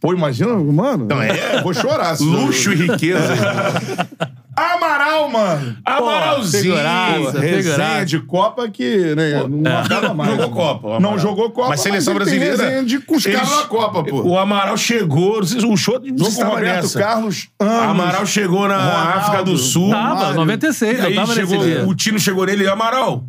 [0.00, 1.06] Pô, imagina, mano.
[1.06, 2.16] Não, é- Vou chorar.
[2.20, 3.34] Luxo e riqueza.
[4.56, 5.76] Amaral, mano.
[5.84, 6.62] Amaralzinho.
[6.62, 7.40] figuraça.
[7.40, 10.30] Resenha de Copa que né, não acaba mais.
[10.30, 10.50] Jogou?
[10.50, 12.64] Copa, Não jogou Copa, Mas seleção ele tem brasileira.
[12.64, 14.22] resenha de com os caras eles- na Copa, pô.
[14.22, 15.40] O Amaral chegou.
[15.40, 16.98] O show de Jogo com o Roberto nessa.
[17.00, 17.82] Carlos Anos.
[17.90, 19.18] Amaral chegou na Ronaldo.
[19.18, 19.90] África do Sul.
[19.90, 20.34] Tava, Mário.
[20.36, 21.84] 96, eu Aí tava nesse chegou, dia.
[21.86, 23.24] o Tino chegou nele, Amaral.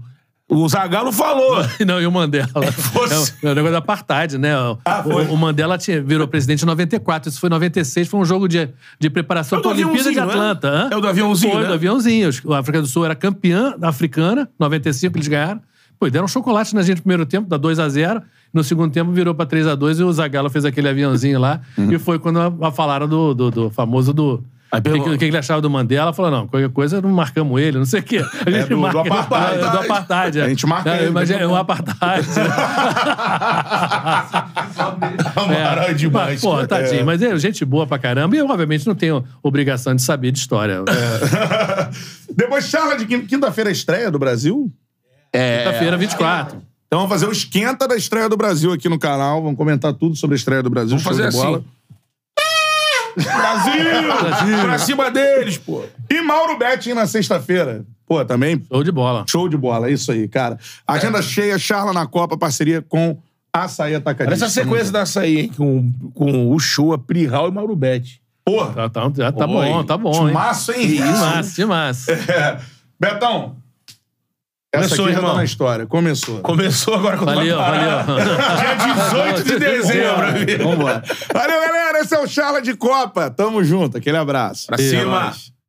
[0.47, 1.57] O Zagallo falou.
[1.87, 2.47] Não, e o Mandela.
[2.55, 4.55] É o, é o negócio da apartheid, né?
[4.57, 5.25] O, Ah, foi.
[5.25, 7.29] o, o Mandela tinha, virou presidente em 94.
[7.29, 8.69] Isso foi em 96, foi um jogo de,
[8.99, 10.21] de preparação É para a Olimpíada de é?
[10.21, 10.67] Atlanta.
[10.69, 10.89] hã?
[10.91, 11.67] É o do aviãozinho, Foi, né?
[11.67, 12.29] do aviãozinho.
[12.53, 15.61] A África do Sul era campeã africana, 95 eles ganharam.
[15.99, 18.21] Pô, deram chocolate na gente no primeiro tempo, dá 2 a 0
[18.53, 21.61] No segundo tempo virou pra 3 a 2 e o Zagallo fez aquele aviãozinho lá.
[21.77, 24.43] E foi quando a, a falaram do, do, do famoso do...
[24.75, 26.11] Aí O que, pelo- que- o que ele achava do Mandela?
[26.13, 28.17] Falou, não, qualquer coisa não marcamos ele, não sei o quê.
[28.45, 29.55] A gente do- do marca, apartheid.
[29.55, 30.39] É, do apartheid.
[30.39, 30.43] é.
[30.43, 32.27] A gente marca É, ele, Mas mas é um apartheid.
[35.35, 36.41] Amaral é demais.
[36.41, 36.67] Pô, cara.
[36.67, 37.05] tadinho.
[37.05, 38.35] Mas é gente boa pra caramba.
[38.35, 40.83] E eu, obviamente, não tenho obrigação de saber de história.
[42.35, 44.71] Depois charla de quin- quinta-feira, a estreia do Brasil.
[45.31, 46.57] Quinta-feira, 24.
[46.87, 49.41] Então vamos fazer o esquenta da estreia do Brasil aqui no canal.
[49.41, 50.97] Vamos comentar tudo sobre a estreia do Brasil.
[50.97, 51.63] Vamos fazer bola.
[53.17, 53.29] Assim.
[53.37, 54.61] Brasil!
[54.63, 55.83] Pra cima deles, pô.
[56.09, 57.85] E Mauro Betting na sexta-feira.
[58.07, 59.25] Pô, também Show de bola.
[59.27, 59.89] show de bola.
[59.89, 60.57] É isso aí, cara.
[60.87, 63.17] Agenda cheia, charla na Copa, parceria com
[63.51, 64.45] Açaí Atacadista.
[64.45, 65.51] Olha essa sequência da açaí, hein?
[65.55, 68.21] Com, com o Show, Prihal e Mauro Betti.
[68.45, 70.27] Porra, Tá, tá, tá bom, tá bom, hein?
[70.27, 70.87] timaço, hein?
[70.87, 72.07] Demais, demais.
[72.07, 72.59] É.
[72.99, 73.55] Betão.
[74.75, 75.37] Essa Começou, aqui já tá irmão.
[75.37, 75.85] na história.
[75.85, 76.39] Começou.
[76.39, 78.05] Começou agora com o Valeu, valeu.
[78.57, 78.93] Dia
[79.35, 80.63] 18 de dezembro, amigo.
[80.63, 81.03] Vambora.
[81.33, 81.99] Valeu, galera.
[81.99, 83.29] Esse é o Charla de Copa.
[83.29, 83.97] Tamo junto.
[83.97, 84.67] Aquele abraço.
[84.67, 85.33] Pra É cima.